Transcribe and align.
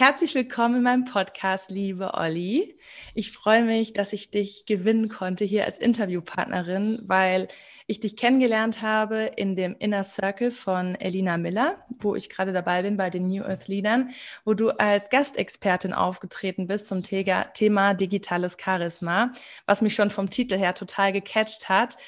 Herzlich 0.00 0.34
willkommen 0.34 0.76
in 0.76 0.82
meinem 0.82 1.04
Podcast, 1.04 1.70
liebe 1.70 2.14
Olli. 2.14 2.74
Ich 3.12 3.32
freue 3.32 3.64
mich, 3.64 3.92
dass 3.92 4.14
ich 4.14 4.30
dich 4.30 4.64
gewinnen 4.64 5.10
konnte 5.10 5.44
hier 5.44 5.66
als 5.66 5.78
Interviewpartnerin, 5.78 7.02
weil 7.02 7.48
ich 7.86 8.00
dich 8.00 8.16
kennengelernt 8.16 8.80
habe 8.80 9.30
in 9.36 9.56
dem 9.56 9.76
Inner 9.78 10.04
Circle 10.04 10.52
von 10.52 10.94
Elina 10.94 11.36
Miller, 11.36 11.84
wo 11.98 12.16
ich 12.16 12.30
gerade 12.30 12.52
dabei 12.52 12.80
bin 12.80 12.96
bei 12.96 13.10
den 13.10 13.26
New 13.26 13.44
Earth 13.44 13.68
Leadern, 13.68 14.08
wo 14.46 14.54
du 14.54 14.70
als 14.70 15.10
Gastexpertin 15.10 15.92
aufgetreten 15.92 16.66
bist 16.66 16.88
zum 16.88 17.02
Thema 17.02 17.92
digitales 17.92 18.56
Charisma, 18.58 19.32
was 19.66 19.82
mich 19.82 19.94
schon 19.94 20.08
vom 20.08 20.30
Titel 20.30 20.56
her 20.56 20.72
total 20.72 21.12
gecatcht 21.12 21.68
hat 21.68 21.98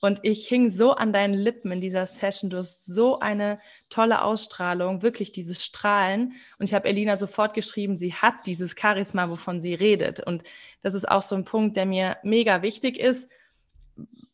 und 0.00 0.20
ich 0.22 0.48
hing 0.48 0.70
so 0.70 0.92
an 0.92 1.12
deinen 1.12 1.34
Lippen 1.34 1.70
in 1.70 1.80
dieser 1.80 2.06
Session. 2.06 2.50
Du 2.50 2.56
hast 2.56 2.86
so 2.86 3.20
eine 3.20 3.60
tolle 3.88 4.22
Ausstrahlung, 4.22 5.02
wirklich 5.02 5.30
dieses 5.30 5.64
Strahlen. 5.64 6.32
Und 6.58 6.64
ich 6.64 6.74
habe 6.74 6.88
Elina 6.88 7.16
sofort 7.16 7.54
geschrieben, 7.54 7.94
sie 7.94 8.12
hat 8.12 8.34
dieses 8.46 8.74
Charisma, 8.76 9.30
wovon 9.30 9.60
sie 9.60 9.74
redet. 9.74 10.18
Und 10.18 10.42
das 10.80 10.94
ist 10.94 11.08
auch 11.08 11.22
so 11.22 11.36
ein 11.36 11.44
Punkt, 11.44 11.76
der 11.76 11.86
mir 11.86 12.16
mega 12.24 12.62
wichtig 12.62 12.98
ist 12.98 13.28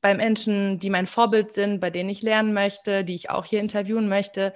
bei 0.00 0.14
Menschen, 0.14 0.78
die 0.78 0.90
mein 0.90 1.06
Vorbild 1.06 1.52
sind, 1.52 1.80
bei 1.80 1.90
denen 1.90 2.08
ich 2.08 2.22
lernen 2.22 2.54
möchte, 2.54 3.04
die 3.04 3.14
ich 3.14 3.30
auch 3.30 3.44
hier 3.44 3.60
interviewen 3.60 4.08
möchte. 4.08 4.54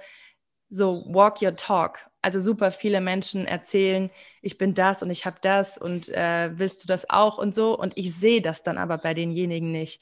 So 0.69 1.05
walk 1.07 1.41
your 1.41 1.55
talk. 1.55 1.99
Also 2.21 2.39
super 2.39 2.71
viele 2.71 3.01
Menschen 3.01 3.45
erzählen, 3.45 4.09
ich 4.41 4.57
bin 4.57 4.73
das 4.73 5.03
und 5.03 5.09
ich 5.09 5.25
habe 5.25 5.37
das 5.41 5.77
und 5.77 6.07
äh, 6.09 6.57
willst 6.57 6.81
du 6.83 6.87
das 6.87 7.09
auch 7.09 7.37
und 7.37 7.53
so. 7.53 7.77
Und 7.77 7.97
ich 7.97 8.15
sehe 8.15 8.41
das 8.41 8.63
dann 8.63 8.77
aber 8.77 8.97
bei 8.97 9.13
denjenigen 9.13 9.71
nicht. 9.71 10.01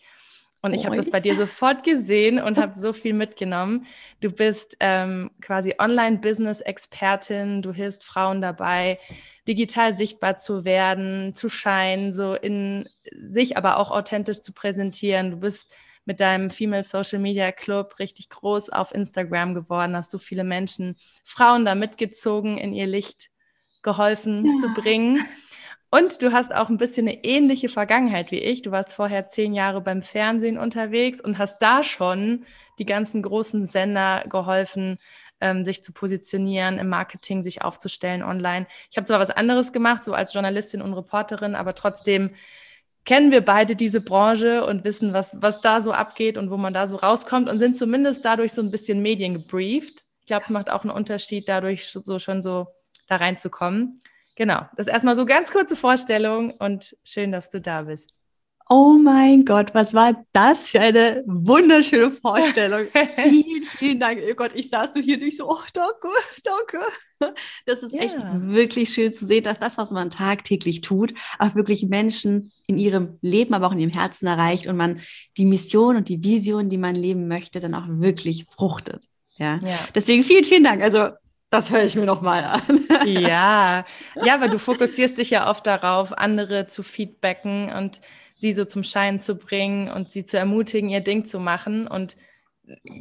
Und 0.63 0.73
ich 0.75 0.85
habe 0.85 0.95
das 0.95 1.09
bei 1.09 1.19
dir 1.19 1.35
sofort 1.35 1.83
gesehen 1.83 2.39
und 2.39 2.57
habe 2.57 2.75
so 2.75 2.93
viel 2.93 3.13
mitgenommen. 3.13 3.87
Du 4.19 4.29
bist 4.29 4.77
ähm, 4.79 5.31
quasi 5.41 5.73
Online-Business-Expertin. 5.79 7.63
Du 7.63 7.73
hilfst 7.73 8.03
Frauen 8.03 8.41
dabei, 8.41 8.99
digital 9.47 9.95
sichtbar 9.95 10.37
zu 10.37 10.63
werden, 10.63 11.33
zu 11.33 11.49
scheinen, 11.49 12.13
so 12.13 12.35
in 12.35 12.87
sich 13.11 13.57
aber 13.57 13.77
auch 13.77 13.89
authentisch 13.89 14.41
zu 14.41 14.53
präsentieren. 14.53 15.31
Du 15.31 15.37
bist 15.37 15.75
mit 16.05 16.19
deinem 16.19 16.51
Female 16.51 16.83
Social 16.83 17.19
Media 17.19 17.51
Club 17.51 17.97
richtig 17.97 18.29
groß 18.29 18.69
auf 18.69 18.93
Instagram 18.93 19.55
geworden, 19.55 19.95
hast 19.95 20.13
du 20.13 20.17
viele 20.17 20.43
Menschen, 20.43 20.95
Frauen 21.23 21.65
da 21.65 21.75
mitgezogen, 21.75 22.57
in 22.57 22.73
ihr 22.73 22.87
Licht 22.87 23.29
geholfen 23.81 24.45
ja. 24.45 24.55
zu 24.61 24.81
bringen. 24.81 25.19
Und 25.93 26.21
du 26.21 26.31
hast 26.31 26.55
auch 26.55 26.69
ein 26.69 26.77
bisschen 26.77 27.07
eine 27.07 27.23
ähnliche 27.25 27.67
Vergangenheit 27.67 28.31
wie 28.31 28.39
ich. 28.39 28.61
Du 28.61 28.71
warst 28.71 28.93
vorher 28.93 29.27
zehn 29.27 29.53
Jahre 29.53 29.81
beim 29.81 30.01
Fernsehen 30.01 30.57
unterwegs 30.57 31.19
und 31.19 31.37
hast 31.37 31.61
da 31.61 31.83
schon 31.83 32.45
die 32.79 32.85
ganzen 32.85 33.21
großen 33.21 33.65
Sender 33.65 34.23
geholfen, 34.29 34.99
ähm, 35.41 35.65
sich 35.65 35.83
zu 35.83 35.91
positionieren, 35.91 36.79
im 36.79 36.87
Marketing 36.87 37.43
sich 37.43 37.61
aufzustellen 37.61 38.23
online. 38.23 38.67
Ich 38.89 38.95
habe 38.95 39.05
zwar 39.05 39.19
was 39.19 39.31
anderes 39.31 39.73
gemacht, 39.73 40.05
so 40.05 40.13
als 40.13 40.33
Journalistin 40.33 40.81
und 40.81 40.93
Reporterin, 40.93 41.55
aber 41.55 41.75
trotzdem 41.75 42.29
kennen 43.03 43.31
wir 43.31 43.41
beide 43.43 43.75
diese 43.75 43.99
Branche 43.99 44.65
und 44.65 44.85
wissen, 44.85 45.11
was, 45.11 45.41
was 45.41 45.59
da 45.59 45.81
so 45.81 45.91
abgeht 45.91 46.37
und 46.37 46.51
wo 46.51 46.57
man 46.57 46.73
da 46.73 46.87
so 46.87 46.95
rauskommt 46.95 47.49
und 47.49 47.59
sind 47.59 47.75
zumindest 47.75 48.23
dadurch 48.23 48.53
so 48.53 48.61
ein 48.61 48.71
bisschen 48.71 49.01
Medien 49.01 49.33
gebrieft. 49.33 50.05
Ich 50.21 50.27
glaube, 50.27 50.43
es 50.43 50.51
macht 50.51 50.69
auch 50.69 50.83
einen 50.83 50.91
Unterschied, 50.91 51.49
dadurch 51.49 51.89
so 51.89 52.19
schon 52.19 52.41
so 52.41 52.67
da 53.07 53.17
reinzukommen. 53.17 53.99
Genau, 54.41 54.61
das 54.75 54.87
ist 54.87 54.93
erstmal 54.93 55.15
so 55.15 55.23
ganz 55.23 55.51
kurze 55.51 55.75
Vorstellung 55.75 56.49
und 56.57 56.97
schön, 57.03 57.31
dass 57.31 57.51
du 57.51 57.61
da 57.61 57.83
bist. 57.83 58.09
Oh 58.67 58.93
mein 58.93 59.45
Gott, 59.45 59.75
was 59.75 59.93
war 59.93 60.25
das 60.33 60.71
für 60.71 60.79
eine 60.79 61.23
wunderschöne 61.27 62.09
Vorstellung. 62.09 62.87
vielen, 63.17 63.65
vielen 63.65 63.99
Dank. 63.99 64.19
Oh 64.27 64.33
Gott, 64.33 64.55
ich 64.55 64.71
saß 64.71 64.93
du 64.93 64.99
hier 64.99 65.19
nicht 65.19 65.37
so, 65.37 65.47
oh, 65.47 65.59
danke, 65.75 66.07
danke. 66.43 66.79
Das 67.67 67.83
ist 67.83 67.93
yeah. 67.93 68.03
echt 68.03 68.17
wirklich 68.33 68.89
schön 68.91 69.13
zu 69.13 69.27
sehen, 69.27 69.43
dass 69.43 69.59
das, 69.59 69.77
was 69.77 69.91
man 69.91 70.09
tagtäglich 70.09 70.81
tut, 70.81 71.13
auch 71.37 71.53
wirklich 71.53 71.85
Menschen 71.85 72.51
in 72.65 72.79
ihrem 72.79 73.19
Leben, 73.21 73.53
aber 73.53 73.67
auch 73.67 73.73
in 73.73 73.79
ihrem 73.79 73.91
Herzen 73.91 74.25
erreicht 74.25 74.65
und 74.65 74.75
man 74.75 75.01
die 75.37 75.45
Mission 75.45 75.97
und 75.97 76.09
die 76.09 76.23
Vision, 76.23 76.67
die 76.67 76.79
man 76.79 76.95
leben 76.95 77.27
möchte, 77.27 77.59
dann 77.59 77.75
auch 77.75 77.85
wirklich 77.87 78.45
fruchtet. 78.45 79.05
Ja. 79.37 79.59
ja. 79.63 79.77
Deswegen 79.93 80.23
vielen, 80.23 80.45
vielen 80.45 80.63
Dank. 80.63 80.81
Also 80.81 81.09
das 81.51 81.69
höre 81.69 81.83
ich 81.83 81.95
mir 81.95 82.05
noch 82.05 82.21
mal 82.21 82.43
an. 82.45 82.79
ja, 83.05 83.85
ja, 84.23 84.41
weil 84.41 84.49
du 84.49 84.57
fokussierst 84.57 85.17
dich 85.17 85.29
ja 85.29 85.49
oft 85.49 85.67
darauf, 85.67 86.17
andere 86.17 86.65
zu 86.65 86.81
feedbacken 86.81 87.71
und 87.71 88.01
sie 88.37 88.53
so 88.53 88.63
zum 88.63 88.83
Schein 88.83 89.19
zu 89.19 89.35
bringen 89.35 89.91
und 89.91 90.11
sie 90.11 90.23
zu 90.23 90.37
ermutigen, 90.37 90.89
ihr 90.89 91.01
Ding 91.01 91.25
zu 91.25 91.39
machen. 91.39 91.87
Und 91.87 92.15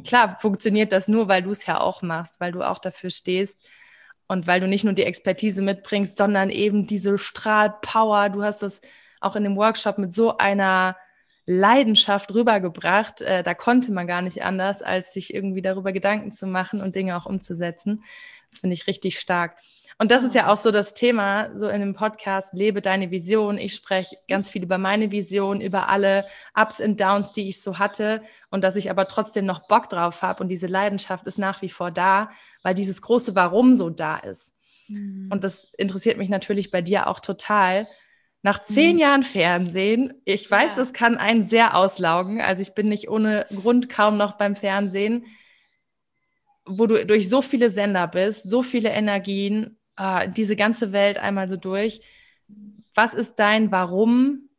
klar, 0.05 0.37
funktioniert 0.39 0.91
das 0.91 1.07
nur, 1.07 1.29
weil 1.29 1.43
du 1.43 1.51
es 1.51 1.65
ja 1.65 1.79
auch 1.79 2.01
machst, 2.01 2.41
weil 2.41 2.51
du 2.51 2.61
auch 2.61 2.79
dafür 2.79 3.09
stehst 3.09 3.69
und 4.27 4.47
weil 4.47 4.59
du 4.59 4.67
nicht 4.67 4.83
nur 4.83 4.93
die 4.93 5.05
Expertise 5.05 5.61
mitbringst, 5.61 6.17
sondern 6.17 6.49
eben 6.49 6.85
diese 6.85 7.17
Strahlpower. 7.17 8.29
Du 8.29 8.43
hast 8.43 8.63
das 8.63 8.81
auch 9.21 9.37
in 9.37 9.43
dem 9.45 9.55
Workshop 9.55 9.97
mit 9.97 10.13
so 10.13 10.37
einer 10.37 10.97
Leidenschaft 11.45 12.33
rübergebracht. 12.33 13.21
Äh, 13.21 13.43
da 13.43 13.53
konnte 13.53 13.93
man 13.93 14.07
gar 14.07 14.21
nicht 14.21 14.43
anders, 14.43 14.81
als 14.81 15.13
sich 15.13 15.33
irgendwie 15.33 15.61
darüber 15.61 15.93
Gedanken 15.93 16.31
zu 16.31 16.47
machen 16.47 16.81
und 16.81 16.95
Dinge 16.95 17.15
auch 17.15 17.25
umzusetzen. 17.25 18.03
Das 18.51 18.59
finde 18.59 18.75
ich 18.75 18.87
richtig 18.87 19.19
stark. 19.19 19.57
Und 20.01 20.09
das 20.09 20.23
ist 20.23 20.33
ja 20.33 20.51
auch 20.51 20.57
so 20.57 20.71
das 20.71 20.95
Thema, 20.95 21.55
so 21.55 21.67
in 21.67 21.79
dem 21.79 21.93
Podcast, 21.93 22.53
lebe 22.53 22.81
deine 22.81 23.11
Vision. 23.11 23.59
Ich 23.59 23.75
spreche 23.75 24.17
ganz 24.27 24.49
viel 24.49 24.63
über 24.63 24.79
meine 24.79 25.11
Vision, 25.11 25.61
über 25.61 25.89
alle 25.89 26.25
Ups 26.59 26.79
und 26.81 26.99
Downs, 26.99 27.33
die 27.33 27.47
ich 27.47 27.61
so 27.61 27.77
hatte 27.77 28.23
und 28.49 28.63
dass 28.63 28.75
ich 28.75 28.89
aber 28.89 29.07
trotzdem 29.07 29.45
noch 29.45 29.67
Bock 29.67 29.89
drauf 29.89 30.23
habe. 30.23 30.41
Und 30.41 30.49
diese 30.49 30.65
Leidenschaft 30.65 31.27
ist 31.27 31.37
nach 31.37 31.61
wie 31.61 31.69
vor 31.69 31.91
da, 31.91 32.31
weil 32.63 32.73
dieses 32.73 33.03
große 33.03 33.35
Warum 33.35 33.75
so 33.75 33.91
da 33.91 34.17
ist. 34.17 34.55
Mhm. 34.87 35.29
Und 35.31 35.43
das 35.43 35.71
interessiert 35.77 36.17
mich 36.17 36.29
natürlich 36.29 36.71
bei 36.71 36.81
dir 36.81 37.05
auch 37.05 37.19
total. 37.19 37.87
Nach 38.41 38.63
zehn 38.63 38.95
mhm. 38.95 39.01
Jahren 39.01 39.23
Fernsehen, 39.23 40.15
ich 40.25 40.49
weiß, 40.49 40.77
ja. 40.77 40.81
es 40.81 40.93
kann 40.93 41.17
einen 41.17 41.43
sehr 41.43 41.75
auslaugen. 41.77 42.41
Also 42.41 42.63
ich 42.63 42.73
bin 42.73 42.87
nicht 42.87 43.07
ohne 43.07 43.45
Grund 43.53 43.87
kaum 43.87 44.17
noch 44.17 44.31
beim 44.31 44.55
Fernsehen 44.55 45.25
wo 46.65 46.85
du 46.85 47.05
durch 47.05 47.29
so 47.29 47.41
viele 47.41 47.69
Sender 47.69 48.07
bist, 48.07 48.49
so 48.49 48.61
viele 48.61 48.89
Energien, 48.89 49.77
äh, 49.97 50.29
diese 50.29 50.55
ganze 50.55 50.91
Welt 50.91 51.17
einmal 51.17 51.49
so 51.49 51.57
durch. 51.57 52.01
Was 52.93 53.13
ist 53.13 53.35
dein 53.35 53.71
Warum, 53.71 54.49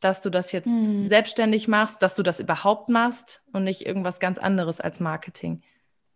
dass 0.00 0.20
du 0.22 0.30
das 0.30 0.52
jetzt 0.52 0.66
hm. 0.66 1.08
selbstständig 1.08 1.68
machst, 1.68 2.02
dass 2.02 2.14
du 2.14 2.22
das 2.22 2.40
überhaupt 2.40 2.88
machst 2.88 3.40
und 3.52 3.64
nicht 3.64 3.86
irgendwas 3.86 4.20
ganz 4.20 4.38
anderes 4.38 4.80
als 4.80 5.00
Marketing 5.00 5.62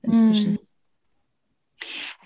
inzwischen? 0.03 0.53
Hm. 0.53 0.59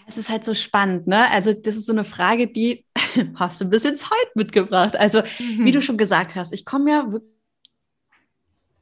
Es 0.09 0.19
ist 0.19 0.29
halt 0.29 0.45
so 0.45 0.55
spannend, 0.55 1.07
ne? 1.07 1.31
Also, 1.31 1.53
das 1.53 1.77
ist 1.77 1.87
so 1.87 1.93
eine 1.93 2.05
Frage, 2.05 2.47
die 2.47 2.85
hast 3.37 3.61
du 3.61 3.65
ein 3.65 3.71
bisschen 3.71 3.97
Zeit 3.97 4.37
mitgebracht. 4.37 4.97
Also, 4.97 5.23
mhm. 5.23 5.65
wie 5.65 5.73
du 5.73 5.83
schon 5.83 5.97
gesagt 5.97 6.37
hast, 6.37 6.53
ich 6.53 6.65
komme 6.65 6.91
ja 6.91 7.11
wirklich 7.11 7.36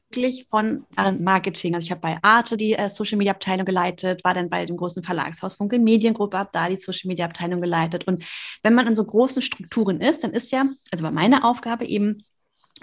wirklich 0.09 0.45
von 0.49 0.85
Marketing. 1.19 1.75
Also 1.75 1.85
ich 1.85 1.91
habe 1.91 2.01
bei 2.01 2.17
Arte 2.21 2.57
die 2.57 2.73
äh, 2.73 2.89
Social 2.89 3.17
Media 3.17 3.33
Abteilung 3.33 3.65
geleitet, 3.65 4.23
war 4.23 4.33
dann 4.33 4.49
bei 4.49 4.65
dem 4.65 4.77
großen 4.77 5.03
Verlagshaus 5.03 5.55
Funke 5.55 5.79
Mediengruppe, 5.79 6.37
habe 6.37 6.49
da 6.53 6.69
die 6.69 6.77
Social 6.77 7.07
Media 7.07 7.25
Abteilung 7.25 7.61
geleitet. 7.61 8.07
Und 8.07 8.23
wenn 8.63 8.73
man 8.73 8.87
in 8.87 8.95
so 8.95 9.03
großen 9.03 9.41
Strukturen 9.41 10.01
ist, 10.01 10.23
dann 10.23 10.31
ist 10.31 10.51
ja, 10.51 10.65
also 10.91 11.03
war 11.03 11.11
meine 11.11 11.43
Aufgabe 11.43 11.85
eben, 11.85 12.23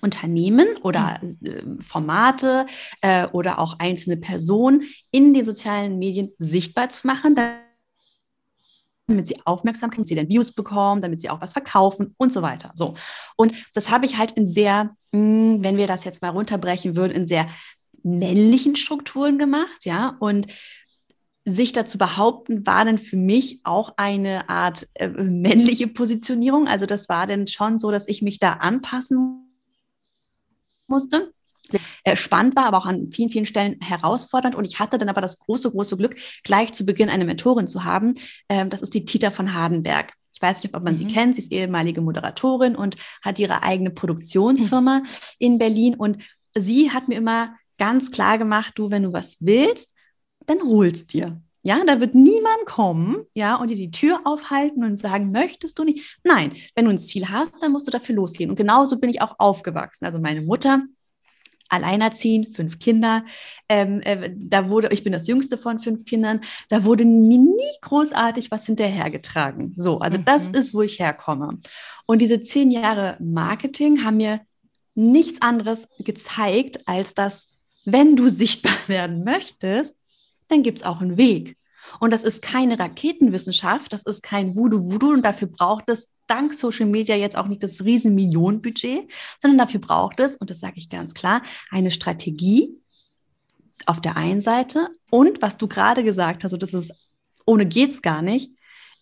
Unternehmen 0.00 0.66
oder 0.82 1.20
äh, 1.22 1.62
Formate 1.80 2.66
äh, 3.02 3.26
oder 3.28 3.58
auch 3.58 3.78
einzelne 3.78 4.16
Personen 4.16 4.82
in 5.12 5.32
den 5.32 5.44
sozialen 5.44 5.98
Medien 5.98 6.32
sichtbar 6.38 6.88
zu 6.88 7.06
machen, 7.06 7.36
damit 9.06 9.26
sie 9.26 9.36
Aufmerksamkeit, 9.44 9.98
damit 9.98 10.08
sie 10.08 10.14
dann 10.14 10.28
Views 10.28 10.52
bekommen, 10.52 11.02
damit 11.02 11.20
sie 11.20 11.30
auch 11.30 11.40
was 11.40 11.52
verkaufen 11.52 12.14
und 12.18 12.32
so 12.32 12.42
weiter. 12.42 12.72
So. 12.74 12.94
Und 13.36 13.54
das 13.74 13.90
habe 13.90 14.06
ich 14.06 14.18
halt 14.18 14.32
in 14.32 14.46
sehr, 14.46 14.94
hm, 15.12 15.62
wenn 15.62 15.76
wir 15.76 15.86
das 15.86 16.04
jetzt 16.04 16.22
mal 16.22 16.30
runterbrechen 16.30 16.96
würden, 16.96 17.12
in 17.12 17.26
sehr 17.26 17.46
männlichen 18.02 18.76
Strukturen 18.76 19.38
gemacht, 19.38 19.84
ja. 19.84 20.16
Und 20.20 20.46
sich 21.44 21.72
dazu 21.72 21.98
behaupten, 21.98 22.64
war 22.66 22.84
dann 22.84 22.98
für 22.98 23.16
mich 23.16 23.60
auch 23.64 23.94
eine 23.96 24.48
Art 24.48 24.86
äh, 24.94 25.08
männliche 25.08 25.88
Positionierung. 25.88 26.68
Also 26.68 26.86
das 26.86 27.08
war 27.08 27.26
dann 27.26 27.48
schon 27.48 27.78
so, 27.80 27.90
dass 27.90 28.06
ich 28.06 28.22
mich 28.22 28.38
da 28.38 28.54
anpassen 28.54 29.48
musste. 30.86 31.32
Sehr 31.72 32.16
spannend 32.16 32.56
war, 32.56 32.64
aber 32.66 32.78
auch 32.78 32.86
an 32.86 33.10
vielen, 33.10 33.30
vielen 33.30 33.46
Stellen 33.46 33.78
herausfordernd. 33.80 34.54
Und 34.54 34.64
ich 34.64 34.78
hatte 34.78 34.98
dann 34.98 35.08
aber 35.08 35.20
das 35.20 35.38
große, 35.38 35.70
große 35.70 35.96
Glück, 35.96 36.16
gleich 36.44 36.72
zu 36.72 36.84
Beginn 36.84 37.08
eine 37.08 37.24
Mentorin 37.24 37.66
zu 37.66 37.84
haben. 37.84 38.14
Ähm, 38.48 38.70
das 38.70 38.82
ist 38.82 38.94
die 38.94 39.04
Tita 39.04 39.30
von 39.30 39.54
Hardenberg. 39.54 40.12
Ich 40.34 40.40
weiß 40.40 40.62
nicht, 40.62 40.74
ob 40.74 40.82
man 40.82 40.94
mhm. 40.94 40.98
sie 40.98 41.06
kennt. 41.06 41.36
Sie 41.36 41.42
ist 41.42 41.52
ehemalige 41.52 42.00
Moderatorin 42.00 42.74
und 42.74 42.96
hat 43.22 43.38
ihre 43.38 43.62
eigene 43.62 43.90
Produktionsfirma 43.90 45.00
mhm. 45.00 45.06
in 45.38 45.58
Berlin. 45.58 45.94
Und 45.94 46.18
sie 46.54 46.90
hat 46.90 47.08
mir 47.08 47.16
immer 47.16 47.56
ganz 47.78 48.10
klar 48.10 48.38
gemacht, 48.38 48.74
du, 48.76 48.90
wenn 48.90 49.02
du 49.02 49.12
was 49.12 49.38
willst, 49.40 49.94
dann 50.46 50.62
holst 50.62 51.12
dir. 51.12 51.40
Ja, 51.64 51.84
da 51.84 52.00
wird 52.00 52.16
niemand 52.16 52.66
kommen, 52.66 53.24
ja, 53.34 53.54
und 53.54 53.70
dir 53.70 53.76
die 53.76 53.92
Tür 53.92 54.22
aufhalten 54.24 54.82
und 54.82 54.98
sagen, 54.98 55.30
möchtest 55.30 55.78
du 55.78 55.84
nicht? 55.84 56.18
Nein, 56.24 56.54
wenn 56.74 56.86
du 56.86 56.90
ein 56.90 56.98
Ziel 56.98 57.28
hast, 57.28 57.62
dann 57.62 57.70
musst 57.70 57.86
du 57.86 57.92
dafür 57.92 58.16
losgehen. 58.16 58.50
Und 58.50 58.56
genauso 58.56 58.98
bin 58.98 59.10
ich 59.10 59.22
auch 59.22 59.38
aufgewachsen. 59.38 60.04
Also 60.04 60.18
meine 60.18 60.42
Mutter 60.42 60.82
alleinerziehend, 61.72 62.54
fünf 62.54 62.78
Kinder. 62.78 63.24
Ähm, 63.68 64.00
äh, 64.02 64.30
da 64.36 64.68
wurde, 64.68 64.88
ich 64.92 65.02
bin 65.02 65.12
das 65.12 65.26
jüngste 65.26 65.56
von 65.56 65.78
fünf 65.78 66.04
Kindern, 66.04 66.40
da 66.68 66.84
wurde 66.84 67.04
mir 67.04 67.38
nie 67.38 67.78
großartig 67.80 68.50
was 68.50 68.66
hinterhergetragen. 68.66 69.72
So, 69.76 69.98
also 69.98 70.18
mhm. 70.18 70.24
das 70.24 70.48
ist, 70.48 70.74
wo 70.74 70.82
ich 70.82 71.00
herkomme. 71.00 71.58
Und 72.06 72.20
diese 72.20 72.40
zehn 72.42 72.70
Jahre 72.70 73.16
Marketing 73.20 74.04
haben 74.04 74.18
mir 74.18 74.40
nichts 74.94 75.40
anderes 75.40 75.88
gezeigt, 75.98 76.86
als 76.86 77.14
dass, 77.14 77.56
wenn 77.84 78.16
du 78.16 78.28
sichtbar 78.28 78.76
werden 78.86 79.24
möchtest, 79.24 79.96
dann 80.48 80.62
gibt 80.62 80.78
es 80.78 80.84
auch 80.84 81.00
einen 81.00 81.16
Weg. 81.16 81.56
Und 82.00 82.12
das 82.12 82.24
ist 82.24 82.42
keine 82.42 82.78
Raketenwissenschaft, 82.78 83.92
das 83.92 84.02
ist 84.04 84.22
kein 84.22 84.56
Voodoo-Voodoo 84.56 85.12
und 85.12 85.22
dafür 85.22 85.48
braucht 85.48 85.88
es 85.88 86.10
dank 86.26 86.54
Social 86.54 86.86
Media 86.86 87.16
jetzt 87.16 87.36
auch 87.36 87.46
nicht 87.46 87.62
das 87.62 87.84
riesen 87.84 88.14
Millionenbudget, 88.14 89.10
sondern 89.38 89.58
dafür 89.58 89.80
braucht 89.80 90.20
es, 90.20 90.36
und 90.36 90.50
das 90.50 90.60
sage 90.60 90.74
ich 90.76 90.88
ganz 90.88 91.14
klar, 91.14 91.42
eine 91.70 91.90
Strategie 91.90 92.70
auf 93.86 94.00
der 94.00 94.16
einen 94.16 94.40
Seite 94.40 94.88
und 95.10 95.42
was 95.42 95.58
du 95.58 95.68
gerade 95.68 96.04
gesagt 96.04 96.44
hast, 96.44 96.52
und 96.52 96.62
das 96.62 96.72
ist 96.72 96.94
ohne 97.44 97.66
geht's 97.66 98.02
gar 98.02 98.22
nicht, 98.22 98.52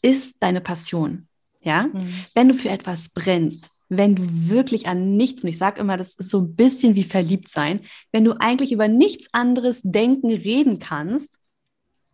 ist 0.03 0.37
deine 0.41 0.61
Passion. 0.61 1.27
Ja, 1.63 1.85
mhm. 1.85 2.25
wenn 2.35 2.49
du 2.49 2.55
für 2.55 2.71
etwas 2.71 3.11
brennst, 3.11 3.71
wenn 3.91 4.15
du 4.15 4.23
wirklich 4.49 4.87
an 4.87 5.17
nichts, 5.17 5.43
und 5.43 5.49
ich 5.49 5.59
sage 5.59 5.81
immer, 5.81 5.99
das 5.99 6.15
ist 6.15 6.31
so 6.31 6.41
ein 6.41 6.55
bisschen 6.55 6.95
wie 6.95 7.05
verliebt 7.05 7.49
sein, 7.49 7.81
wenn 8.13 8.25
du 8.25 8.33
eigentlich 8.41 8.73
über 8.73 8.89
nichts 8.89 9.29
anderes 9.33 9.83
denken, 9.83 10.31
reden 10.31 10.79
kannst, 10.79 11.40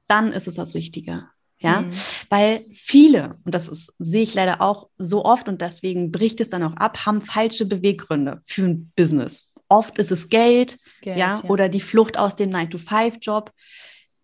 dann 0.07 0.33
ist 0.33 0.49
es 0.49 0.55
das 0.55 0.75
Richtige. 0.75 1.29
Ja, 1.59 1.83
mhm. 1.83 1.91
weil 2.29 2.67
viele, 2.73 3.39
und 3.45 3.55
das 3.55 3.67
ist, 3.69 3.95
sehe 3.99 4.23
ich 4.23 4.35
leider 4.35 4.61
auch 4.61 4.91
so 4.99 5.25
oft 5.25 5.49
und 5.49 5.63
deswegen 5.63 6.13
bricht 6.13 6.41
es 6.43 6.51
dann 6.51 6.63
auch 6.63 6.77
ab, 6.77 7.07
haben 7.07 7.23
falsche 7.23 7.65
Beweggründe 7.65 8.43
für 8.45 8.65
ein 8.65 8.91
Business. 8.95 9.53
Oft 9.69 9.99
ist 9.99 10.13
es 10.13 10.29
Geld, 10.29 10.79
Geld 11.01 11.17
ja, 11.17 11.37
ja, 11.37 11.45
oder 11.49 11.71
die 11.71 11.81
Flucht 11.81 12.19
aus 12.19 12.37
dem 12.37 12.51
9-to-5-Job. 12.51 13.53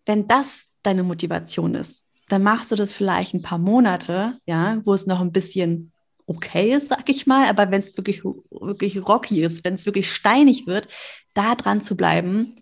Wenn 0.05 0.27
das 0.27 0.73
deine 0.83 1.01
Motivation 1.01 1.73
ist, 1.73 2.07
dann 2.29 2.43
machst 2.43 2.71
du 2.71 2.75
das 2.75 2.93
vielleicht 2.93 3.33
ein 3.33 3.41
paar 3.41 3.57
Monate, 3.57 4.37
ja, 4.45 4.81
wo 4.85 4.93
es 4.93 5.07
noch 5.07 5.19
ein 5.19 5.31
bisschen 5.31 5.91
okay 6.25 6.73
ist, 6.73 6.89
sag 6.89 7.09
ich 7.09 7.27
mal, 7.27 7.47
aber 7.47 7.71
wenn 7.71 7.79
es 7.79 7.97
wirklich, 7.97 8.23
wirklich 8.23 9.05
rocky 9.05 9.43
ist, 9.43 9.65
wenn 9.65 9.73
es 9.73 9.85
wirklich 9.85 10.13
steinig 10.13 10.67
wird, 10.67 10.87
da 11.33 11.55
dran 11.55 11.81
zu 11.81 11.97
bleiben, 11.97 12.55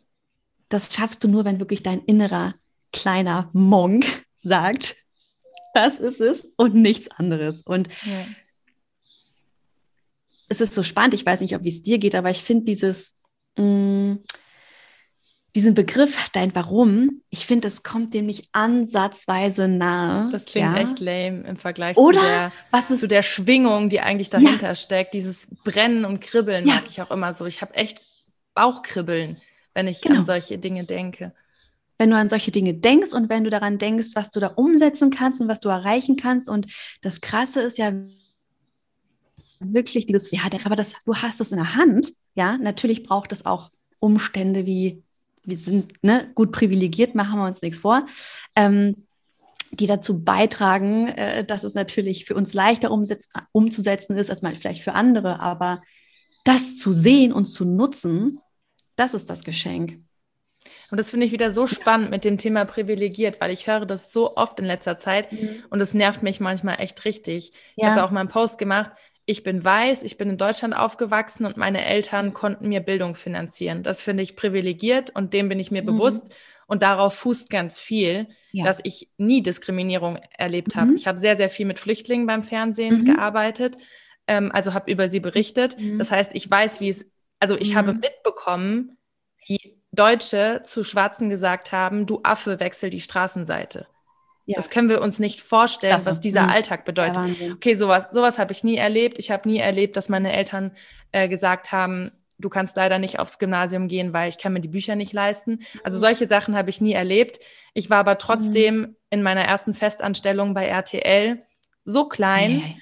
das 0.69 0.93
schaffst 0.93 1.23
du 1.23 1.27
nur, 1.27 1.45
wenn 1.45 1.59
wirklich 1.59 1.83
dein 1.83 1.99
innerer 2.05 2.55
kleiner 2.91 3.49
Monk 3.53 4.05
sagt, 4.37 4.95
das 5.73 5.99
ist 5.99 6.21
es 6.21 6.45
und 6.57 6.75
nichts 6.75 7.09
anderes. 7.09 7.61
Und 7.61 7.87
ja. 8.05 8.25
es 10.49 10.61
ist 10.61 10.73
so 10.73 10.83
spannend, 10.83 11.13
ich 11.13 11.25
weiß 11.25 11.41
nicht, 11.41 11.55
ob 11.55 11.65
es 11.65 11.81
dir 11.81 11.97
geht, 11.97 12.15
aber 12.15 12.29
ich 12.29 12.43
finde 12.43 12.65
dieses, 12.65 13.15
mh, 13.57 13.63
mm, 13.63 14.23
diesen 15.53 15.73
Begriff, 15.73 16.29
dein 16.31 16.55
Warum, 16.55 17.23
ich 17.29 17.45
finde, 17.45 17.67
es 17.67 17.83
kommt 17.83 18.13
dem 18.13 18.25
nicht 18.25 18.47
ansatzweise 18.53 19.67
nahe. 19.67 20.29
Das 20.29 20.45
klingt 20.45 20.77
ja? 20.77 20.81
echt 20.81 20.99
lame 21.01 21.41
im 21.41 21.57
Vergleich 21.57 21.97
Oder? 21.97 22.19
Zu, 22.19 22.25
der, 22.25 22.53
Was 22.71 22.89
ist, 22.89 23.01
zu 23.01 23.07
der 23.09 23.21
Schwingung, 23.21 23.89
die 23.89 23.99
eigentlich 23.99 24.29
dahinter 24.29 24.69
ja. 24.69 24.75
steckt. 24.75 25.13
Dieses 25.13 25.47
Brennen 25.65 26.05
und 26.05 26.21
Kribbeln 26.21 26.65
ja. 26.65 26.75
mag 26.75 26.83
ich 26.87 27.01
auch 27.01 27.11
immer 27.11 27.33
so. 27.33 27.45
Ich 27.47 27.61
habe 27.61 27.73
echt 27.75 27.99
Bauchkribbeln, 28.55 29.41
wenn 29.73 29.87
ich 29.89 29.99
genau. 29.99 30.19
an 30.19 30.25
solche 30.25 30.57
Dinge 30.57 30.85
denke 30.85 31.33
wenn 32.01 32.09
du 32.09 32.17
an 32.17 32.29
solche 32.29 32.49
Dinge 32.49 32.73
denkst 32.73 33.13
und 33.13 33.29
wenn 33.29 33.43
du 33.43 33.51
daran 33.51 33.77
denkst, 33.77 34.15
was 34.15 34.31
du 34.31 34.39
da 34.39 34.47
umsetzen 34.47 35.11
kannst 35.11 35.39
und 35.39 35.47
was 35.47 35.59
du 35.59 35.69
erreichen 35.69 36.15
kannst. 36.15 36.49
Und 36.49 36.65
das 37.03 37.21
Krasse 37.21 37.61
ist 37.61 37.77
ja 37.77 37.93
wirklich 39.59 40.07
dieses, 40.07 40.31
ja, 40.31 40.41
aber 40.63 40.75
das, 40.75 40.95
du 41.05 41.13
hast 41.13 41.39
es 41.41 41.51
in 41.51 41.59
der 41.59 41.75
Hand. 41.75 42.13
Ja, 42.33 42.57
natürlich 42.57 43.03
braucht 43.03 43.31
es 43.31 43.45
auch 43.45 43.69
Umstände 43.99 44.65
wie, 44.65 45.03
wir 45.45 45.57
sind 45.57 45.93
ne, 46.01 46.31
gut 46.33 46.51
privilegiert, 46.51 47.13
machen 47.13 47.39
wir 47.39 47.45
uns 47.45 47.61
nichts 47.61 47.77
vor. 47.77 48.07
Ähm, 48.55 49.05
die 49.69 49.85
dazu 49.85 50.23
beitragen, 50.23 51.07
äh, 51.09 51.45
dass 51.45 51.63
es 51.63 51.75
natürlich 51.75 52.25
für 52.25 52.33
uns 52.33 52.55
leichter 52.55 52.89
umzusetzen 52.89 54.17
ist, 54.17 54.31
als 54.31 54.41
mal 54.41 54.55
vielleicht 54.55 54.81
für 54.81 54.93
andere. 54.93 55.39
Aber 55.39 55.83
das 56.45 56.79
zu 56.79 56.93
sehen 56.93 57.31
und 57.31 57.45
zu 57.45 57.63
nutzen, 57.63 58.39
das 58.95 59.13
ist 59.13 59.29
das 59.29 59.43
Geschenk. 59.43 59.99
Und 60.91 60.99
das 60.99 61.09
finde 61.09 61.25
ich 61.25 61.31
wieder 61.31 61.51
so 61.51 61.67
spannend 61.67 62.11
mit 62.11 62.25
dem 62.25 62.37
Thema 62.37 62.65
privilegiert, 62.65 63.39
weil 63.39 63.51
ich 63.51 63.65
höre 63.65 63.85
das 63.85 64.11
so 64.11 64.35
oft 64.35 64.59
in 64.59 64.65
letzter 64.65 64.99
Zeit 64.99 65.31
mhm. 65.31 65.63
und 65.69 65.79
es 65.81 65.93
nervt 65.93 66.21
mich 66.21 66.39
manchmal 66.39 66.79
echt 66.79 67.03
richtig. 67.05 67.53
Ich 67.77 67.85
habe 67.85 68.03
auch 68.03 68.11
mal 68.11 68.19
einen 68.19 68.29
Post 68.29 68.59
gemacht, 68.59 68.91
ich 69.25 69.43
bin 69.43 69.63
weiß, 69.63 70.03
ich 70.03 70.17
bin 70.17 70.29
in 70.29 70.37
Deutschland 70.37 70.75
aufgewachsen 70.75 71.45
und 71.45 71.55
meine 71.55 71.85
Eltern 71.85 72.33
konnten 72.33 72.67
mir 72.67 72.81
Bildung 72.81 73.15
finanzieren. 73.15 73.83
Das 73.83 74.01
finde 74.01 74.23
ich 74.23 74.35
privilegiert 74.35 75.11
und 75.11 75.33
dem 75.33 75.47
bin 75.47 75.59
ich 75.59 75.71
mir 75.71 75.81
mhm. 75.81 75.87
bewusst. 75.87 76.35
Und 76.67 76.83
darauf 76.83 77.15
fußt 77.15 77.49
ganz 77.49 77.81
viel, 77.81 78.27
ja. 78.51 78.63
dass 78.63 78.79
ich 78.83 79.09
nie 79.17 79.43
Diskriminierung 79.43 80.19
erlebt 80.37 80.75
mhm. 80.75 80.79
habe. 80.79 80.93
Ich 80.95 81.05
habe 81.05 81.17
sehr, 81.17 81.35
sehr 81.35 81.49
viel 81.49 81.65
mit 81.65 81.79
Flüchtlingen 81.79 82.25
beim 82.25 82.43
Fernsehen 82.43 83.01
mhm. 83.01 83.05
gearbeitet, 83.05 83.77
ähm, 84.25 84.51
also 84.53 84.73
habe 84.73 84.89
über 84.89 85.09
sie 85.09 85.19
berichtet. 85.19 85.77
Mhm. 85.77 85.97
Das 85.97 86.11
heißt, 86.11 86.31
ich 86.33 86.49
weiß, 86.49 86.79
wie 86.79 86.89
es, 86.89 87.11
also 87.39 87.57
ich 87.57 87.75
habe 87.75 87.93
mhm. 87.93 87.99
mitbekommen, 87.99 88.97
wie 89.45 89.80
Deutsche 89.91 90.61
zu 90.63 90.83
Schwarzen 90.83 91.29
gesagt 91.29 91.71
haben, 91.71 92.05
du 92.05 92.21
Affe, 92.23 92.59
wechsel 92.59 92.89
die 92.89 93.01
Straßenseite. 93.01 93.87
Ja. 94.45 94.55
Das 94.55 94.69
können 94.69 94.89
wir 94.89 95.01
uns 95.01 95.19
nicht 95.19 95.41
vorstellen, 95.41 95.93
Klasse. 95.93 96.09
was 96.09 96.21
dieser 96.21 96.43
mhm. 96.43 96.49
Alltag 96.49 96.85
bedeutet. 96.85 97.17
Okay, 97.53 97.75
sowas, 97.75 98.07
sowas 98.11 98.39
habe 98.39 98.53
ich 98.53 98.63
nie 98.63 98.77
erlebt. 98.77 99.19
Ich 99.19 99.31
habe 99.31 99.47
nie 99.47 99.59
erlebt, 99.59 99.95
dass 99.97 100.09
meine 100.09 100.33
Eltern 100.33 100.71
äh, 101.11 101.27
gesagt 101.27 101.71
haben, 101.71 102.11
du 102.39 102.49
kannst 102.49 102.75
leider 102.75 102.97
nicht 102.97 103.19
aufs 103.19 103.37
Gymnasium 103.37 103.87
gehen, 103.87 104.13
weil 104.13 104.29
ich 104.29 104.37
kann 104.37 104.53
mir 104.53 104.61
die 104.61 104.67
Bücher 104.67 104.95
nicht 104.95 105.13
leisten. 105.13 105.59
Also 105.83 105.97
mhm. 105.97 106.01
solche 106.01 106.27
Sachen 106.27 106.55
habe 106.55 106.69
ich 106.69 106.81
nie 106.81 106.93
erlebt. 106.93 107.39
Ich 107.73 107.89
war 107.89 107.99
aber 107.99 108.17
trotzdem 108.17 108.77
mhm. 108.77 108.95
in 109.09 109.23
meiner 109.23 109.43
ersten 109.43 109.73
Festanstellung 109.73 110.53
bei 110.53 110.65
RTL 110.65 111.43
so 111.83 112.07
klein, 112.07 112.57
nee. 112.57 112.77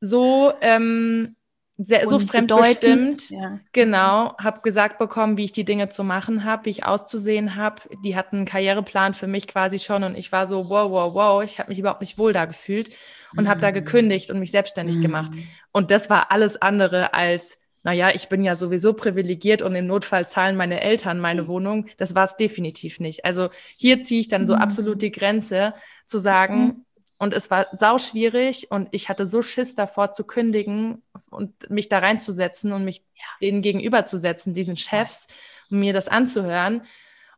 so 0.00 0.52
ähm, 0.60 1.36
sehr, 1.84 2.08
so 2.08 2.18
fremdbestimmt. 2.18 3.30
Ja. 3.30 3.60
Genau, 3.72 4.36
habe 4.38 4.60
gesagt 4.62 4.98
bekommen, 4.98 5.36
wie 5.36 5.44
ich 5.44 5.52
die 5.52 5.64
Dinge 5.64 5.88
zu 5.88 6.04
machen 6.04 6.44
habe, 6.44 6.66
wie 6.66 6.70
ich 6.70 6.84
auszusehen 6.84 7.56
habe. 7.56 7.82
Die 8.04 8.16
hatten 8.16 8.36
einen 8.36 8.44
Karriereplan 8.46 9.14
für 9.14 9.26
mich 9.26 9.48
quasi 9.48 9.78
schon 9.78 10.04
und 10.04 10.16
ich 10.16 10.32
war 10.32 10.46
so, 10.46 10.68
wow, 10.68 10.90
wow, 10.90 11.14
wow, 11.14 11.42
ich 11.42 11.58
habe 11.58 11.70
mich 11.70 11.78
überhaupt 11.78 12.00
nicht 12.00 12.18
wohl 12.18 12.32
da 12.32 12.44
gefühlt 12.44 12.90
und 13.36 13.44
mhm. 13.44 13.48
habe 13.48 13.60
da 13.60 13.70
gekündigt 13.70 14.30
und 14.30 14.38
mich 14.38 14.50
selbstständig 14.50 14.96
mhm. 14.96 15.02
gemacht. 15.02 15.32
Und 15.72 15.90
das 15.90 16.10
war 16.10 16.30
alles 16.30 16.60
andere 16.60 17.14
als, 17.14 17.58
naja, 17.82 18.10
ich 18.14 18.28
bin 18.28 18.44
ja 18.44 18.54
sowieso 18.56 18.92
privilegiert 18.92 19.62
und 19.62 19.74
im 19.74 19.86
Notfall 19.86 20.26
zahlen 20.26 20.56
meine 20.56 20.82
Eltern 20.82 21.18
meine 21.18 21.42
mhm. 21.42 21.48
Wohnung. 21.48 21.86
Das 21.96 22.14
war 22.14 22.24
es 22.24 22.36
definitiv 22.36 23.00
nicht. 23.00 23.24
Also 23.24 23.48
hier 23.76 24.02
ziehe 24.02 24.20
ich 24.20 24.28
dann 24.28 24.46
so 24.46 24.54
mhm. 24.54 24.60
absolut 24.60 25.02
die 25.02 25.12
Grenze 25.12 25.74
zu 26.06 26.18
sagen, 26.18 26.64
mhm. 26.64 26.84
Und 27.22 27.34
es 27.34 27.52
war 27.52 27.68
sau 27.70 27.98
schwierig 27.98 28.72
und 28.72 28.88
ich 28.90 29.08
hatte 29.08 29.26
so 29.26 29.42
Schiss 29.42 29.76
davor 29.76 30.10
zu 30.10 30.24
kündigen 30.24 31.02
und 31.30 31.70
mich 31.70 31.88
da 31.88 32.00
reinzusetzen 32.00 32.72
und 32.72 32.84
mich 32.84 33.04
ja. 33.14 33.22
denen 33.40 33.62
gegenüberzusetzen, 33.62 34.54
diesen 34.54 34.76
Chefs, 34.76 35.28
um 35.70 35.78
mir 35.78 35.92
das 35.92 36.08
anzuhören. 36.08 36.82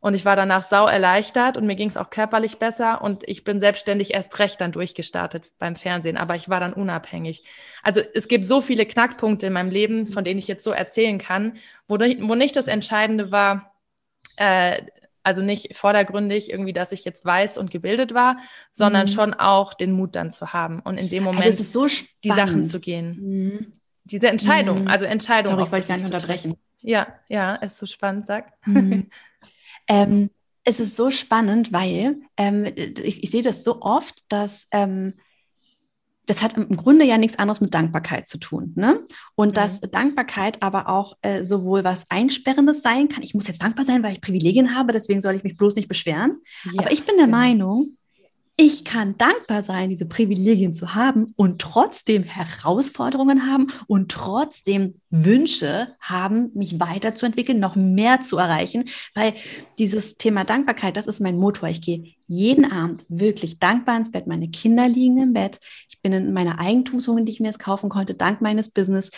Und 0.01 0.15
ich 0.15 0.25
war 0.25 0.35
danach 0.35 0.63
sau 0.63 0.87
erleichtert 0.87 1.55
und 1.55 1.67
mir 1.67 1.75
ging 1.75 1.87
es 1.87 1.97
auch 1.97 2.09
körperlich 2.09 2.57
besser 2.57 3.03
und 3.03 3.27
ich 3.27 3.43
bin 3.43 3.59
selbstständig 3.59 4.15
erst 4.15 4.39
recht 4.39 4.59
dann 4.59 4.71
durchgestartet 4.71 5.51
beim 5.59 5.75
Fernsehen, 5.75 6.17
aber 6.17 6.35
ich 6.35 6.49
war 6.49 6.59
dann 6.59 6.73
unabhängig. 6.73 7.43
Also 7.83 8.01
es 8.15 8.27
gibt 8.27 8.43
so 8.43 8.61
viele 8.61 8.87
Knackpunkte 8.87 9.45
in 9.45 9.53
meinem 9.53 9.69
Leben, 9.69 10.07
von 10.07 10.23
denen 10.23 10.39
ich 10.39 10.47
jetzt 10.47 10.63
so 10.63 10.71
erzählen 10.71 11.19
kann, 11.19 11.57
wo, 11.87 11.99
wo 11.99 12.33
nicht 12.33 12.55
das 12.55 12.67
Entscheidende 12.67 13.31
war, 13.31 13.75
äh, 14.37 14.81
also 15.25 15.41
nicht 15.41 15.75
vordergründig 15.75 16.51
irgendwie, 16.51 16.73
dass 16.73 16.91
ich 16.91 17.05
jetzt 17.05 17.25
weiß 17.25 17.57
und 17.57 17.71
gebildet 17.71 18.13
war, 18.13 18.37
sondern 18.71 19.03
mhm. 19.03 19.09
schon 19.09 19.33
auch 19.33 19.73
den 19.73 19.91
Mut 19.91 20.15
dann 20.15 20.31
zu 20.31 20.53
haben 20.53 20.79
und 20.79 20.99
in 20.99 21.09
dem 21.09 21.23
Moment 21.23 21.57
so 21.57 21.87
die 22.23 22.29
Sachen 22.29 22.65
zu 22.65 22.79
gehen. 22.79 23.17
Mhm. 23.19 23.73
Diese 24.03 24.27
Entscheidung, 24.27 24.83
mhm. 24.83 24.87
also 24.87 25.05
Entscheidung. 25.05 25.53
Sorry, 25.53 25.65
ich 25.65 25.71
wollte 25.71 25.87
gar 25.87 25.97
nicht 25.97 26.13
unterbrechen. 26.13 26.55
Ja, 26.81 27.07
ja, 27.27 27.55
ist 27.55 27.79
so 27.79 27.87
spannend, 27.87 28.27
sag. 28.27 28.53
Mhm. 28.67 29.09
ähm, 29.87 30.29
es 30.63 30.79
ist 30.79 30.95
so 30.95 31.09
spannend, 31.11 31.73
weil 31.73 32.17
ähm, 32.37 32.65
ich, 32.75 33.23
ich, 33.23 33.31
sehe 33.31 33.43
das 33.43 33.63
so 33.63 33.81
oft, 33.81 34.23
dass 34.29 34.67
ähm, 34.71 35.15
das 36.25 36.41
hat 36.41 36.57
im 36.57 36.75
Grunde 36.75 37.05
ja 37.05 37.17
nichts 37.17 37.37
anderes 37.37 37.61
mit 37.61 37.73
Dankbarkeit 37.73 38.27
zu 38.27 38.37
tun. 38.37 38.73
Ne? 38.75 39.01
Und 39.35 39.49
mhm. 39.49 39.53
dass 39.53 39.81
Dankbarkeit 39.81 40.61
aber 40.61 40.89
auch 40.89 41.17
äh, 41.21 41.43
sowohl 41.43 41.83
was 41.83 42.09
Einsperrendes 42.09 42.81
sein 42.81 43.07
kann. 43.07 43.23
Ich 43.23 43.33
muss 43.33 43.47
jetzt 43.47 43.61
dankbar 43.61 43.85
sein, 43.85 44.03
weil 44.03 44.13
ich 44.13 44.21
Privilegien 44.21 44.75
habe, 44.75 44.93
deswegen 44.93 45.21
soll 45.21 45.35
ich 45.35 45.43
mich 45.43 45.57
bloß 45.57 45.75
nicht 45.75 45.87
beschweren. 45.87 46.37
Ja, 46.71 46.81
aber 46.81 46.91
ich 46.91 47.05
bin 47.05 47.17
der 47.17 47.25
genau. 47.25 47.37
Meinung, 47.37 47.97
ich 48.57 48.85
kann 48.85 49.17
dankbar 49.17 49.63
sein, 49.63 49.89
diese 49.89 50.05
Privilegien 50.05 50.73
zu 50.73 50.95
haben 50.95 51.33
und 51.35 51.59
trotzdem 51.59 52.23
Herausforderungen 52.23 53.51
haben 53.51 53.67
und 53.87 54.09
trotzdem 54.09 54.93
Wünsche 55.09 55.89
haben, 55.99 56.51
mich 56.53 56.79
weiterzuentwickeln, 56.79 57.59
noch 57.59 57.75
mehr 57.75 58.21
zu 58.21 58.37
erreichen, 58.37 58.85
weil 59.13 59.33
dieses 59.77 60.15
Thema 60.17 60.45
Dankbarkeit, 60.45 60.95
das 60.95 61.07
ist 61.07 61.19
mein 61.19 61.37
Motor. 61.37 61.67
Ich 61.67 61.81
gehe 61.81 62.13
jeden 62.27 62.71
Abend 62.71 63.05
wirklich 63.09 63.59
dankbar 63.59 63.97
ins 63.97 64.11
Bett. 64.11 64.25
Meine 64.25 64.49
Kinder 64.49 64.87
liegen 64.87 65.17
im 65.21 65.33
Bett. 65.33 65.59
Ich 65.89 65.99
bin 65.99 66.13
in 66.13 66.31
meiner 66.31 66.57
Eigentumswohnung, 66.57 67.25
die 67.25 67.33
ich 67.33 67.41
mir 67.41 67.47
jetzt 67.47 67.59
kaufen 67.59 67.89
konnte, 67.89 68.13
dank 68.13 68.39
meines 68.39 68.69
Business. 68.69 69.11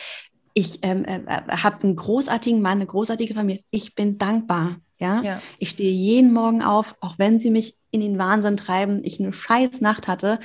Ich 0.55 0.79
ähm, 0.81 1.05
äh, 1.05 1.19
äh 1.19 1.57
habe 1.57 1.83
einen 1.83 1.95
großartigen 1.95 2.63
Mann, 2.63 2.79
eine 2.79 2.87
großartige 2.87 3.35
Familie. 3.35 3.63
Ich 3.69 3.93
bin 3.93 4.17
dankbar. 4.17 4.77
Ja? 4.99 5.21
ja? 5.21 5.41
ich 5.59 5.69
stehe 5.69 5.91
jeden 5.91 6.33
Morgen 6.33 6.61
auf, 6.61 6.95
auch 7.01 7.17
wenn 7.17 7.39
sie 7.39 7.51
mich 7.51 7.75
in 7.91 8.01
den 8.01 8.17
Wahnsinn 8.17 8.57
treiben, 8.57 9.01
ich 9.03 9.19
eine 9.19 9.33
scheiß 9.33 9.81
Nacht 9.81 10.07
hatte. 10.07 10.39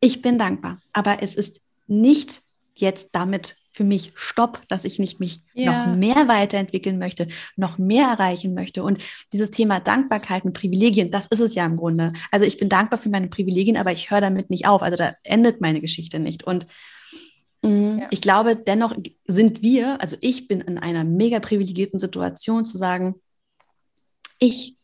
Ich 0.00 0.22
bin 0.22 0.38
dankbar, 0.38 0.80
aber 0.92 1.22
es 1.22 1.34
ist 1.34 1.60
nicht 1.86 2.40
jetzt 2.74 3.10
damit 3.12 3.56
für 3.72 3.84
mich 3.84 4.12
Stopp, 4.14 4.62
dass 4.68 4.84
ich 4.84 4.98
nicht 4.98 5.20
mich 5.20 5.42
ja. 5.54 5.86
noch 5.86 5.96
mehr 5.96 6.26
weiterentwickeln 6.28 6.98
möchte, 6.98 7.28
noch 7.56 7.78
mehr 7.78 8.08
erreichen 8.08 8.52
möchte. 8.52 8.82
Und 8.82 8.98
dieses 9.32 9.50
Thema 9.50 9.80
Dankbarkeit 9.80 10.44
und 10.44 10.54
Privilegien, 10.54 11.10
das 11.10 11.26
ist 11.26 11.40
es 11.40 11.54
ja 11.54 11.64
im 11.66 11.76
Grunde. 11.76 12.12
Also 12.30 12.44
ich 12.44 12.58
bin 12.58 12.68
dankbar 12.68 12.98
für 12.98 13.10
meine 13.10 13.28
Privilegien, 13.28 13.76
aber 13.76 13.92
ich 13.92 14.10
höre 14.10 14.20
damit 14.20 14.50
nicht 14.50 14.66
auf. 14.66 14.82
Also 14.82 14.96
da 14.96 15.14
endet 15.22 15.60
meine 15.60 15.80
Geschichte 15.80 16.18
nicht. 16.18 16.42
Und 16.42 16.66
ja. 17.62 18.00
ich 18.10 18.20
glaube, 18.20 18.56
dennoch 18.56 18.96
sind 19.26 19.62
wir, 19.62 20.00
also 20.00 20.16
ich 20.20 20.48
bin 20.48 20.60
in 20.60 20.78
einer 20.78 21.04
mega 21.04 21.38
privilegierten 21.38 22.00
Situation 22.00 22.66
zu 22.66 22.76
sagen, 22.76 23.16
ich 24.40 24.76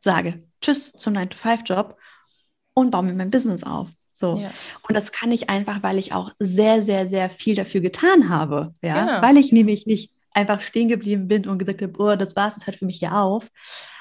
sage 0.00 0.44
Tschüss 0.60 0.92
zum 0.92 1.14
9-to-5-Job 1.14 1.96
und 2.74 2.90
baue 2.90 3.04
mir 3.04 3.14
mein 3.14 3.30
Business 3.30 3.64
auf. 3.64 3.88
So. 4.12 4.38
Ja. 4.38 4.50
Und 4.88 4.94
das 4.94 5.12
kann 5.12 5.30
ich 5.30 5.48
einfach, 5.48 5.82
weil 5.82 5.96
ich 5.96 6.12
auch 6.12 6.32
sehr, 6.40 6.82
sehr, 6.82 7.06
sehr 7.06 7.30
viel 7.30 7.54
dafür 7.54 7.80
getan 7.80 8.28
habe. 8.28 8.72
Ja, 8.82 9.06
genau. 9.06 9.22
weil 9.22 9.36
ich 9.36 9.52
nämlich 9.52 9.86
nicht 9.86 10.12
einfach 10.32 10.60
stehen 10.60 10.88
geblieben 10.88 11.28
bin 11.28 11.46
und 11.46 11.58
gesagt 11.58 11.82
habe, 11.82 11.92
oh, 11.98 12.16
das 12.16 12.34
war 12.34 12.48
es, 12.48 12.56
das 12.56 12.66
hört 12.66 12.76
für 12.76 12.86
mich 12.86 12.98
hier 12.98 13.16
auf. 13.16 13.48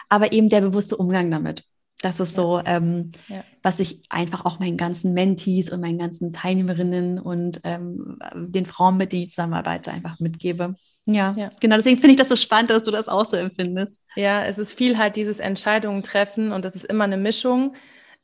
Aber 0.09 0.31
eben 0.31 0.49
der 0.49 0.61
bewusste 0.61 0.97
Umgang 0.97 1.29
damit. 1.29 1.63
Das 2.01 2.19
ist 2.19 2.37
ja. 2.37 2.43
so, 2.43 2.61
ähm, 2.65 3.11
ja. 3.27 3.43
was 3.63 3.79
ich 3.79 4.01
einfach 4.09 4.45
auch 4.45 4.59
meinen 4.59 4.77
ganzen 4.77 5.13
Mentees 5.13 5.71
und 5.71 5.81
meinen 5.81 5.97
ganzen 5.97 6.31
Teilnehmerinnen 6.31 7.19
und 7.19 7.59
ähm, 7.63 8.19
den 8.35 8.65
Frauen, 8.65 8.97
mit 8.97 9.13
denen 9.13 9.23
ich 9.23 9.29
zusammenarbeite, 9.29 9.91
einfach 9.91 10.19
mitgebe. 10.19 10.75
Ja, 11.05 11.33
ja. 11.35 11.49
genau. 11.59 11.77
Deswegen 11.77 11.99
finde 11.99 12.11
ich 12.11 12.17
das 12.17 12.29
so 12.29 12.35
spannend, 12.35 12.69
dass 12.69 12.83
du 12.83 12.91
das 12.91 13.07
auch 13.07 13.25
so 13.25 13.37
empfindest. 13.37 13.95
Ja, 14.17 14.43
es 14.43 14.57
ist 14.57 14.73
viel 14.73 14.97
halt 14.97 15.15
dieses 15.15 15.37
Entscheidungen 15.37 16.01
treffen 16.01 16.51
und 16.51 16.65
das 16.65 16.75
ist 16.75 16.85
immer 16.85 17.03
eine 17.03 17.17
Mischung. 17.17 17.75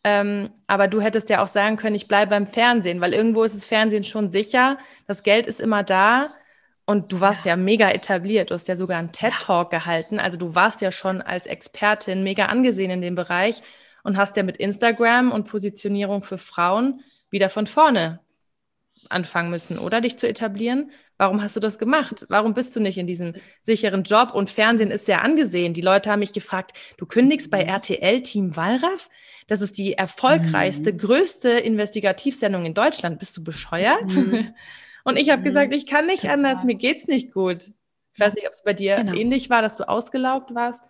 Ähm, 0.04 0.50
aber 0.66 0.88
du 0.88 1.02
hättest 1.02 1.30
ja 1.30 1.44
auch 1.44 1.48
sagen 1.48 1.78
können, 1.78 1.96
ich 1.96 2.08
bleibe 2.08 2.32
beim 2.32 2.48
Fernsehen, 2.48 3.00
weil 3.00 3.14
irgendwo 3.14 3.44
ist 3.44 3.56
das 3.56 3.66
Fernsehen 3.66 4.04
schon 4.04 4.32
sicher, 4.32 4.80
das 5.08 5.22
Geld 5.22 5.46
ist 5.46 5.62
immer 5.62 5.84
da 5.84 6.34
und 6.88 7.12
du 7.14 7.22
warst 7.22 7.46
ja, 7.46 7.52
ja 7.52 7.58
mega 7.58 7.92
etabliert. 7.92 8.50
Du 8.50 8.56
hast 8.56 8.68
ja 8.68 8.76
sogar 8.76 8.98
einen 8.98 9.12
TED-Talk 9.12 9.72
ja. 9.72 9.80
gehalten. 9.80 10.20
Also 10.20 10.38
du 10.38 10.56
warst 10.56 10.82
ja 10.82 10.92
schon 10.92 11.22
als 11.22 11.46
Expertin 11.46 12.24
mega 12.24 12.48
angesehen 12.48 12.90
in 12.90 13.02
dem 13.02 13.14
Bereich 13.14 13.62
und 14.02 14.18
hast 14.18 14.36
ja 14.36 14.42
mit 14.42 14.58
Instagram 14.58 15.32
und 15.32 15.48
Positionierung 15.48 16.24
für 16.24 16.40
Frauen 16.40 17.02
wieder 17.30 17.50
von 17.50 17.68
vorne 17.68 18.20
anfangen 19.10 19.52
müssen, 19.52 19.78
oder 19.78 20.02
dich 20.02 20.18
zu 20.18 20.28
etablieren. 20.28 20.90
Warum 21.18 21.42
hast 21.42 21.56
du 21.56 21.60
das 21.60 21.78
gemacht? 21.78 22.26
Warum 22.30 22.54
bist 22.54 22.76
du 22.76 22.80
nicht 22.80 22.98
in 22.98 23.08
diesem 23.08 23.34
sicheren 23.62 24.04
Job? 24.04 24.34
Und 24.34 24.50
Fernsehen 24.50 24.92
ist 24.92 25.06
sehr 25.06 25.22
angesehen. 25.22 25.74
Die 25.74 25.82
Leute 25.82 26.12
haben 26.12 26.20
mich 26.20 26.34
gefragt, 26.34 26.76
du 26.98 27.06
kündigst 27.06 27.52
bei 27.52 27.62
RTL 27.62 28.22
Team 28.22 28.56
Wallraff? 28.56 29.10
Das 29.48 29.62
ist 29.62 29.78
die 29.78 29.94
erfolgreichste, 29.94 30.92
mhm. 30.92 30.98
größte 30.98 31.50
Investigativsendung 31.50 32.66
in 32.66 32.74
Deutschland. 32.74 33.20
Bist 33.20 33.38
du 33.38 33.44
bescheuert? 33.44 34.16
Mhm. 34.16 34.54
Und 35.04 35.18
ich 35.18 35.30
habe 35.30 35.42
mhm. 35.42 35.46
gesagt, 35.46 35.74
ich 35.74 35.86
kann 35.86 36.08
nicht 36.08 36.22
Total. 36.22 36.38
anders, 36.38 36.64
mir 36.64 36.76
geht's 36.76 37.08
nicht 37.08 37.32
gut. 37.32 37.72
Ich 38.14 38.20
weiß 38.20 38.34
nicht, 38.36 38.48
ob 38.48 38.54
es 38.54 38.64
bei 38.64 38.74
dir 38.74 38.96
genau. 38.96 39.14
ähnlich 39.14 39.50
war, 39.50 39.62
dass 39.62 39.78
du 39.78 39.88
ausgelaugt 39.88 40.54
warst, 40.56 40.84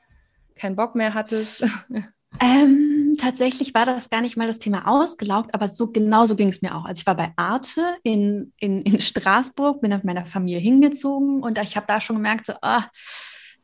keinen 0.56 0.76
Bock 0.76 0.96
mehr 0.96 1.14
hattest. 1.14 1.66
Ähm, 2.40 3.16
tatsächlich 3.20 3.74
war 3.74 3.86
das 3.86 4.10
gar 4.10 4.22
nicht 4.22 4.38
mal 4.38 4.48
das 4.48 4.60
Thema 4.60 4.88
ausgelaugt, 4.88 5.54
aber 5.54 5.70
so 5.70 5.88
genau 5.88 6.26
so 6.26 6.36
ging 6.36 6.50
es 6.50 6.62
mir 6.62 6.76
auch. 6.76 6.86
Also 6.86 7.00
ich 7.00 7.06
war 7.06 7.16
bei 7.16 7.32
Arte 7.36 7.96
in, 8.04 8.54
in, 8.58 8.82
in 8.82 9.02
Straßburg, 9.02 9.82
bin 9.82 9.92
mit 9.92 10.04
meiner 10.04 10.26
Familie 10.26 10.60
hingezogen 10.60 11.44
und 11.44 11.60
ich 11.60 11.76
habe 11.76 11.88
da 11.88 12.02
schon 12.02 12.18
gemerkt, 12.18 12.48
so, 12.48 12.54
ah, 12.62 12.86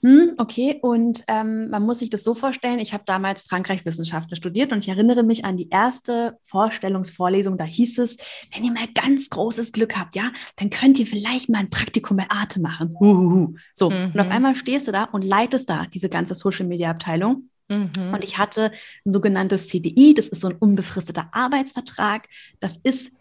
hm, 0.02 0.36
okay, 0.38 0.80
und 0.82 1.26
ähm, 1.28 1.70
man 1.70 1.86
muss 1.86 2.00
sich 2.00 2.10
das 2.10 2.24
so 2.24 2.34
vorstellen, 2.34 2.80
ich 2.80 2.94
habe 2.94 3.04
damals 3.06 3.42
Frankreich-Wissenschaften 3.42 4.38
studiert 4.38 4.72
und 4.72 4.80
ich 4.80 4.88
erinnere 4.88 5.24
mich 5.24 5.44
an 5.44 5.58
die 5.58 5.68
erste 5.70 6.38
Vorstellungsvorlesung, 6.44 7.58
da 7.58 7.66
hieß 7.66 7.98
es, 7.98 8.16
wenn 8.54 8.64
ihr 8.64 8.72
mal 8.72 8.88
ganz 8.96 9.30
großes 9.30 9.74
Glück 9.74 9.98
habt, 9.98 10.16
ja, 10.16 10.32
dann 10.56 10.70
könnt 10.70 11.00
ihr 11.00 11.06
vielleicht 11.06 11.50
mal 11.50 11.60
ein 11.60 11.70
Praktikum 11.70 12.16
bei 12.16 12.30
Arte 12.30 12.62
machen. 12.62 12.96
Uhuhu. 12.98 13.56
So, 13.74 13.90
mhm. 13.90 14.12
und 14.14 14.20
auf 14.20 14.28
mhm. 14.28 14.32
einmal 14.32 14.56
stehst 14.56 14.88
du 14.88 14.94
da 14.94 15.04
und 15.04 15.26
leitest 15.26 15.70
da 15.70 15.86
diese 15.94 16.08
ganze 16.08 16.34
Social-Media-Abteilung 16.34 17.50
Mhm. 17.70 18.14
Und 18.14 18.24
ich 18.24 18.38
hatte 18.38 18.72
ein 19.06 19.12
sogenanntes 19.12 19.68
CDI, 19.70 20.14
das 20.14 20.28
ist 20.28 20.42
so 20.42 20.50
ein 20.50 20.56
unbefristeter 20.56 21.30
Arbeitsvertrag. 21.32 22.28
Das 22.60 22.78
ist, 22.78 23.12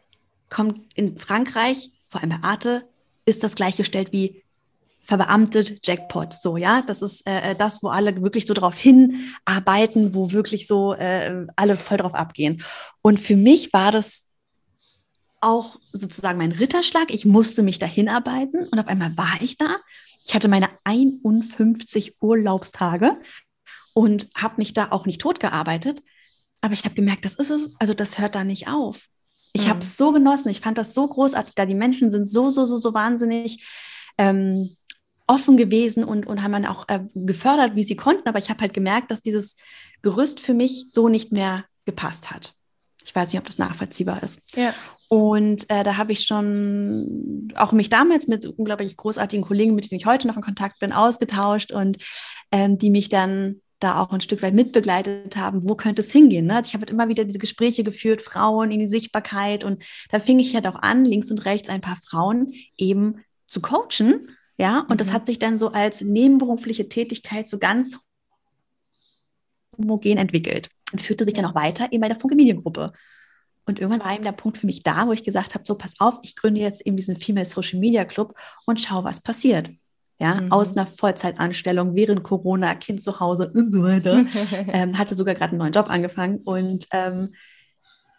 kommt 0.50 0.80
in 0.94 1.18
Frankreich, 1.18 1.90
vor 2.10 2.20
allem 2.20 2.30
bei 2.30 2.42
Arte, 2.42 2.84
ist 3.26 3.44
das 3.44 3.54
gleichgestellt 3.54 4.10
wie 4.10 4.42
verbeamtet 5.04 5.86
Jackpot. 5.86 6.34
So, 6.34 6.56
ja, 6.58 6.82
das 6.82 7.00
ist 7.00 7.26
äh, 7.26 7.52
äh, 7.52 7.54
das, 7.54 7.82
wo 7.82 7.88
alle 7.88 8.20
wirklich 8.20 8.46
so 8.46 8.52
darauf 8.52 8.78
hinarbeiten, 8.78 10.14
wo 10.14 10.32
wirklich 10.32 10.66
so 10.66 10.92
äh, 10.92 11.46
alle 11.56 11.76
voll 11.76 11.96
drauf 11.96 12.14
abgehen. 12.14 12.62
Und 13.00 13.18
für 13.18 13.36
mich 13.36 13.72
war 13.72 13.90
das 13.90 14.26
auch 15.40 15.78
sozusagen 15.92 16.38
mein 16.38 16.52
Ritterschlag. 16.52 17.10
Ich 17.10 17.24
musste 17.24 17.62
mich 17.62 17.78
dahin 17.78 18.08
arbeiten 18.08 18.66
und 18.66 18.78
auf 18.78 18.86
einmal 18.86 19.16
war 19.16 19.40
ich 19.40 19.56
da. 19.56 19.76
Ich 20.26 20.34
hatte 20.34 20.48
meine 20.48 20.68
51 20.84 22.16
Urlaubstage 22.20 23.16
und 23.98 24.28
habe 24.36 24.54
mich 24.58 24.74
da 24.74 24.92
auch 24.92 25.06
nicht 25.06 25.20
totgearbeitet. 25.20 26.04
Aber 26.60 26.72
ich 26.72 26.84
habe 26.84 26.94
gemerkt, 26.94 27.24
das 27.24 27.34
ist 27.34 27.50
es, 27.50 27.72
also 27.80 27.94
das 27.94 28.20
hört 28.20 28.36
da 28.36 28.44
nicht 28.44 28.68
auf. 28.68 29.08
Ich 29.52 29.64
mhm. 29.64 29.70
habe 29.70 29.78
es 29.80 29.96
so 29.96 30.12
genossen, 30.12 30.50
ich 30.50 30.60
fand 30.60 30.78
das 30.78 30.94
so 30.94 31.08
großartig, 31.08 31.56
da 31.56 31.66
die 31.66 31.74
Menschen 31.74 32.08
sind 32.12 32.24
so, 32.24 32.50
so, 32.50 32.64
so, 32.64 32.76
so 32.76 32.94
wahnsinnig 32.94 33.66
ähm, 34.16 34.76
offen 35.26 35.56
gewesen 35.56 36.04
und, 36.04 36.28
und 36.28 36.44
haben 36.44 36.52
dann 36.52 36.66
auch 36.66 36.84
äh, 36.86 37.00
gefördert, 37.16 37.74
wie 37.74 37.82
sie 37.82 37.96
konnten. 37.96 38.28
Aber 38.28 38.38
ich 38.38 38.50
habe 38.50 38.60
halt 38.60 38.72
gemerkt, 38.72 39.10
dass 39.10 39.20
dieses 39.20 39.56
Gerüst 40.00 40.38
für 40.38 40.54
mich 40.54 40.86
so 40.90 41.08
nicht 41.08 41.32
mehr 41.32 41.64
gepasst 41.84 42.30
hat. 42.30 42.54
Ich 43.04 43.12
weiß 43.12 43.32
nicht, 43.32 43.40
ob 43.40 43.46
das 43.46 43.58
nachvollziehbar 43.58 44.22
ist. 44.22 44.40
Ja. 44.54 44.74
Und 45.08 45.68
äh, 45.70 45.82
da 45.82 45.96
habe 45.96 46.12
ich 46.12 46.20
schon 46.20 47.52
auch 47.56 47.72
mich 47.72 47.88
damals 47.88 48.28
mit 48.28 48.46
unglaublich 48.46 48.96
großartigen 48.96 49.44
Kollegen, 49.44 49.74
mit 49.74 49.90
denen 49.90 49.98
ich 49.98 50.06
heute 50.06 50.28
noch 50.28 50.36
in 50.36 50.42
Kontakt 50.42 50.78
bin, 50.78 50.92
ausgetauscht 50.92 51.72
und 51.72 51.96
ähm, 52.52 52.78
die 52.78 52.90
mich 52.90 53.08
dann 53.08 53.60
da 53.78 54.00
auch 54.00 54.12
ein 54.12 54.20
Stück 54.20 54.42
weit 54.42 54.54
mitbegleitet 54.54 55.36
haben, 55.36 55.68
wo 55.68 55.74
könnte 55.74 56.02
es 56.02 56.10
hingehen. 56.10 56.46
Ne? 56.46 56.56
Also 56.56 56.68
ich 56.68 56.74
habe 56.74 56.82
halt 56.82 56.90
immer 56.90 57.08
wieder 57.08 57.24
diese 57.24 57.38
Gespräche 57.38 57.84
geführt, 57.84 58.22
Frauen 58.22 58.70
in 58.70 58.80
die 58.80 58.88
Sichtbarkeit 58.88 59.64
und 59.64 59.84
dann 60.10 60.20
fing 60.20 60.38
ich 60.38 60.54
halt 60.54 60.66
auch 60.66 60.76
an, 60.76 61.04
links 61.04 61.30
und 61.30 61.44
rechts 61.44 61.68
ein 61.68 61.80
paar 61.80 61.96
Frauen 61.96 62.52
eben 62.76 63.24
zu 63.46 63.60
coachen. 63.60 64.28
Ja, 64.56 64.80
und 64.80 64.90
mhm. 64.90 64.96
das 64.96 65.12
hat 65.12 65.26
sich 65.26 65.38
dann 65.38 65.56
so 65.56 65.70
als 65.70 66.00
nebenberufliche 66.00 66.88
Tätigkeit 66.88 67.48
so 67.48 67.58
ganz 67.58 67.98
homogen 69.76 70.18
entwickelt 70.18 70.68
und 70.92 71.00
führte 71.00 71.24
sich 71.24 71.34
dann 71.34 71.44
auch 71.44 71.54
weiter 71.54 71.92
eben 71.92 72.00
bei 72.00 72.08
der 72.08 72.18
Funke 72.18 72.34
Mediengruppe. 72.34 72.92
Und 73.66 73.78
irgendwann 73.78 74.04
war 74.04 74.14
eben 74.14 74.24
der 74.24 74.32
Punkt 74.32 74.58
für 74.58 74.66
mich 74.66 74.82
da, 74.82 75.06
wo 75.06 75.12
ich 75.12 75.22
gesagt 75.22 75.54
habe, 75.54 75.64
so 75.66 75.76
pass 75.76 75.92
auf, 76.00 76.18
ich 76.22 76.34
gründe 76.34 76.60
jetzt 76.60 76.84
eben 76.86 76.96
diesen 76.96 77.16
Female 77.16 77.44
Social 77.44 77.78
Media 77.78 78.04
Club 78.04 78.34
und 78.66 78.80
schau, 78.80 79.04
was 79.04 79.20
passiert 79.20 79.70
ja, 80.18 80.40
mhm. 80.40 80.52
aus 80.52 80.76
einer 80.76 80.86
Vollzeitanstellung 80.86 81.94
während 81.94 82.24
Corona, 82.24 82.74
Kind 82.74 83.02
zu 83.02 83.20
Hause 83.20 83.50
und 83.54 83.72
so 83.72 83.82
weiter. 83.82 84.24
ähm, 84.52 84.98
hatte 84.98 85.14
sogar 85.14 85.34
gerade 85.34 85.50
einen 85.50 85.58
neuen 85.58 85.72
Job 85.72 85.88
angefangen. 85.88 86.38
Und 86.44 86.86
ähm, 86.90 87.34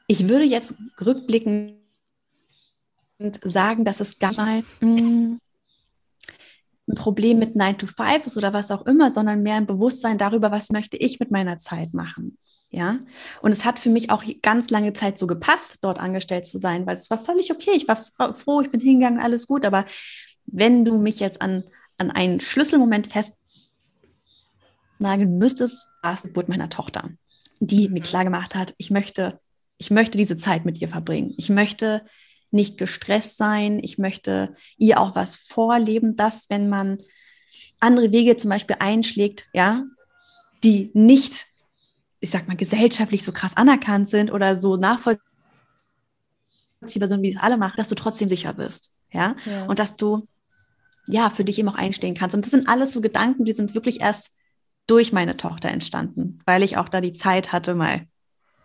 ich 0.08 0.30
würde 0.30 0.46
jetzt 0.46 0.76
rückblickend 1.06 1.74
sagen, 3.18 3.84
dass 3.84 4.00
es 4.00 4.18
gar 4.18 4.34
mal 4.34 4.64
mh, 4.80 5.02
mm, 5.02 5.40
ein 6.88 6.96
Problem 6.96 7.38
mit 7.38 7.56
9 7.56 7.78
to 7.78 7.86
5 7.86 8.26
ist 8.26 8.38
oder 8.38 8.54
was 8.54 8.72
auch 8.72 8.86
immer, 8.86 9.12
sondern 9.12 9.44
mehr 9.44 9.56
ein 9.56 9.68
Bewusstsein 9.68 10.18
darüber, 10.18 10.52
was 10.52 10.70
möchte 10.70 10.98
ich 10.98 11.20
mit 11.20 11.32
meiner 11.32 11.60
Zeit 11.60 11.94
machen. 11.94 12.38
Ja, 12.72 13.00
und 13.42 13.52
es 13.52 13.66
hat 13.66 13.80
für 13.80 13.90
mich 13.90 14.12
auch 14.12 14.24
ganz 14.44 14.70
lange 14.70 14.94
Zeit 14.94 15.18
so 15.18 15.26
gepasst, 15.26 15.80
dort 15.82 16.00
angestellt 16.00 16.46
zu 16.46 16.60
sein, 16.60 16.86
weil 16.86 16.96
es 16.96 17.10
war 17.10 17.18
völlig 17.18 17.52
okay. 17.52 17.72
Ich 17.74 17.88
war 17.88 17.98
froh, 18.36 18.62
ich 18.62 18.72
bin 18.72 18.80
hingegangen, 18.80 19.20
alles 19.20 19.48
gut. 19.48 19.66
Aber 19.66 19.86
wenn 20.46 20.86
du 20.86 20.98
mich 20.98 21.20
jetzt 21.20 21.42
an 21.42 21.64
an 22.00 22.12
einen 22.12 22.40
Schlüsselmoment 22.40 23.12
festnageln 23.12 25.38
müsstest, 25.38 25.88
war 26.02 26.14
es 26.14 26.24
die 26.24 26.30
Geburt 26.30 26.50
meiner 26.50 26.70
Tochter, 26.70 27.10
die 27.60 27.88
mhm. 27.88 27.96
mir 27.96 28.02
klar 28.02 28.24
gemacht 28.24 28.56
hat, 28.56 28.74
ich 28.78 28.90
möchte 28.90 29.40
ich 29.80 29.90
möchte 29.90 30.18
diese 30.18 30.38
Zeit 30.38 30.66
mit 30.66 30.80
ihr 30.80 30.90
verbringen. 30.90 31.34
Ich 31.38 31.50
möchte 31.50 32.06
nicht 32.52 32.78
gestresst 32.78 33.38
sein. 33.38 33.80
Ich 33.82 33.98
möchte 33.98 34.56
ihr 34.78 35.00
auch 35.00 35.16
was 35.16 35.36
vorleben, 35.36 36.16
dass 36.16 36.50
wenn 36.50 36.70
man 36.70 37.00
andere 37.80 38.12
Wege 38.12 38.38
zum 38.38 38.50
Beispiel 38.50 38.76
einschlägt, 38.80 39.48
ja, 39.54 39.86
die 40.64 40.92
nicht, 40.94 41.46
ich 42.20 42.30
sag 42.30 42.48
mal, 42.48 42.58
gesellschaftlich 42.58 43.24
so 43.24 43.32
krass 43.32 43.56
anerkannt 43.56 44.10
sind 44.10 44.32
oder 44.32 44.58
so 44.58 44.76
nachvollziehbar 44.76 45.22
sind, 46.82 47.22
wie 47.22 47.32
es 47.32 47.40
alle 47.40 47.58
machen, 47.58 47.76
dass 47.78 47.88
du 47.88 47.96
trotzdem 47.96 48.28
sicher 48.28 48.54
bist, 48.54 48.92
ja, 49.12 49.38
ja. 49.46 49.66
und 49.68 49.80
dass 49.80 49.96
du 49.96 50.28
ja 51.08 51.30
für 51.30 51.44
dich 51.44 51.60
eben 51.60 51.70
auch 51.70 51.76
einstehen 51.76 52.16
kannst. 52.16 52.36
Und 52.36 52.46
das 52.46 52.52
sind 52.52 52.68
alles 52.68 52.92
so 52.92 53.02
Gedanken, 53.02 53.46
die 53.46 53.54
sind 53.54 53.76
wirklich 53.76 54.02
erst 54.02 54.36
durch 54.88 55.14
meine 55.14 55.38
Tochter 55.38 55.70
entstanden, 55.70 56.40
weil 56.46 56.64
ich 56.64 56.78
auch 56.78 56.90
da 56.90 57.00
die 57.02 57.12
Zeit 57.12 57.52
hatte, 57.52 57.76
mal 57.76 58.08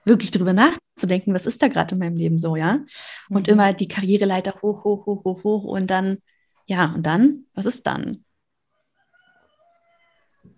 wirklich 0.05 0.31
drüber 0.31 0.53
nachzudenken, 0.53 1.35
was 1.35 1.47
ist 1.47 1.63
da 1.63 1.69
gerade 1.69 1.95
in 1.95 1.99
meinem 1.99 2.17
Leben 2.17 2.39
so, 2.39 2.57
ja? 2.57 2.81
Und 3.29 3.47
mhm. 3.47 3.53
immer 3.53 3.73
die 3.73 3.89
Karriereleiter 3.89 4.61
hoch, 4.63 4.85
hoch, 4.85 5.07
hoch, 5.07 5.25
hoch, 5.25 5.45
hoch 5.45 5.65
und 5.65 5.89
dann, 5.89 6.19
ja, 6.67 6.93
und 6.95 7.05
dann, 7.05 7.47
was 7.55 7.67
ist 7.67 7.87
dann? 7.87 8.25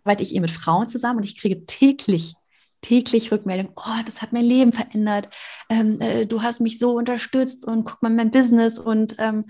Arbeite 0.04 0.22
ich 0.22 0.34
eben 0.34 0.42
mit 0.42 0.50
Frauen 0.50 0.88
zusammen 0.88 1.18
und 1.18 1.24
ich 1.24 1.40
kriege 1.40 1.64
täglich, 1.66 2.34
täglich 2.80 3.32
Rückmeldung, 3.32 3.72
oh, 3.74 4.02
das 4.04 4.22
hat 4.22 4.32
mein 4.32 4.44
Leben 4.44 4.72
verändert, 4.72 5.28
ähm, 5.68 6.00
äh, 6.00 6.26
du 6.26 6.42
hast 6.42 6.60
mich 6.60 6.78
so 6.78 6.96
unterstützt 6.96 7.64
und 7.64 7.84
guck 7.84 8.02
mal 8.02 8.12
mein 8.12 8.30
Business 8.30 8.78
und 8.78 9.16
ähm, 9.18 9.46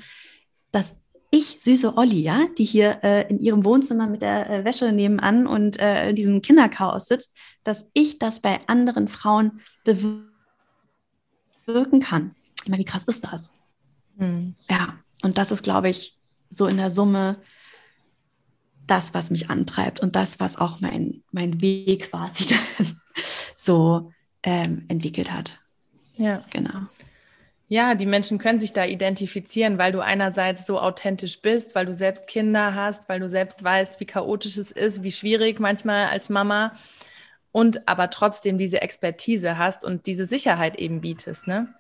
das 0.73 0.97
ich, 1.31 1.57
süße 1.59 1.97
Olli, 1.97 2.21
ja, 2.21 2.47
die 2.59 2.65
hier 2.65 3.01
äh, 3.03 3.29
in 3.29 3.39
ihrem 3.39 3.65
Wohnzimmer 3.65 4.07
mit 4.07 4.23
der 4.23 4.49
äh, 4.49 4.65
Wäsche 4.65 4.93
nebenan 4.93 5.47
und 5.47 5.79
äh, 5.79 6.11
in 6.11 6.17
diesem 6.17 6.43
Kinderchaos 6.43 7.07
sitzt, 7.07 7.37
dass 7.65 7.87
ich 7.95 8.19
das 8.19 8.41
bei 8.41 8.61
anderen 8.69 9.09
Frauen 9.09 9.61
bewirken 9.85 10.31
kann. 12.01 12.35
Ich 12.63 12.69
meine, 12.69 12.81
wie 12.81 12.87
krass 12.87 13.05
ist 13.05 13.25
das? 13.25 13.55
Mhm. 14.17 14.55
Ja, 14.71 14.95
und 15.23 15.39
das 15.39 15.51
ist, 15.51 15.63
glaube 15.63 15.89
ich, 15.89 16.19
so 16.51 16.67
in 16.67 16.77
der 16.77 16.91
Summe 16.91 17.37
das, 18.87 19.15
was 19.15 19.31
mich 19.31 19.51
antreibt 19.51 20.01
und 20.01 20.17
das, 20.17 20.39
was 20.39 20.57
auch 20.57 20.81
mein, 20.81 21.23
mein 21.33 21.61
Weg 21.61 22.11
quasi 22.11 22.55
so 23.57 24.13
ähm, 24.43 24.85
entwickelt 24.89 25.33
hat. 25.33 25.59
Ja. 26.17 26.43
Genau. 26.51 26.87
Ja, 27.69 27.97
die 27.97 28.07
Menschen 28.07 28.39
können 28.39 28.61
sich 28.61 28.73
da 28.73 28.85
identifizieren, 28.85 29.77
weil 29.77 29.91
du 29.91 30.01
einerseits 30.01 30.67
so 30.67 30.79
authentisch 30.79 31.43
bist, 31.43 31.75
weil 31.75 31.85
du 31.85 31.95
selbst 31.95 32.29
Kinder 32.29 32.75
hast, 32.77 33.09
weil 33.09 33.19
du 33.19 33.29
selbst 33.29 33.65
weißt, 33.65 33.99
wie 33.99 34.05
chaotisch 34.05 34.57
es 34.57 34.71
ist, 34.71 35.03
wie 35.03 35.11
schwierig 35.11 35.59
manchmal 35.59 36.07
als 36.07 36.29
Mama 36.29 36.75
und 37.51 37.89
aber 37.89 38.11
trotzdem 38.11 38.57
diese 38.57 38.83
Expertise 38.83 39.59
hast 39.59 39.85
und 39.85 40.07
diese 40.07 40.27
Sicherheit 40.27 40.77
eben 40.77 41.01
bietest, 41.01 41.49
ne? 41.49 41.75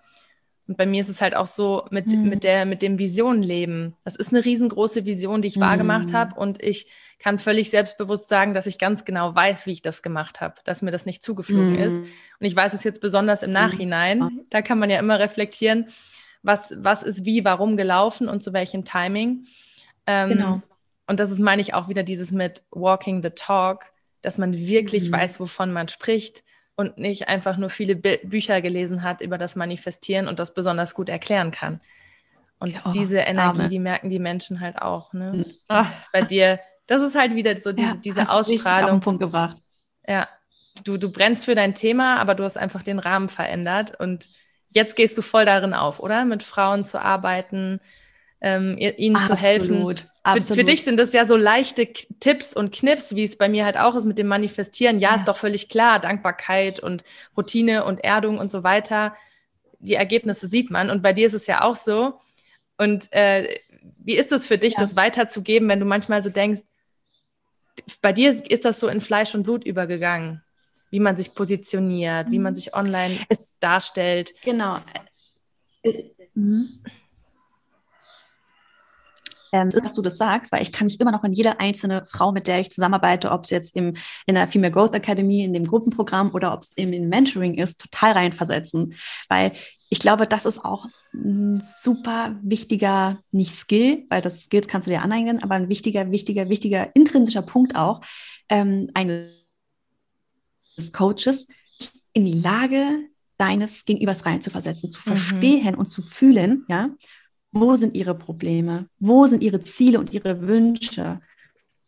Und 0.68 0.76
bei 0.76 0.86
mir 0.86 1.00
ist 1.00 1.08
es 1.08 1.20
halt 1.20 1.36
auch 1.36 1.46
so 1.46 1.84
mit, 1.90 2.08
mhm. 2.08 2.28
mit, 2.28 2.44
der, 2.44 2.66
mit 2.66 2.82
dem 2.82 2.98
Visionenleben. 2.98 3.94
Das 4.04 4.16
ist 4.16 4.32
eine 4.32 4.44
riesengroße 4.44 5.04
Vision, 5.04 5.40
die 5.42 5.48
ich 5.48 5.56
mhm. 5.56 5.60
wahrgemacht 5.60 6.12
habe. 6.12 6.38
Und 6.38 6.62
ich 6.62 6.86
kann 7.18 7.38
völlig 7.38 7.70
selbstbewusst 7.70 8.28
sagen, 8.28 8.52
dass 8.52 8.66
ich 8.66 8.78
ganz 8.78 9.04
genau 9.04 9.34
weiß, 9.34 9.66
wie 9.66 9.72
ich 9.72 9.82
das 9.82 10.02
gemacht 10.02 10.40
habe, 10.40 10.56
dass 10.64 10.82
mir 10.82 10.90
das 10.90 11.06
nicht 11.06 11.22
zugeflogen 11.22 11.74
mhm. 11.74 11.78
ist. 11.78 11.98
Und 12.00 12.46
ich 12.46 12.56
weiß 12.56 12.74
es 12.74 12.82
jetzt 12.84 13.00
besonders 13.00 13.42
im 13.42 13.50
mhm. 13.50 13.54
Nachhinein. 13.54 14.40
Da 14.50 14.60
kann 14.60 14.78
man 14.78 14.90
ja 14.90 14.98
immer 14.98 15.18
reflektieren, 15.20 15.86
was, 16.42 16.74
was 16.76 17.02
ist 17.02 17.24
wie, 17.24 17.44
warum 17.44 17.76
gelaufen 17.76 18.28
und 18.28 18.42
zu 18.42 18.52
welchem 18.52 18.84
Timing. 18.84 19.46
Ähm, 20.06 20.28
genau. 20.30 20.60
Und 21.06 21.20
das 21.20 21.30
ist, 21.30 21.38
meine 21.38 21.62
ich, 21.62 21.74
auch 21.74 21.88
wieder 21.88 22.02
dieses 22.02 22.32
mit 22.32 22.62
Walking 22.72 23.22
the 23.22 23.30
Talk, 23.30 23.92
dass 24.22 24.38
man 24.38 24.52
wirklich 24.52 25.08
mhm. 25.08 25.14
weiß, 25.14 25.38
wovon 25.38 25.72
man 25.72 25.86
spricht 25.86 26.42
und 26.76 26.98
nicht 26.98 27.28
einfach 27.28 27.56
nur 27.56 27.70
viele 27.70 27.96
Bü 27.96 28.18
Bücher 28.22 28.60
gelesen 28.60 29.02
hat 29.02 29.20
über 29.20 29.38
das 29.38 29.56
Manifestieren 29.56 30.28
und 30.28 30.38
das 30.38 30.54
besonders 30.54 30.94
gut 30.94 31.08
erklären 31.08 31.50
kann. 31.50 31.80
Und 32.58 32.74
oh, 32.84 32.92
diese 32.92 33.18
Energie, 33.18 33.60
Arme. 33.60 33.68
die 33.68 33.78
merken 33.78 34.10
die 34.10 34.18
Menschen 34.18 34.60
halt 34.60 34.80
auch. 34.80 35.12
Ne? 35.12 35.44
Ach, 35.68 35.90
bei 36.12 36.22
dir, 36.22 36.60
das 36.86 37.02
ist 37.02 37.16
halt 37.16 37.34
wieder 37.34 37.56
so 37.58 37.72
diese, 37.72 37.88
ja, 37.88 37.96
diese 37.96 38.30
Ausstrahlung. 38.30 38.90
Auf 38.90 38.96
den 38.96 39.00
Punkt 39.00 39.20
gebracht. 39.20 39.56
Ja, 40.06 40.28
du, 40.84 40.96
du 40.96 41.10
brennst 41.10 41.44
für 41.44 41.54
dein 41.54 41.74
Thema, 41.74 42.18
aber 42.18 42.34
du 42.34 42.44
hast 42.44 42.56
einfach 42.56 42.82
den 42.82 42.98
Rahmen 42.98 43.28
verändert 43.28 43.98
und 43.98 44.28
jetzt 44.70 44.96
gehst 44.96 45.18
du 45.18 45.22
voll 45.22 45.44
darin 45.44 45.74
auf, 45.74 46.00
oder? 46.00 46.24
Mit 46.24 46.42
Frauen 46.42 46.84
zu 46.84 47.00
arbeiten, 47.00 47.80
ähm, 48.40 48.76
ihnen 48.78 49.16
Absolut. 49.16 49.38
zu 49.38 49.44
helfen. 49.44 49.96
Für, 50.24 50.54
für, 50.54 50.64
dich 50.64 50.82
sind 50.82 50.98
das 50.98 51.12
ja 51.12 51.24
so 51.24 51.36
leichte 51.36 51.86
Tipps 52.20 52.54
und 52.54 52.72
Knips, 52.72 53.14
wie 53.14 53.22
es 53.22 53.36
bei 53.36 53.48
mir 53.48 53.64
halt 53.64 53.76
auch 53.76 53.94
ist 53.94 54.06
mit 54.06 54.18
dem 54.18 54.26
Manifestieren. 54.26 54.98
Ja, 54.98 55.10
ja, 55.10 55.16
ist 55.16 55.28
doch 55.28 55.36
völlig 55.36 55.68
klar, 55.68 56.00
Dankbarkeit 56.00 56.80
und 56.80 57.04
Routine 57.36 57.84
und 57.84 58.02
Erdung 58.02 58.38
und 58.38 58.50
so 58.50 58.64
weiter. 58.64 59.14
Die 59.78 59.94
Ergebnisse 59.94 60.48
sieht 60.48 60.70
man. 60.70 60.90
Und 60.90 61.02
bei 61.02 61.12
dir 61.12 61.26
ist 61.26 61.34
es 61.34 61.46
ja 61.46 61.62
auch 61.62 61.76
so. 61.76 62.18
Und 62.76 63.12
äh, 63.12 63.56
wie 63.98 64.16
ist 64.16 64.32
es 64.32 64.46
für 64.46 64.58
dich, 64.58 64.74
ja. 64.74 64.80
das 64.80 64.96
weiterzugeben, 64.96 65.68
wenn 65.68 65.80
du 65.80 65.86
manchmal 65.86 66.22
so 66.22 66.30
denkst, 66.30 66.62
bei 68.02 68.12
dir 68.12 68.30
ist 68.50 68.64
das 68.64 68.80
so 68.80 68.88
in 68.88 69.00
Fleisch 69.00 69.34
und 69.34 69.44
Blut 69.44 69.64
übergegangen, 69.64 70.42
wie 70.90 70.98
man 70.98 71.16
sich 71.16 71.34
positioniert, 71.34 72.28
mhm. 72.28 72.32
wie 72.32 72.38
man 72.38 72.52
mhm. 72.52 72.56
sich 72.56 72.74
online 72.74 73.16
es, 73.28 73.58
darstellt. 73.60 74.34
Genau. 74.42 74.78
Mhm 76.34 76.80
ähm, 79.52 79.70
dass 79.70 79.92
du 79.92 80.02
das 80.02 80.16
sagst, 80.16 80.52
weil 80.52 80.62
ich 80.62 80.72
kann 80.72 80.86
mich 80.86 81.00
immer 81.00 81.12
noch 81.12 81.24
in 81.24 81.32
jede 81.32 81.60
einzelne 81.60 82.04
Frau, 82.06 82.32
mit 82.32 82.46
der 82.46 82.60
ich 82.60 82.70
zusammenarbeite, 82.70 83.30
ob 83.30 83.44
es 83.44 83.50
jetzt 83.50 83.76
im, 83.76 83.94
in 84.26 84.34
der 84.34 84.48
Female 84.48 84.72
Growth 84.72 84.94
Academy, 84.94 85.44
in 85.44 85.52
dem 85.52 85.66
Gruppenprogramm 85.66 86.32
oder 86.32 86.52
ob 86.52 86.62
es 86.62 86.72
im 86.74 86.90
Mentoring 87.08 87.54
ist, 87.54 87.80
total 87.80 88.12
reinversetzen. 88.12 88.94
Weil 89.28 89.52
ich 89.88 89.98
glaube, 89.98 90.26
das 90.26 90.46
ist 90.46 90.64
auch 90.64 90.86
ein 91.14 91.62
super 91.80 92.36
wichtiger, 92.42 93.18
nicht 93.30 93.54
Skill, 93.54 94.04
weil 94.08 94.20
das 94.20 94.44
Skills 94.44 94.66
kannst 94.66 94.86
du 94.86 94.90
dir 94.90 95.02
aneignen, 95.02 95.42
aber 95.42 95.54
ein 95.54 95.68
wichtiger, 95.68 96.10
wichtiger, 96.10 96.48
wichtiger 96.48 96.94
intrinsischer 96.94 97.42
Punkt 97.42 97.76
auch 97.76 98.00
ähm, 98.48 98.90
eines 98.94 99.30
Coaches 100.92 101.46
in 102.12 102.24
die 102.24 102.40
Lage 102.40 103.08
deines 103.38 103.84
Gegenübers 103.84 104.24
reinzuversetzen, 104.26 104.90
zu 104.90 105.00
mhm. 105.00 105.16
verstehen 105.16 105.74
und 105.74 105.86
zu 105.86 106.02
fühlen, 106.02 106.64
ja, 106.68 106.90
wo 107.52 107.76
sind 107.76 107.96
ihre 107.96 108.14
Probleme? 108.14 108.88
Wo 108.98 109.26
sind 109.26 109.42
ihre 109.42 109.62
Ziele 109.62 109.98
und 109.98 110.12
ihre 110.12 110.46
Wünsche? 110.46 111.20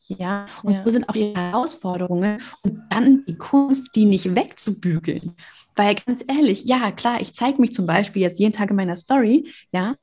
Ja, 0.06 0.46
und 0.62 0.72
ja. 0.72 0.86
wo 0.86 0.90
sind 0.90 1.08
auch 1.08 1.14
ihre 1.14 1.38
Herausforderungen? 1.38 2.40
Und 2.62 2.82
dann 2.90 3.24
die 3.26 3.36
Kunst, 3.36 3.94
die 3.94 4.06
nicht 4.06 4.34
wegzubügeln. 4.34 5.34
Weil 5.74 5.94
ganz 5.94 6.24
ehrlich, 6.26 6.64
ja, 6.64 6.90
klar, 6.92 7.20
ich 7.20 7.34
zeige 7.34 7.60
mich 7.60 7.72
zum 7.72 7.86
Beispiel 7.86 8.22
jetzt 8.22 8.40
jeden 8.40 8.52
Tag 8.52 8.70
in 8.70 8.76
meiner 8.76 8.96
Story, 8.96 9.48
ja, 9.70 9.94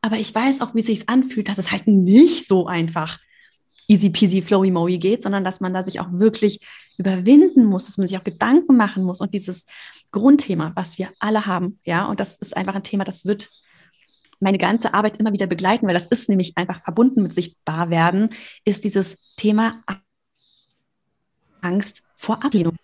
aber 0.00 0.18
ich 0.18 0.34
weiß 0.34 0.60
auch, 0.60 0.74
wie 0.74 0.80
es 0.80 0.86
sich 0.86 1.08
anfühlt, 1.08 1.48
dass 1.48 1.58
es 1.58 1.72
halt 1.72 1.86
nicht 1.86 2.46
so 2.46 2.66
einfach 2.66 3.18
easy 3.88 4.10
peasy 4.10 4.42
flowy 4.42 4.70
mowy 4.70 4.98
geht, 4.98 5.22
sondern 5.22 5.44
dass 5.44 5.60
man 5.60 5.72
da 5.72 5.82
sich 5.82 6.00
auch 6.00 6.08
wirklich 6.12 6.60
überwinden 6.98 7.64
muss, 7.64 7.86
dass 7.86 7.98
man 7.98 8.06
sich 8.06 8.18
auch 8.18 8.24
Gedanken 8.24 8.76
machen 8.76 9.04
muss 9.04 9.20
und 9.20 9.34
dieses 9.34 9.66
Grundthema, 10.12 10.72
was 10.74 10.98
wir 10.98 11.10
alle 11.18 11.46
haben, 11.46 11.78
ja, 11.84 12.06
und 12.06 12.20
das 12.20 12.38
ist 12.38 12.56
einfach 12.56 12.74
ein 12.74 12.84
Thema, 12.84 13.04
das 13.04 13.24
wird 13.24 13.50
meine 14.40 14.58
ganze 14.58 14.94
Arbeit 14.94 15.18
immer 15.18 15.32
wieder 15.32 15.46
begleiten, 15.46 15.86
weil 15.86 15.94
das 15.94 16.06
ist 16.06 16.28
nämlich 16.28 16.56
einfach 16.56 16.82
verbunden 16.82 17.22
mit 17.22 17.34
sichtbar 17.34 17.90
werden, 17.90 18.30
ist 18.64 18.84
dieses 18.84 19.16
Thema 19.36 19.80
Angst 21.60 22.02
vor 22.14 22.44
Ablehnung. 22.44 22.76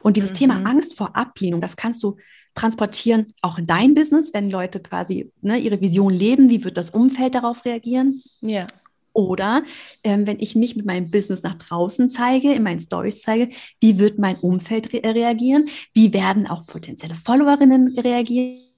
Und 0.00 0.16
dieses 0.16 0.30
mhm. 0.30 0.36
Thema 0.36 0.64
Angst 0.64 0.96
vor 0.96 1.16
Ablehnung, 1.16 1.60
das 1.60 1.76
kannst 1.76 2.02
du 2.02 2.16
transportieren, 2.54 3.26
auch 3.40 3.58
in 3.58 3.66
dein 3.66 3.94
Business, 3.94 4.32
wenn 4.34 4.50
Leute 4.50 4.80
quasi 4.80 5.32
ne, 5.40 5.58
ihre 5.58 5.80
Vision 5.80 6.12
leben, 6.12 6.50
wie 6.50 6.64
wird 6.64 6.76
das 6.76 6.90
Umfeld 6.90 7.34
darauf 7.34 7.64
reagieren? 7.64 8.22
Ja. 8.40 8.66
Oder 9.14 9.62
ähm, 10.04 10.26
wenn 10.26 10.38
ich 10.38 10.54
mich 10.54 10.74
mit 10.74 10.86
meinem 10.86 11.10
Business 11.10 11.42
nach 11.42 11.54
draußen 11.54 12.08
zeige, 12.08 12.52
in 12.52 12.62
meinen 12.62 12.80
Stories 12.80 13.20
zeige, 13.20 13.54
wie 13.80 13.98
wird 13.98 14.18
mein 14.18 14.36
Umfeld 14.36 14.92
re 14.92 15.02
reagieren? 15.02 15.66
Wie 15.92 16.14
werden 16.14 16.46
auch 16.46 16.66
potenzielle 16.66 17.14
Followerinnen 17.14 17.98
reagieren? 17.98 18.71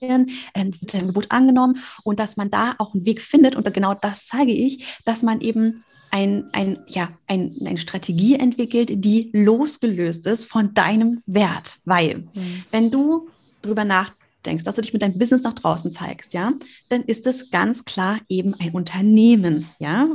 Ähm, 0.00 0.26
wird 0.54 0.94
ein 0.94 1.00
Angebot 1.00 1.30
angenommen 1.30 1.78
und 2.04 2.18
dass 2.18 2.36
man 2.36 2.50
da 2.50 2.74
auch 2.78 2.94
einen 2.94 3.04
Weg 3.04 3.20
findet 3.20 3.56
und 3.56 3.72
genau 3.72 3.94
das 3.94 4.26
zeige 4.26 4.52
ich, 4.52 4.98
dass 5.04 5.22
man 5.22 5.40
eben 5.40 5.84
ein, 6.10 6.48
ein, 6.52 6.78
ja, 6.88 7.10
ein, 7.26 7.54
eine 7.64 7.78
Strategie 7.78 8.34
entwickelt, 8.34 8.90
die 9.04 9.30
losgelöst 9.32 10.26
ist 10.26 10.44
von 10.44 10.74
deinem 10.74 11.20
Wert. 11.26 11.78
Weil, 11.84 12.28
mhm. 12.34 12.64
wenn 12.70 12.90
du 12.90 13.28
darüber 13.62 13.84
nachdenkst, 13.84 14.64
dass 14.64 14.74
du 14.74 14.82
dich 14.82 14.92
mit 14.92 15.02
deinem 15.02 15.18
Business 15.18 15.42
nach 15.42 15.52
draußen 15.52 15.90
zeigst, 15.90 16.34
ja, 16.34 16.52
dann 16.88 17.02
ist 17.02 17.26
es 17.26 17.50
ganz 17.50 17.84
klar 17.84 18.18
eben 18.28 18.54
ein 18.54 18.72
Unternehmen, 18.72 19.68
ja, 19.78 20.08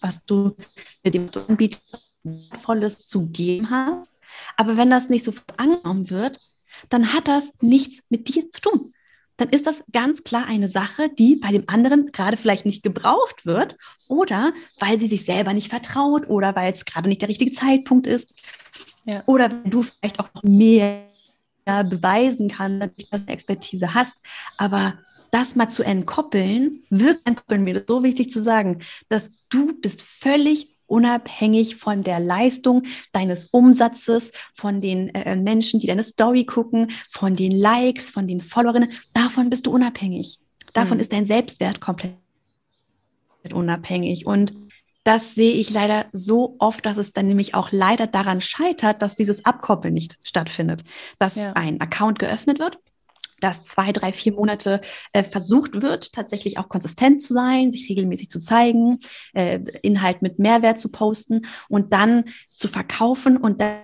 was 0.00 0.24
du 0.24 0.54
mit 1.02 1.14
dem 1.14 1.30
du 1.30 1.40
anbietest, 1.40 2.10
Volles 2.60 3.06
zu 3.06 3.26
geben 3.28 3.70
hast. 3.70 4.18
Aber 4.56 4.76
wenn 4.76 4.90
das 4.90 5.08
nicht 5.08 5.24
sofort 5.24 5.58
angenommen 5.58 6.10
wird, 6.10 6.38
dann 6.88 7.12
hat 7.12 7.28
das 7.28 7.50
nichts 7.60 8.02
mit 8.08 8.28
dir 8.28 8.48
zu 8.50 8.60
tun. 8.60 8.92
Dann 9.36 9.48
ist 9.48 9.66
das 9.66 9.82
ganz 9.90 10.22
klar 10.22 10.46
eine 10.46 10.68
Sache, 10.68 11.08
die 11.08 11.36
bei 11.36 11.48
dem 11.48 11.64
anderen 11.66 12.12
gerade 12.12 12.36
vielleicht 12.36 12.66
nicht 12.66 12.82
gebraucht 12.82 13.46
wird 13.46 13.76
oder 14.06 14.52
weil 14.78 15.00
sie 15.00 15.06
sich 15.06 15.24
selber 15.24 15.54
nicht 15.54 15.70
vertraut 15.70 16.28
oder 16.28 16.54
weil 16.54 16.72
es 16.72 16.84
gerade 16.84 17.08
nicht 17.08 17.22
der 17.22 17.30
richtige 17.30 17.52
Zeitpunkt 17.52 18.06
ist 18.06 18.34
Ja. 19.06 19.22
Oder 19.26 19.48
du 19.48 19.82
vielleicht 19.82 20.20
auch 20.20 20.28
noch 20.34 20.42
mehr 20.42 21.06
beweisen 21.64 22.48
kannst, 22.48 22.80
dass 22.82 22.90
du 22.96 23.16
eine 23.26 23.28
Expertise 23.28 23.94
hast, 23.94 24.22
aber 24.58 24.98
das 25.30 25.56
mal 25.56 25.68
zu 25.68 25.82
entkoppeln, 25.82 26.82
wirkt 26.90 27.26
entkoppeln 27.26 27.64
mir, 27.64 27.74
das 27.74 27.84
so 27.86 28.02
wichtig 28.02 28.30
zu 28.30 28.40
sagen, 28.40 28.80
dass 29.08 29.30
du 29.48 29.72
bist 29.80 30.02
völlig 30.02 30.76
unabhängig 30.90 31.76
von 31.76 32.02
der 32.02 32.20
Leistung 32.20 32.82
deines 33.12 33.46
Umsatzes, 33.46 34.32
von 34.54 34.80
den 34.80 35.14
äh, 35.14 35.36
Menschen, 35.36 35.80
die 35.80 35.86
deine 35.86 36.02
Story 36.02 36.44
gucken, 36.44 36.90
von 37.10 37.36
den 37.36 37.52
Likes, 37.52 38.10
von 38.10 38.26
den 38.26 38.40
Followerinnen. 38.40 38.92
Davon 39.12 39.50
bist 39.50 39.66
du 39.66 39.72
unabhängig. 39.72 40.40
Davon 40.72 40.98
mhm. 40.98 41.00
ist 41.00 41.12
dein 41.12 41.26
Selbstwert 41.26 41.80
komplett 41.80 42.16
unabhängig. 43.52 44.26
Und 44.26 44.52
das 45.04 45.34
sehe 45.34 45.54
ich 45.54 45.70
leider 45.70 46.06
so 46.12 46.54
oft, 46.58 46.84
dass 46.84 46.96
es 46.96 47.12
dann 47.12 47.26
nämlich 47.26 47.54
auch 47.54 47.72
leider 47.72 48.06
daran 48.06 48.40
scheitert, 48.40 49.00
dass 49.00 49.16
dieses 49.16 49.44
Abkoppeln 49.44 49.94
nicht 49.94 50.18
stattfindet. 50.22 50.82
Dass 51.18 51.36
ja. 51.36 51.52
ein 51.54 51.80
Account 51.80 52.18
geöffnet 52.18 52.58
wird, 52.58 52.78
dass 53.40 53.64
zwei, 53.64 53.92
drei, 53.92 54.12
vier 54.12 54.32
Monate 54.32 54.80
äh, 55.12 55.22
versucht 55.22 55.82
wird, 55.82 56.12
tatsächlich 56.12 56.58
auch 56.58 56.68
konsistent 56.68 57.22
zu 57.22 57.34
sein, 57.34 57.72
sich 57.72 57.88
regelmäßig 57.88 58.30
zu 58.30 58.40
zeigen, 58.40 58.98
äh, 59.32 59.58
Inhalt 59.82 60.22
mit 60.22 60.38
Mehrwert 60.38 60.78
zu 60.78 60.90
posten 60.90 61.46
und 61.68 61.92
dann 61.92 62.24
zu 62.52 62.68
verkaufen 62.68 63.36
und 63.36 63.60
dann 63.60 63.80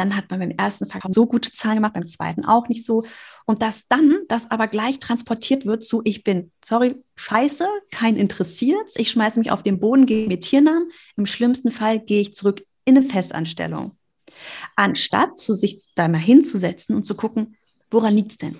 dann 0.00 0.16
hat 0.16 0.30
man 0.30 0.40
beim 0.40 0.50
ersten 0.50 0.86
Verkauf 0.86 1.12
so 1.12 1.26
gute 1.26 1.52
Zahlen 1.52 1.76
gemacht, 1.76 1.92
beim 1.92 2.06
zweiten 2.06 2.46
auch 2.46 2.68
nicht 2.68 2.84
so. 2.84 3.04
Und 3.44 3.60
dass 3.60 3.86
dann 3.86 4.20
das 4.28 4.50
aber 4.50 4.66
gleich 4.66 4.98
transportiert 4.98 5.66
wird 5.66 5.84
zu, 5.84 6.00
ich 6.04 6.24
bin, 6.24 6.50
sorry, 6.64 6.96
scheiße, 7.16 7.66
kein 7.90 8.16
interessiert, 8.16 8.90
ich 8.96 9.10
schmeiße 9.10 9.38
mich 9.38 9.50
auf 9.50 9.62
den 9.62 9.78
Boden, 9.78 10.06
gehe 10.06 10.26
mit 10.26 10.40
Tiernamen. 10.42 10.90
Im 11.16 11.26
schlimmsten 11.26 11.70
Fall 11.70 12.00
gehe 12.00 12.22
ich 12.22 12.34
zurück 12.34 12.64
in 12.86 12.96
eine 12.96 13.06
Festanstellung. 13.06 13.96
Anstatt 14.74 15.38
zu 15.38 15.52
sich 15.52 15.82
da 15.94 16.08
mal 16.08 16.18
hinzusetzen 16.18 16.96
und 16.96 17.06
zu 17.06 17.14
gucken, 17.14 17.56
woran 17.90 18.14
liegt 18.14 18.32
es 18.32 18.38
denn? 18.38 18.56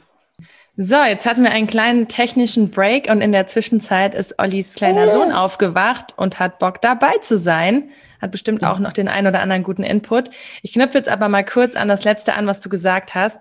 So, 0.76 1.02
jetzt 1.04 1.26
hatten 1.26 1.42
wir 1.42 1.50
einen 1.50 1.66
kleinen 1.66 2.08
technischen 2.08 2.70
Break 2.70 3.08
und 3.10 3.20
in 3.20 3.32
der 3.32 3.46
Zwischenzeit 3.46 4.14
ist 4.14 4.38
Ollis 4.38 4.74
kleiner 4.74 5.10
Sohn 5.10 5.32
aufgewacht 5.32 6.14
und 6.16 6.38
hat 6.38 6.58
Bock 6.58 6.80
dabei 6.80 7.18
zu 7.18 7.36
sein 7.36 7.90
hat 8.20 8.30
bestimmt 8.30 8.64
auch 8.64 8.78
noch 8.78 8.92
den 8.92 9.08
einen 9.08 9.28
oder 9.28 9.40
anderen 9.40 9.62
guten 9.62 9.82
Input. 9.82 10.30
Ich 10.62 10.72
knüpfe 10.72 10.98
jetzt 10.98 11.08
aber 11.08 11.28
mal 11.28 11.44
kurz 11.44 11.76
an 11.76 11.88
das 11.88 12.04
letzte 12.04 12.34
an, 12.34 12.46
was 12.46 12.60
du 12.60 12.68
gesagt 12.68 13.14
hast. 13.14 13.40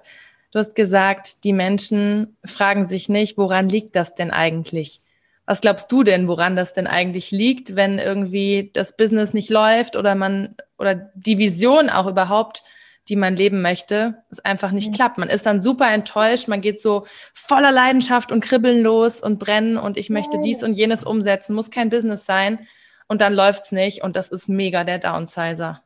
Du 0.51 0.59
hast 0.59 0.75
gesagt, 0.75 1.43
die 1.43 1.53
Menschen 1.53 2.37
fragen 2.45 2.87
sich 2.87 3.09
nicht, 3.09 3.37
woran 3.37 3.69
liegt 3.69 3.95
das 3.95 4.15
denn 4.15 4.31
eigentlich? 4.31 5.01
Was 5.45 5.61
glaubst 5.61 5.91
du 5.91 6.03
denn, 6.03 6.27
woran 6.27 6.55
das 6.55 6.73
denn 6.73 6.87
eigentlich 6.87 7.31
liegt, 7.31 7.75
wenn 7.75 7.99
irgendwie 7.99 8.71
das 8.73 8.95
Business 8.95 9.33
nicht 9.33 9.49
läuft 9.49 9.95
oder 9.95 10.15
man 10.15 10.55
oder 10.77 10.95
die 10.95 11.37
Vision 11.37 11.89
auch 11.89 12.07
überhaupt, 12.07 12.63
die 13.09 13.15
man 13.15 13.35
leben 13.35 13.61
möchte, 13.61 14.23
es 14.29 14.39
einfach 14.39 14.71
nicht 14.71 14.89
mhm. 14.89 14.93
klappt. 14.93 15.17
Man 15.17 15.29
ist 15.29 15.45
dann 15.45 15.61
super 15.61 15.91
enttäuscht, 15.91 16.47
man 16.47 16.61
geht 16.61 16.79
so 16.79 17.05
voller 17.33 17.71
Leidenschaft 17.71 18.31
und 18.31 18.41
kribbeln 18.41 18.81
los 18.81 19.19
und 19.19 19.39
brennen 19.39 19.77
und 19.77 19.97
ich 19.97 20.09
möchte 20.09 20.41
dies 20.43 20.63
und 20.63 20.73
jenes 20.73 21.03
umsetzen, 21.03 21.55
muss 21.55 21.71
kein 21.71 21.89
Business 21.89 22.25
sein 22.25 22.59
und 23.07 23.21
dann 23.21 23.33
läuft 23.33 23.63
es 23.63 23.71
nicht 23.71 24.03
und 24.03 24.15
das 24.15 24.29
ist 24.29 24.47
mega 24.47 24.83
der 24.83 24.99
Downsizer. 24.99 25.81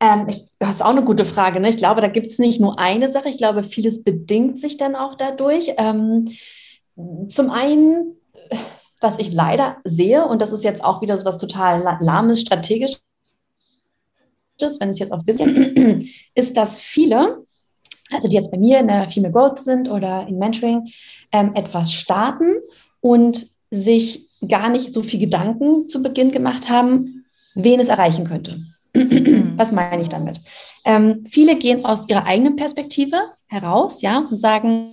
Ähm, 0.00 0.28
ich, 0.28 0.46
das 0.58 0.76
ist 0.76 0.82
auch 0.82 0.90
eine 0.90 1.04
gute 1.04 1.26
Frage. 1.26 1.60
Ne? 1.60 1.68
Ich 1.68 1.76
glaube, 1.76 2.00
da 2.00 2.08
gibt 2.08 2.28
es 2.28 2.38
nicht 2.38 2.58
nur 2.58 2.78
eine 2.78 3.10
Sache. 3.10 3.28
Ich 3.28 3.36
glaube, 3.36 3.62
vieles 3.62 4.02
bedingt 4.02 4.58
sich 4.58 4.78
dann 4.78 4.96
auch 4.96 5.14
dadurch. 5.14 5.74
Ähm, 5.76 6.26
zum 7.28 7.50
einen, 7.50 8.16
was 9.00 9.18
ich 9.18 9.32
leider 9.32 9.76
sehe, 9.84 10.24
und 10.24 10.40
das 10.40 10.52
ist 10.52 10.64
jetzt 10.64 10.82
auch 10.82 11.02
wieder 11.02 11.18
so 11.18 11.26
was 11.26 11.36
total 11.36 11.98
lahmes, 12.00 12.40
strategisches, 14.60 14.80
wenn 14.80 14.90
es 14.90 14.98
jetzt 14.98 15.12
auf 15.12 15.24
Business 15.24 16.08
ist, 16.34 16.56
dass 16.56 16.78
viele, 16.78 17.44
also 18.10 18.28
die 18.28 18.36
jetzt 18.36 18.50
bei 18.50 18.58
mir 18.58 18.80
in 18.80 18.88
der 18.88 19.08
Female 19.10 19.32
Growth 19.32 19.58
sind 19.58 19.90
oder 19.90 20.26
in 20.28 20.38
Mentoring, 20.38 20.88
ähm, 21.32 21.54
etwas 21.54 21.92
starten 21.92 22.56
und 23.00 23.46
sich 23.70 24.26
gar 24.46 24.68
nicht 24.68 24.92
so 24.92 25.02
viel 25.02 25.20
Gedanken 25.20 25.88
zu 25.88 26.02
Beginn 26.02 26.32
gemacht 26.32 26.68
haben, 26.68 27.24
wen 27.54 27.80
es 27.80 27.88
erreichen 27.88 28.26
könnte. 28.26 28.58
Was 29.56 29.72
meine 29.72 30.02
ich 30.02 30.08
damit? 30.08 30.40
Ähm, 30.84 31.24
viele 31.28 31.56
gehen 31.56 31.84
aus 31.84 32.08
ihrer 32.08 32.24
eigenen 32.24 32.56
Perspektive 32.56 33.16
heraus, 33.46 34.02
ja, 34.02 34.18
und 34.18 34.38
sagen, 34.38 34.92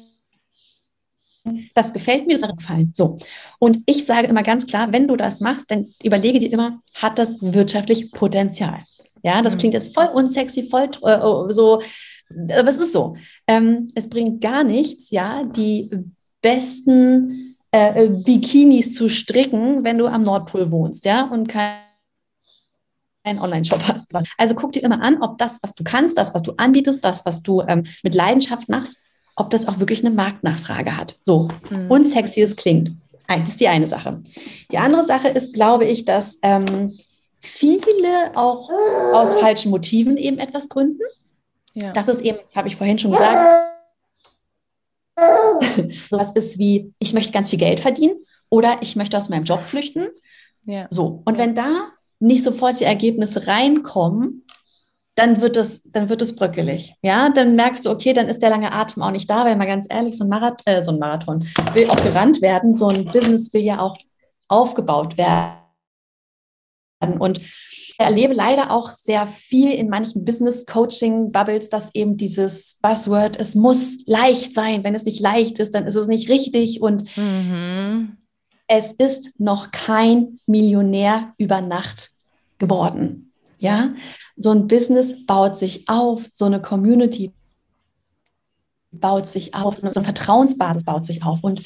das 1.75 1.93
gefällt 1.93 2.27
mir, 2.27 2.33
das 2.33 2.43
hat 2.43 2.57
gefallen. 2.57 2.91
So. 2.93 3.17
Und 3.57 3.79
ich 3.85 4.05
sage 4.05 4.27
immer 4.27 4.43
ganz 4.43 4.65
klar, 4.65 4.91
wenn 4.91 5.07
du 5.07 5.15
das 5.15 5.39
machst, 5.39 5.71
dann 5.71 5.87
überlege 6.03 6.39
dir 6.39 6.51
immer, 6.51 6.81
hat 6.93 7.17
das 7.17 7.37
wirtschaftlich 7.41 8.11
Potenzial? 8.11 8.83
Ja, 9.27 9.41
das 9.41 9.55
mhm. 9.55 9.59
klingt 9.59 9.73
jetzt 9.73 9.93
voll 9.93 10.07
unsexy, 10.13 10.63
voll 10.69 10.89
äh, 11.03 11.19
oh, 11.21 11.49
so, 11.49 11.81
aber 12.49 12.69
es 12.69 12.77
ist 12.77 12.93
so. 12.93 13.17
Ähm, 13.45 13.89
es 13.93 14.09
bringt 14.09 14.39
gar 14.39 14.63
nichts, 14.63 15.11
ja, 15.11 15.43
die 15.43 15.89
besten 16.41 17.57
äh, 17.71 18.05
äh, 18.05 18.07
Bikinis 18.07 18.93
zu 18.93 19.09
stricken, 19.09 19.83
wenn 19.83 19.97
du 19.97 20.07
am 20.07 20.23
Nordpol 20.23 20.71
wohnst, 20.71 21.03
ja, 21.03 21.25
und 21.25 21.49
kein 21.49 21.75
Online-Shop 23.25 23.85
hast. 23.85 24.13
Also 24.37 24.55
guck 24.55 24.71
dir 24.71 24.83
immer 24.83 25.01
an, 25.01 25.21
ob 25.21 25.37
das, 25.37 25.59
was 25.61 25.75
du 25.75 25.83
kannst, 25.83 26.17
das, 26.17 26.33
was 26.33 26.43
du 26.43 26.53
anbietest, 26.55 27.03
das, 27.03 27.25
was 27.25 27.43
du 27.43 27.63
ähm, 27.67 27.83
mit 28.03 28.15
Leidenschaft 28.15 28.69
machst, 28.69 29.03
ob 29.35 29.49
das 29.49 29.67
auch 29.67 29.79
wirklich 29.79 30.05
eine 30.05 30.15
Marktnachfrage 30.15 30.95
hat. 30.95 31.17
So 31.21 31.49
mhm. 31.69 31.91
unsexy 31.91 32.41
es 32.41 32.55
klingt. 32.55 32.93
Das 33.27 33.49
ist 33.49 33.59
die 33.59 33.67
eine 33.67 33.87
Sache. 33.89 34.23
Die 34.71 34.77
andere 34.77 35.03
Sache 35.03 35.27
ist, 35.27 35.53
glaube 35.53 35.83
ich, 35.83 36.05
dass 36.05 36.39
ähm, 36.43 36.97
viele 37.39 38.31
auch 38.35 38.69
aus 39.13 39.33
falschen 39.35 39.71
Motiven 39.71 40.17
eben 40.17 40.39
etwas 40.39 40.69
gründen. 40.69 41.01
Ja. 41.73 41.91
Das 41.93 42.07
ist 42.07 42.21
eben, 42.21 42.39
habe 42.55 42.67
ich 42.67 42.75
vorhin 42.75 42.97
schon 42.97 43.11
gesagt, 43.11 43.67
Sowas 46.09 46.31
ist 46.33 46.57
wie, 46.57 46.93
ich 46.99 47.13
möchte 47.13 47.31
ganz 47.31 47.49
viel 47.49 47.59
Geld 47.59 47.79
verdienen 47.79 48.15
oder 48.49 48.77
ich 48.81 48.95
möchte 48.95 49.17
aus 49.17 49.29
meinem 49.29 49.43
Job 49.43 49.65
flüchten. 49.65 50.09
Ja. 50.65 50.87
So. 50.89 51.21
Und 51.25 51.37
wenn 51.37 51.55
da 51.55 51.89
nicht 52.19 52.43
sofort 52.43 52.79
die 52.79 52.85
Ergebnisse 52.85 53.47
reinkommen, 53.47 54.43
dann 55.15 55.41
wird 55.41 55.57
es, 55.57 55.81
dann 55.83 56.09
wird 56.09 56.21
es 56.21 56.35
bröckelig. 56.35 56.93
Ja, 57.01 57.29
dann 57.29 57.55
merkst 57.55 57.85
du, 57.85 57.89
okay, 57.89 58.13
dann 58.13 58.29
ist 58.29 58.43
der 58.43 58.51
lange 58.51 58.71
Atem 58.71 59.01
auch 59.01 59.11
nicht 59.11 59.27
da, 59.29 59.45
weil 59.45 59.55
mal 59.55 59.65
ganz 59.65 59.87
ehrlich, 59.89 60.15
so 60.15 60.23
ein, 60.23 60.29
Marath 60.29 60.61
äh, 60.65 60.83
so 60.83 60.91
ein 60.91 60.99
Marathon 60.99 61.43
will 61.73 61.89
auch 61.89 62.03
gerannt 62.03 62.41
werden, 62.41 62.75
so 62.75 62.87
ein 62.87 63.05
Business 63.05 63.51
will 63.51 63.63
ja 63.63 63.79
auch 63.79 63.97
aufgebaut 64.47 65.17
werden. 65.17 65.53
Und 66.99 67.41
erlebe 67.97 68.33
leider 68.33 68.71
auch 68.71 68.91
sehr 68.91 69.27
viel 69.27 69.71
in 69.71 69.89
manchen 69.89 70.23
Business-Coaching-Bubbles, 70.25 71.69
dass 71.69 71.93
eben 71.95 72.17
dieses 72.17 72.77
Buzzword, 72.81 73.39
es 73.39 73.55
muss 73.55 73.97
leicht 74.05 74.53
sein. 74.53 74.83
Wenn 74.83 74.95
es 74.95 75.03
nicht 75.03 75.19
leicht 75.19 75.59
ist, 75.59 75.73
dann 75.73 75.87
ist 75.87 75.95
es 75.95 76.07
nicht 76.07 76.29
richtig. 76.29 76.81
Und 76.81 77.15
mhm. 77.17 78.17
es 78.67 78.91
ist 78.93 79.39
noch 79.39 79.71
kein 79.71 80.39
Millionär 80.45 81.33
über 81.37 81.61
Nacht 81.61 82.11
geworden. 82.59 83.31
Ja, 83.59 83.95
so 84.35 84.51
ein 84.51 84.67
Business 84.67 85.25
baut 85.25 85.57
sich 85.57 85.89
auf, 85.89 86.27
so 86.31 86.45
eine 86.45 86.61
Community 86.61 87.31
baut 88.91 89.27
sich 89.27 89.55
auf, 89.55 89.79
so 89.79 89.87
eine 89.87 90.03
Vertrauensbasis 90.03 90.83
baut 90.83 91.05
sich 91.05 91.23
auf. 91.23 91.39
Und 91.43 91.63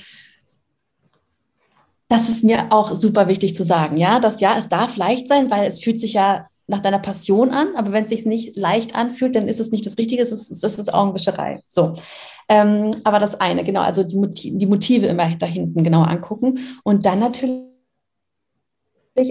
das 2.11 2.27
ist 2.27 2.43
mir 2.43 2.73
auch 2.73 2.93
super 2.93 3.29
wichtig 3.29 3.55
zu 3.55 3.63
sagen, 3.63 3.95
ja, 3.95 4.19
dass 4.19 4.41
ja, 4.41 4.57
es 4.57 4.67
darf 4.67 4.97
leicht 4.97 5.29
sein, 5.29 5.49
weil 5.49 5.65
es 5.65 5.79
fühlt 5.79 5.97
sich 5.97 6.11
ja 6.11 6.45
nach 6.67 6.81
deiner 6.81 6.99
Passion 6.99 7.51
an, 7.51 7.69
aber 7.77 7.93
wenn 7.93 8.03
es 8.03 8.09
sich 8.09 8.25
nicht 8.25 8.57
leicht 8.57 8.95
anfühlt, 8.95 9.33
dann 9.33 9.47
ist 9.47 9.61
es 9.61 9.71
nicht 9.71 9.85
das 9.85 9.97
Richtige, 9.97 10.21
es 10.21 10.31
ist, 10.33 10.61
es 10.61 10.77
ist 10.77 10.93
Augenwischerei. 10.93 11.61
So. 11.67 11.93
Ähm, 12.49 12.91
aber 13.05 13.19
das 13.19 13.39
eine, 13.39 13.63
genau, 13.63 13.79
also 13.79 14.03
die 14.03 14.17
Motive, 14.17 14.57
die 14.57 14.65
Motive 14.65 15.05
immer 15.05 15.33
da 15.35 15.45
hinten 15.45 15.83
genau 15.83 16.01
angucken 16.01 16.59
und 16.83 17.05
dann 17.05 17.19
natürlich 17.19 17.63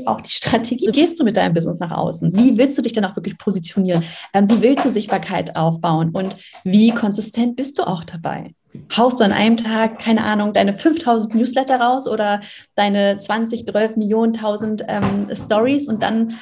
auch 0.07 0.23
die 0.23 0.31
Strategie. 0.31 0.87
Wie 0.87 0.93
gehst 0.93 1.21
du 1.21 1.25
mit 1.25 1.37
deinem 1.37 1.53
Business 1.53 1.79
nach 1.81 1.93
außen? 1.93 2.35
Wie 2.35 2.57
willst 2.57 2.79
du 2.79 2.83
dich 2.83 2.95
dann 2.95 3.05
auch 3.05 3.17
wirklich 3.17 3.37
positionieren? 3.37 4.03
Ähm, 4.33 4.49
wie 4.49 4.63
willst 4.63 4.87
du 4.87 4.91
Sichtbarkeit 4.91 5.55
aufbauen? 5.55 6.11
Und 6.13 6.35
wie 6.65 6.93
konsistent 6.93 7.57
bist 7.57 7.79
du 7.79 7.87
auch 7.87 8.05
dabei? 8.05 8.55
Haust 8.97 9.21
du 9.21 9.25
an 9.25 9.33
einem 9.33 9.57
Tag, 9.57 9.99
keine 9.99 10.25
Ahnung, 10.25 10.53
deine 10.53 10.73
5000 10.73 11.35
Newsletter 11.35 11.81
raus 11.81 12.07
oder 12.07 12.41
deine 12.75 13.19
20, 13.19 13.67
12 13.67 13.97
Millionen, 13.97 14.35
1000 14.35 14.85
ähm, 14.89 15.29
Stories 15.33 15.87
und 15.87 16.03
dann 16.03 16.35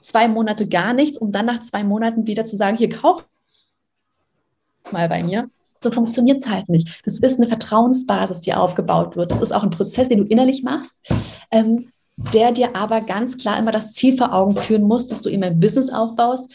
zwei 0.00 0.28
Monate 0.28 0.68
gar 0.68 0.92
nichts, 0.92 1.18
um 1.18 1.32
dann 1.32 1.46
nach 1.46 1.60
zwei 1.60 1.84
Monaten 1.84 2.26
wieder 2.26 2.44
zu 2.44 2.56
sagen, 2.56 2.76
hier 2.76 2.88
kauf 2.88 3.26
mal 4.90 5.08
bei 5.08 5.22
mir. 5.22 5.48
So 5.80 5.90
funktioniert 5.92 6.40
es 6.40 6.48
halt 6.48 6.68
nicht. 6.68 7.00
Das 7.04 7.18
ist 7.18 7.38
eine 7.38 7.46
Vertrauensbasis, 7.46 8.40
die 8.40 8.54
aufgebaut 8.54 9.16
wird. 9.16 9.30
Das 9.30 9.40
ist 9.40 9.52
auch 9.52 9.62
ein 9.62 9.70
Prozess, 9.70 10.08
den 10.08 10.18
du 10.18 10.24
innerlich 10.24 10.64
machst, 10.64 11.08
ähm, 11.52 11.92
der 12.16 12.50
dir 12.50 12.74
aber 12.74 13.00
ganz 13.00 13.36
klar 13.36 13.58
immer 13.58 13.70
das 13.70 13.92
Ziel 13.92 14.16
vor 14.16 14.32
Augen 14.32 14.56
führen 14.56 14.82
muss, 14.82 15.06
dass 15.06 15.20
du 15.20 15.28
immer 15.28 15.46
ein 15.46 15.60
Business 15.60 15.90
aufbaust, 15.90 16.52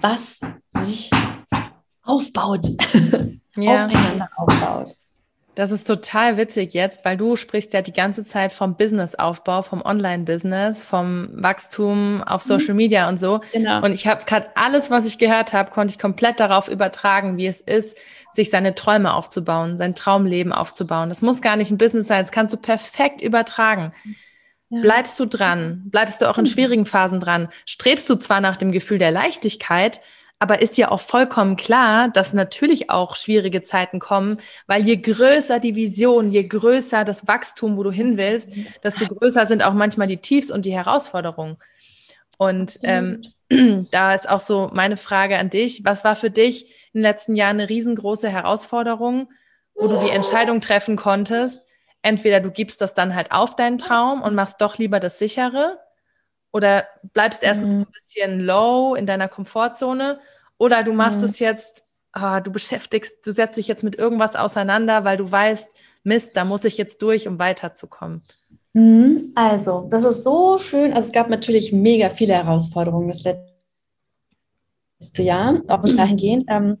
was 0.00 0.38
sich 0.84 1.10
aufbaut. 2.02 2.68
ja. 3.62 3.86
aufeinander 3.86 4.28
aufbaut. 4.36 4.94
Das 5.56 5.72
ist 5.72 5.86
total 5.86 6.36
witzig 6.36 6.74
jetzt, 6.74 7.04
weil 7.04 7.16
du 7.16 7.36
sprichst 7.36 7.72
ja 7.72 7.82
die 7.82 7.92
ganze 7.92 8.24
Zeit 8.24 8.52
vom 8.52 8.76
Businessaufbau, 8.76 9.62
vom 9.62 9.82
Online-Business, 9.82 10.84
vom 10.84 11.28
Wachstum 11.32 12.22
auf 12.22 12.44
mhm. 12.44 12.48
Social 12.48 12.74
Media 12.74 13.08
und 13.08 13.18
so. 13.18 13.40
Genau. 13.52 13.84
Und 13.84 13.92
ich 13.92 14.06
habe 14.06 14.24
gerade 14.24 14.48
alles, 14.54 14.90
was 14.90 15.06
ich 15.06 15.18
gehört 15.18 15.52
habe, 15.52 15.70
konnte 15.70 15.92
ich 15.92 15.98
komplett 15.98 16.40
darauf 16.40 16.68
übertragen, 16.68 17.36
wie 17.36 17.46
es 17.46 17.60
ist, 17.60 17.98
sich 18.32 18.48
seine 18.48 18.74
Träume 18.74 19.12
aufzubauen, 19.12 19.76
sein 19.76 19.94
Traumleben 19.94 20.52
aufzubauen. 20.52 21.08
Das 21.08 21.20
muss 21.20 21.42
gar 21.42 21.56
nicht 21.56 21.70
ein 21.70 21.78
Business 21.78 22.06
sein, 22.06 22.22
das 22.22 22.32
kannst 22.32 22.54
du 22.54 22.56
perfekt 22.56 23.20
übertragen. 23.20 23.92
Ja. 24.70 24.80
Bleibst 24.82 25.18
du 25.18 25.26
dran? 25.26 25.82
Bleibst 25.86 26.22
du 26.22 26.30
auch 26.30 26.38
in 26.38 26.44
mhm. 26.44 26.48
schwierigen 26.48 26.86
Phasen 26.86 27.18
dran? 27.18 27.48
Strebst 27.66 28.08
du 28.08 28.14
zwar 28.14 28.40
nach 28.40 28.56
dem 28.56 28.70
Gefühl 28.70 28.98
der 28.98 29.10
Leichtigkeit, 29.10 30.00
aber 30.40 30.62
ist 30.62 30.78
ja 30.78 30.90
auch 30.90 31.00
vollkommen 31.00 31.56
klar, 31.56 32.08
dass 32.08 32.32
natürlich 32.32 32.88
auch 32.88 33.14
schwierige 33.14 33.60
Zeiten 33.60 34.00
kommen, 34.00 34.38
weil 34.66 34.86
je 34.86 34.96
größer 34.96 35.60
die 35.60 35.74
Vision, 35.76 36.30
je 36.30 36.44
größer 36.44 37.04
das 37.04 37.28
Wachstum, 37.28 37.76
wo 37.76 37.82
du 37.82 37.92
hin 37.92 38.16
willst, 38.16 38.50
desto 38.82 39.06
größer 39.06 39.44
sind 39.44 39.62
auch 39.62 39.74
manchmal 39.74 40.06
die 40.06 40.16
Tiefs 40.16 40.50
und 40.50 40.64
die 40.64 40.72
Herausforderungen. 40.72 41.58
Und 42.38 42.78
ähm, 42.84 43.22
da 43.90 44.14
ist 44.14 44.30
auch 44.30 44.40
so 44.40 44.70
meine 44.72 44.96
Frage 44.96 45.36
an 45.36 45.50
dich. 45.50 45.82
Was 45.84 46.04
war 46.04 46.16
für 46.16 46.30
dich 46.30 46.70
in 46.94 47.00
den 47.00 47.02
letzten 47.02 47.36
Jahren 47.36 47.60
eine 47.60 47.68
riesengroße 47.68 48.30
Herausforderung, 48.30 49.28
wo 49.74 49.88
du 49.88 50.00
die 50.02 50.10
Entscheidung 50.10 50.62
treffen 50.62 50.96
konntest? 50.96 51.62
Entweder 52.00 52.40
du 52.40 52.50
gibst 52.50 52.80
das 52.80 52.94
dann 52.94 53.14
halt 53.14 53.30
auf 53.30 53.56
deinen 53.56 53.76
Traum 53.76 54.22
und 54.22 54.34
machst 54.34 54.62
doch 54.62 54.78
lieber 54.78 55.00
das 55.00 55.18
sichere 55.18 55.78
oder 56.52 56.84
bleibst 57.12 57.42
erst 57.42 57.62
mhm. 57.62 57.82
ein 57.82 57.86
bisschen 57.92 58.40
low 58.40 58.94
in 58.94 59.06
deiner 59.06 59.28
Komfortzone 59.28 60.20
oder 60.58 60.82
du 60.82 60.92
machst 60.92 61.18
mhm. 61.18 61.24
es 61.24 61.38
jetzt, 61.38 61.84
ah, 62.12 62.40
du 62.40 62.50
beschäftigst, 62.50 63.26
du 63.26 63.32
setzt 63.32 63.56
dich 63.56 63.68
jetzt 63.68 63.84
mit 63.84 63.96
irgendwas 63.96 64.36
auseinander, 64.36 65.04
weil 65.04 65.16
du 65.16 65.30
weißt, 65.30 65.70
Mist, 66.02 66.36
da 66.36 66.44
muss 66.44 66.64
ich 66.64 66.78
jetzt 66.78 67.02
durch, 67.02 67.28
um 67.28 67.38
weiterzukommen. 67.38 68.22
Mhm. 68.72 69.32
Also, 69.34 69.86
das 69.90 70.04
ist 70.04 70.24
so 70.24 70.58
schön. 70.58 70.92
Also 70.92 71.08
es 71.08 71.12
gab 71.12 71.28
natürlich 71.28 71.72
mega 71.72 72.10
viele 72.10 72.34
Herausforderungen 72.34 73.08
das 73.08 73.22
letzte 73.22 75.22
Jahr, 75.22 75.62
auch 75.68 75.82
bis 75.82 75.96
dahingehend. 75.96 76.44
Ähm, 76.48 76.76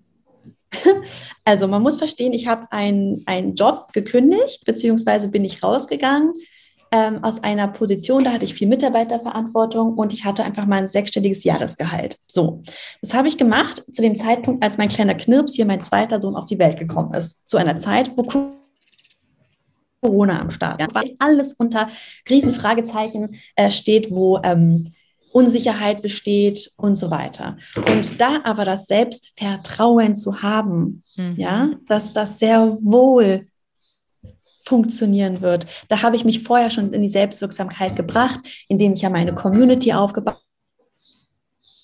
also 1.44 1.68
man 1.68 1.82
muss 1.82 1.96
verstehen, 1.96 2.32
ich 2.32 2.46
habe 2.46 2.70
einen 2.70 3.54
Job 3.54 3.92
gekündigt, 3.92 4.64
beziehungsweise 4.64 5.28
bin 5.28 5.44
ich 5.44 5.62
rausgegangen 5.62 6.32
ähm, 6.92 7.22
aus 7.22 7.42
einer 7.42 7.68
Position, 7.68 8.24
da 8.24 8.32
hatte 8.32 8.44
ich 8.44 8.54
viel 8.54 8.68
Mitarbeiterverantwortung 8.68 9.94
und 9.94 10.12
ich 10.12 10.24
hatte 10.24 10.42
einfach 10.44 10.66
mal 10.66 10.78
ein 10.78 10.88
sechsstelliges 10.88 11.44
Jahresgehalt. 11.44 12.18
So, 12.26 12.62
das 13.00 13.14
habe 13.14 13.28
ich 13.28 13.38
gemacht 13.38 13.84
zu 13.92 14.02
dem 14.02 14.16
Zeitpunkt, 14.16 14.64
als 14.64 14.76
mein 14.76 14.88
kleiner 14.88 15.14
Knirps 15.14 15.54
hier, 15.54 15.66
mein 15.66 15.82
zweiter 15.82 16.20
Sohn, 16.20 16.34
auf 16.34 16.46
die 16.46 16.58
Welt 16.58 16.78
gekommen 16.78 17.14
ist. 17.14 17.48
Zu 17.48 17.58
einer 17.58 17.78
Zeit, 17.78 18.10
wo 18.16 18.50
Corona 20.02 20.40
am 20.40 20.50
Start 20.50 20.80
war. 20.94 21.04
Alles 21.18 21.54
unter 21.54 21.88
Riesenfragezeichen 22.28 23.36
äh, 23.54 23.70
steht, 23.70 24.10
wo 24.10 24.40
ähm, 24.42 24.92
Unsicherheit 25.32 26.02
besteht 26.02 26.72
und 26.76 26.96
so 26.96 27.10
weiter. 27.10 27.56
Und 27.76 28.20
da 28.20 28.40
aber 28.42 28.64
das 28.64 28.86
Selbstvertrauen 28.86 30.14
zu 30.14 30.42
haben, 30.42 31.02
mhm. 31.16 31.34
ja, 31.36 31.70
dass 31.86 32.12
das 32.12 32.38
sehr 32.38 32.76
wohl 32.80 33.46
funktionieren 34.70 35.40
wird. 35.40 35.66
Da 35.88 36.02
habe 36.02 36.14
ich 36.14 36.24
mich 36.24 36.44
vorher 36.44 36.70
schon 36.70 36.92
in 36.92 37.02
die 37.02 37.08
Selbstwirksamkeit 37.08 37.96
gebracht, 37.96 38.38
indem 38.68 38.92
ich 38.92 39.02
ja 39.02 39.10
meine 39.10 39.34
Community 39.34 39.92
aufgebaut 39.92 40.38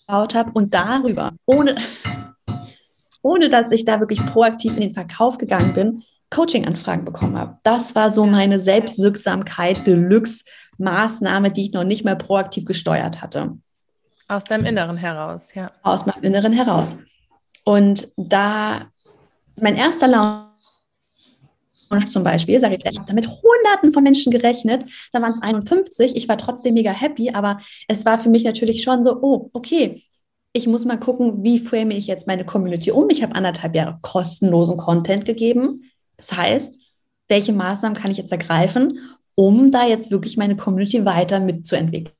habe 0.08 0.52
und 0.54 0.72
darüber, 0.72 1.32
ohne, 1.46 1.74
ohne 3.22 3.50
dass 3.50 3.72
ich 3.72 3.84
da 3.84 3.98
wirklich 3.98 4.24
proaktiv 4.24 4.74
in 4.74 4.82
den 4.82 4.94
Verkauf 4.94 5.36
gegangen 5.36 5.74
bin, 5.74 6.04
Coaching-Anfragen 6.30 7.04
bekommen 7.04 7.36
habe. 7.36 7.58
Das 7.64 7.96
war 7.96 8.08
so 8.10 8.24
meine 8.24 8.60
Selbstwirksamkeit 8.60 9.84
Deluxe-Maßnahme, 9.84 11.50
die 11.50 11.62
ich 11.62 11.72
noch 11.72 11.84
nicht 11.84 12.04
mehr 12.04 12.14
proaktiv 12.14 12.66
gesteuert 12.66 13.20
hatte. 13.20 13.58
Aus 14.28 14.44
deinem 14.44 14.64
Inneren 14.64 14.96
heraus, 14.96 15.54
ja. 15.54 15.72
Aus 15.82 16.06
meinem 16.06 16.22
Inneren 16.22 16.52
heraus. 16.52 16.96
Und 17.64 18.12
da 18.16 18.86
mein 19.56 19.76
erster 19.76 20.06
Launch 20.06 20.45
zum 22.08 22.24
Beispiel, 22.24 22.58
sage 22.60 22.76
ich, 22.76 22.84
ich 22.84 22.96
habe 22.96 23.06
da 23.06 23.14
mit 23.14 23.28
Hunderten 23.28 23.92
von 23.92 24.02
Menschen 24.02 24.32
gerechnet, 24.32 24.84
da 25.12 25.22
waren 25.22 25.32
es 25.32 25.42
51, 25.42 26.16
ich 26.16 26.28
war 26.28 26.38
trotzdem 26.38 26.74
mega 26.74 26.90
happy, 26.90 27.30
aber 27.30 27.60
es 27.88 28.04
war 28.04 28.18
für 28.18 28.28
mich 28.28 28.44
natürlich 28.44 28.82
schon 28.82 29.02
so, 29.02 29.22
oh, 29.22 29.50
okay, 29.52 30.02
ich 30.52 30.66
muss 30.66 30.84
mal 30.84 30.98
gucken, 30.98 31.42
wie 31.44 31.58
frame 31.58 31.90
ich 31.90 32.06
jetzt 32.06 32.26
meine 32.26 32.46
Community 32.46 32.90
um. 32.90 33.10
Ich 33.10 33.22
habe 33.22 33.34
anderthalb 33.34 33.74
Jahre 33.74 33.98
kostenlosen 34.00 34.78
Content 34.78 35.26
gegeben. 35.26 35.82
Das 36.16 36.34
heißt, 36.34 36.80
welche 37.28 37.52
Maßnahmen 37.52 37.96
kann 37.96 38.10
ich 38.10 38.16
jetzt 38.16 38.32
ergreifen, 38.32 38.98
um 39.34 39.70
da 39.70 39.86
jetzt 39.86 40.10
wirklich 40.10 40.38
meine 40.38 40.56
Community 40.56 41.04
weiter 41.04 41.40
mitzuentwickeln? 41.40 42.14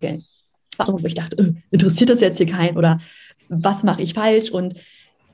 Wo 0.00 0.98
ich 1.04 1.14
dachte, 1.14 1.36
äh, 1.38 1.54
interessiert 1.70 2.10
das 2.10 2.20
jetzt 2.20 2.36
hier 2.36 2.46
keinen 2.46 2.76
oder 2.76 3.00
was 3.48 3.82
mache 3.82 4.02
ich 4.02 4.14
falsch? 4.14 4.50
Und 4.50 4.76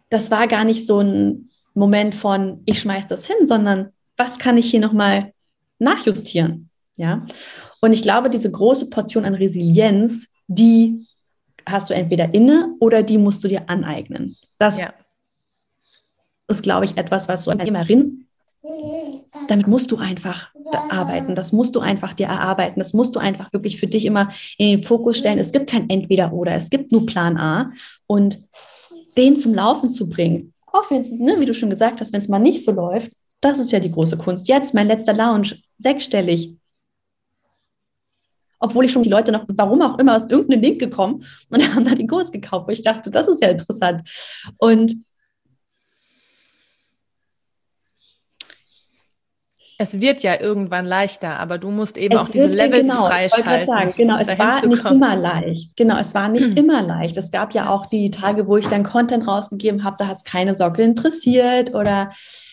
das 0.08 0.30
war 0.30 0.48
gar 0.48 0.64
nicht 0.64 0.86
so 0.86 1.00
ein 1.00 1.50
Moment 1.74 2.14
von, 2.14 2.62
ich 2.66 2.80
schmeiß 2.80 3.06
das 3.06 3.26
hin, 3.26 3.46
sondern 3.46 3.92
was 4.16 4.38
kann 4.38 4.56
ich 4.58 4.70
hier 4.70 4.80
nochmal 4.80 5.32
nachjustieren? 5.78 6.70
Ja. 6.96 7.26
Und 7.80 7.92
ich 7.92 8.02
glaube, 8.02 8.30
diese 8.30 8.50
große 8.50 8.90
Portion 8.90 9.24
an 9.24 9.34
Resilienz, 9.34 10.26
die 10.46 11.06
hast 11.66 11.90
du 11.90 11.94
entweder 11.94 12.34
inne 12.34 12.74
oder 12.80 13.02
die 13.02 13.18
musst 13.18 13.42
du 13.44 13.48
dir 13.48 13.68
aneignen. 13.68 14.36
Das 14.58 14.78
ja. 14.78 14.92
ist, 16.48 16.62
glaube 16.62 16.84
ich, 16.84 16.96
etwas, 16.96 17.28
was 17.28 17.44
so 17.44 17.50
eine 17.50 17.62
Unternehmerin, 17.62 18.26
damit 19.48 19.66
musst 19.66 19.90
du 19.90 19.96
einfach 19.96 20.50
arbeiten. 20.90 21.34
Das 21.34 21.52
musst 21.52 21.74
du 21.74 21.80
einfach 21.80 22.12
dir 22.12 22.26
erarbeiten. 22.26 22.78
Das 22.78 22.92
musst 22.92 23.14
du 23.16 23.18
einfach 23.18 23.52
wirklich 23.52 23.78
für 23.78 23.86
dich 23.86 24.04
immer 24.04 24.30
in 24.56 24.68
den 24.68 24.82
Fokus 24.84 25.18
stellen. 25.18 25.38
Es 25.38 25.52
gibt 25.52 25.68
kein 25.68 25.90
Entweder 25.90 26.32
oder. 26.32 26.54
Es 26.54 26.70
gibt 26.70 26.92
nur 26.92 27.06
Plan 27.06 27.36
A. 27.36 27.70
Und 28.06 28.40
den 29.16 29.38
zum 29.38 29.52
Laufen 29.54 29.90
zu 29.90 30.08
bringen, 30.08 30.51
auch 30.72 30.90
wenn 30.90 31.00
es, 31.00 31.12
ne, 31.12 31.38
wie 31.38 31.46
du 31.46 31.54
schon 31.54 31.70
gesagt 31.70 32.00
hast, 32.00 32.12
wenn 32.12 32.20
es 32.20 32.28
mal 32.28 32.38
nicht 32.38 32.64
so 32.64 32.72
läuft, 32.72 33.12
das 33.40 33.58
ist 33.58 33.72
ja 33.72 33.80
die 33.80 33.90
große 33.90 34.16
Kunst. 34.16 34.48
Jetzt 34.48 34.74
mein 34.74 34.86
letzter 34.86 35.12
Lounge, 35.12 35.56
sechsstellig. 35.78 36.56
Obwohl 38.58 38.84
ich 38.84 38.92
schon 38.92 39.02
die 39.02 39.10
Leute 39.10 39.32
noch, 39.32 39.44
warum 39.48 39.82
auch 39.82 39.98
immer, 39.98 40.16
aus 40.16 40.30
irgendeinem 40.30 40.62
Link 40.62 40.78
gekommen 40.78 41.24
und 41.50 41.62
haben 41.74 41.84
da 41.84 41.94
den 41.94 42.06
Kurs 42.08 42.30
gekauft, 42.30 42.68
wo 42.68 42.70
ich 42.70 42.82
dachte, 42.82 43.10
das 43.10 43.26
ist 43.28 43.42
ja 43.42 43.48
interessant. 43.48 44.08
Und 44.58 44.94
Es 49.82 50.00
wird 50.00 50.22
ja 50.22 50.40
irgendwann 50.40 50.86
leichter, 50.86 51.40
aber 51.40 51.58
du 51.58 51.72
musst 51.72 51.98
eben 51.98 52.14
es 52.14 52.20
auch 52.20 52.28
diese 52.28 52.46
Levels 52.46 52.82
genau, 52.82 53.06
freischalten. 53.06 53.66
Sagen, 53.66 53.94
genau, 53.96 54.16
es 54.16 54.38
war 54.38 54.64
nicht 54.64 54.84
kommen. 54.84 54.94
immer 54.94 55.16
leicht. 55.16 55.76
Genau, 55.76 55.98
es 55.98 56.14
war 56.14 56.28
nicht 56.28 56.56
immer 56.56 56.82
leicht. 56.82 57.16
Es 57.16 57.32
gab 57.32 57.52
ja 57.52 57.68
auch 57.68 57.86
die 57.86 58.10
Tage, 58.10 58.46
wo 58.46 58.56
ich 58.56 58.68
dann 58.68 58.84
Content 58.84 59.26
rausgegeben 59.26 59.82
habe, 59.82 59.96
da 59.98 60.06
hat 60.06 60.18
es 60.18 60.24
keine 60.24 60.54
Sockel 60.54 60.84
interessiert 60.84 61.74
oder 61.74 62.10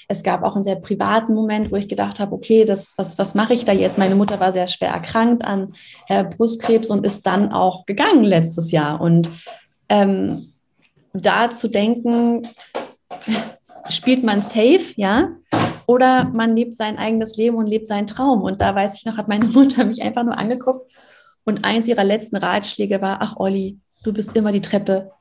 es 0.07 0.23
gab 0.23 0.41
auch 0.41 0.55
einen 0.55 0.63
sehr 0.63 0.77
privaten 0.77 1.35
Moment, 1.35 1.71
wo 1.71 1.75
ich 1.75 1.87
gedacht 1.87 2.19
habe, 2.19 2.33
okay, 2.33 2.65
das, 2.65 2.95
was, 2.97 3.19
was 3.19 3.35
mache 3.35 3.53
ich 3.53 3.63
da 3.63 3.73
jetzt? 3.73 3.99
Meine 3.99 4.15
Mutter 4.15 4.39
war 4.39 4.51
sehr 4.51 4.67
schwer 4.67 4.89
erkrankt 4.89 5.45
an 5.45 5.73
äh, 6.07 6.23
Brustkrebs 6.23 6.89
und 6.89 7.05
ist 7.05 7.27
dann 7.27 7.51
auch 7.51 7.85
gegangen 7.85 8.23
letztes 8.23 8.71
Jahr. 8.71 8.99
Und 8.99 9.29
ähm, 9.87 10.53
da 11.13 11.51
zu 11.51 11.67
denken, 11.67 12.41
spielt 13.89 14.23
man 14.23 14.41
safe, 14.41 14.93
ja, 14.95 15.29
oder 15.89 16.25
man 16.25 16.55
lebt 16.55 16.75
sein 16.75 16.99
eigenes 16.99 17.35
Leben 17.35 17.57
und 17.57 17.65
lebt 17.65 17.87
seinen 17.87 18.05
Traum. 18.05 18.43
Und 18.43 18.61
da 18.61 18.75
weiß 18.75 18.95
ich 18.95 19.05
noch, 19.05 19.17
hat 19.17 19.27
meine 19.27 19.45
Mutter 19.53 19.83
mich 19.85 20.03
einfach 20.03 20.23
nur 20.23 20.37
angeguckt 20.37 20.91
und 21.45 21.65
eins 21.65 21.87
ihrer 21.87 22.03
letzten 22.03 22.37
Ratschläge 22.37 23.01
war, 23.01 23.17
ach 23.21 23.37
Olli, 23.37 23.79
du 24.03 24.13
bist 24.13 24.35
immer 24.35 24.51
die 24.51 24.61
Treppe 24.61 25.11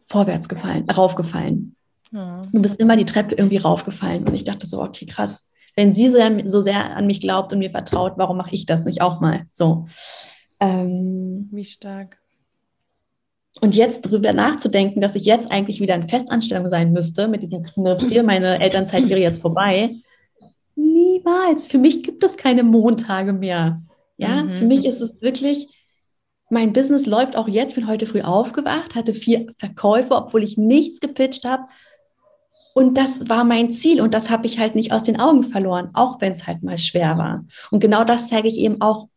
vorwärts 0.00 0.48
gefallen, 0.48 0.88
raufgefallen. 0.88 1.74
Ja. 2.12 2.36
Du 2.52 2.62
bist 2.62 2.78
immer 2.78 2.96
die 2.96 3.04
Treppe 3.04 3.34
irgendwie 3.34 3.56
raufgefallen. 3.56 4.28
Und 4.28 4.34
ich 4.34 4.44
dachte 4.44 4.68
so, 4.68 4.80
okay, 4.80 5.06
krass. 5.06 5.50
Wenn 5.74 5.92
sie 5.92 6.08
so, 6.08 6.20
so 6.44 6.60
sehr 6.60 6.96
an 6.96 7.08
mich 7.08 7.20
glaubt 7.20 7.52
und 7.52 7.58
mir 7.58 7.70
vertraut, 7.70 8.12
warum 8.14 8.36
mache 8.36 8.54
ich 8.54 8.66
das 8.66 8.84
nicht 8.84 9.02
auch 9.02 9.20
mal? 9.20 9.46
So. 9.50 9.88
Ähm, 10.60 11.48
Wie 11.50 11.64
stark. 11.64 12.19
Und 13.60 13.74
jetzt 13.74 14.06
darüber 14.06 14.32
nachzudenken, 14.32 15.00
dass 15.00 15.16
ich 15.16 15.24
jetzt 15.24 15.52
eigentlich 15.52 15.80
wieder 15.80 15.94
in 15.94 16.08
Festanstellung 16.08 16.68
sein 16.68 16.92
müsste 16.92 17.28
mit 17.28 17.42
diesem 17.42 17.62
Knirps 17.62 18.08
hier, 18.08 18.22
meine 18.22 18.60
Elternzeit 18.60 19.08
wäre 19.08 19.20
jetzt 19.20 19.42
vorbei. 19.42 19.96
Niemals. 20.76 21.66
Für 21.66 21.78
mich 21.78 22.02
gibt 22.02 22.24
es 22.24 22.36
keine 22.36 22.62
Montage 22.62 23.32
mehr. 23.32 23.82
Ja, 24.16 24.44
mhm. 24.44 24.54
für 24.54 24.64
mich 24.64 24.84
ist 24.84 25.00
es 25.00 25.20
wirklich, 25.20 25.68
mein 26.48 26.72
Business 26.72 27.06
läuft 27.06 27.36
auch 27.36 27.48
jetzt. 27.48 27.72
Ich 27.72 27.76
bin 27.76 27.86
heute 27.86 28.06
früh 28.06 28.22
aufgewacht, 28.22 28.94
hatte 28.94 29.14
vier 29.14 29.46
Verkäufe, 29.58 30.14
obwohl 30.14 30.42
ich 30.42 30.56
nichts 30.56 31.00
gepitcht 31.00 31.44
habe. 31.44 31.64
Und 32.74 32.96
das 32.96 33.28
war 33.28 33.44
mein 33.44 33.72
Ziel 33.72 34.00
und 34.00 34.14
das 34.14 34.30
habe 34.30 34.46
ich 34.46 34.58
halt 34.58 34.74
nicht 34.74 34.92
aus 34.92 35.02
den 35.02 35.20
Augen 35.20 35.42
verloren, 35.42 35.90
auch 35.92 36.20
wenn 36.20 36.32
es 36.32 36.46
halt 36.46 36.62
mal 36.62 36.78
schwer 36.78 37.18
war. 37.18 37.44
Und 37.70 37.80
genau 37.80 38.04
das 38.04 38.28
zeige 38.28 38.48
ich 38.48 38.58
eben 38.58 38.80
auch 38.80 39.08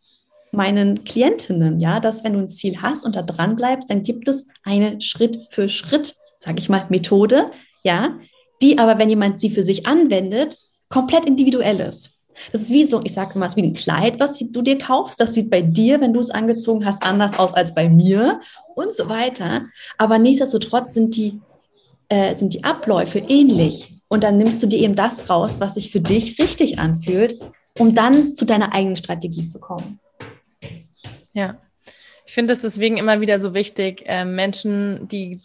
meinen 0.53 1.03
Klientinnen, 1.03 1.79
ja, 1.79 1.99
dass 1.99 2.23
wenn 2.23 2.33
du 2.33 2.39
ein 2.39 2.47
Ziel 2.47 2.81
hast 2.81 3.05
und 3.05 3.15
da 3.15 3.21
dran 3.21 3.55
bleibst, 3.55 3.89
dann 3.89 4.03
gibt 4.03 4.27
es 4.27 4.47
eine 4.63 5.01
Schritt 5.01 5.39
für 5.49 5.69
Schritt, 5.69 6.15
sage 6.39 6.59
ich 6.59 6.69
mal, 6.69 6.85
Methode, 6.89 7.51
ja, 7.83 8.17
die 8.61 8.77
aber, 8.77 8.97
wenn 8.97 9.09
jemand 9.09 9.39
sie 9.39 9.49
für 9.49 9.63
sich 9.63 9.85
anwendet, 9.85 10.57
komplett 10.89 11.25
individuell 11.25 11.79
ist. 11.79 12.11
Das 12.51 12.61
ist 12.61 12.71
wie 12.71 12.87
so, 12.87 13.01
ich 13.03 13.13
sage 13.13 13.33
immer, 13.35 13.45
es 13.45 13.51
ist 13.51 13.57
wie 13.57 13.67
ein 13.67 13.73
Kleid, 13.73 14.19
was 14.19 14.39
du 14.39 14.61
dir 14.61 14.77
kaufst. 14.77 15.19
Das 15.19 15.33
sieht 15.33 15.49
bei 15.49 15.61
dir, 15.61 16.01
wenn 16.01 16.13
du 16.13 16.19
es 16.19 16.29
angezogen 16.29 16.85
hast, 16.85 17.03
anders 17.03 17.37
aus 17.37 17.53
als 17.53 17.73
bei 17.73 17.89
mir 17.89 18.41
und 18.75 18.95
so 18.95 19.09
weiter. 19.09 19.61
Aber 19.97 20.17
nichtsdestotrotz 20.17 20.93
sind 20.93 21.15
die, 21.15 21.39
äh, 22.09 22.35
sind 22.35 22.53
die 22.53 22.63
Abläufe 22.63 23.19
ähnlich. 23.19 23.93
Und 24.07 24.23
dann 24.23 24.37
nimmst 24.37 24.61
du 24.61 24.67
dir 24.67 24.79
eben 24.79 24.95
das 24.95 25.29
raus, 25.29 25.59
was 25.59 25.75
sich 25.75 25.91
für 25.91 26.01
dich 26.01 26.39
richtig 26.39 26.79
anfühlt, 26.79 27.39
um 27.77 27.95
dann 27.95 28.35
zu 28.35 28.45
deiner 28.45 28.73
eigenen 28.73 28.95
Strategie 28.95 29.45
zu 29.45 29.59
kommen. 29.59 29.99
Ja, 31.33 31.57
ich 32.25 32.33
finde 32.33 32.53
es 32.53 32.61
deswegen 32.61 32.97
immer 32.97 33.21
wieder 33.21 33.39
so 33.39 33.53
wichtig, 33.53 34.03
äh, 34.05 34.25
Menschen, 34.25 35.07
die 35.07 35.41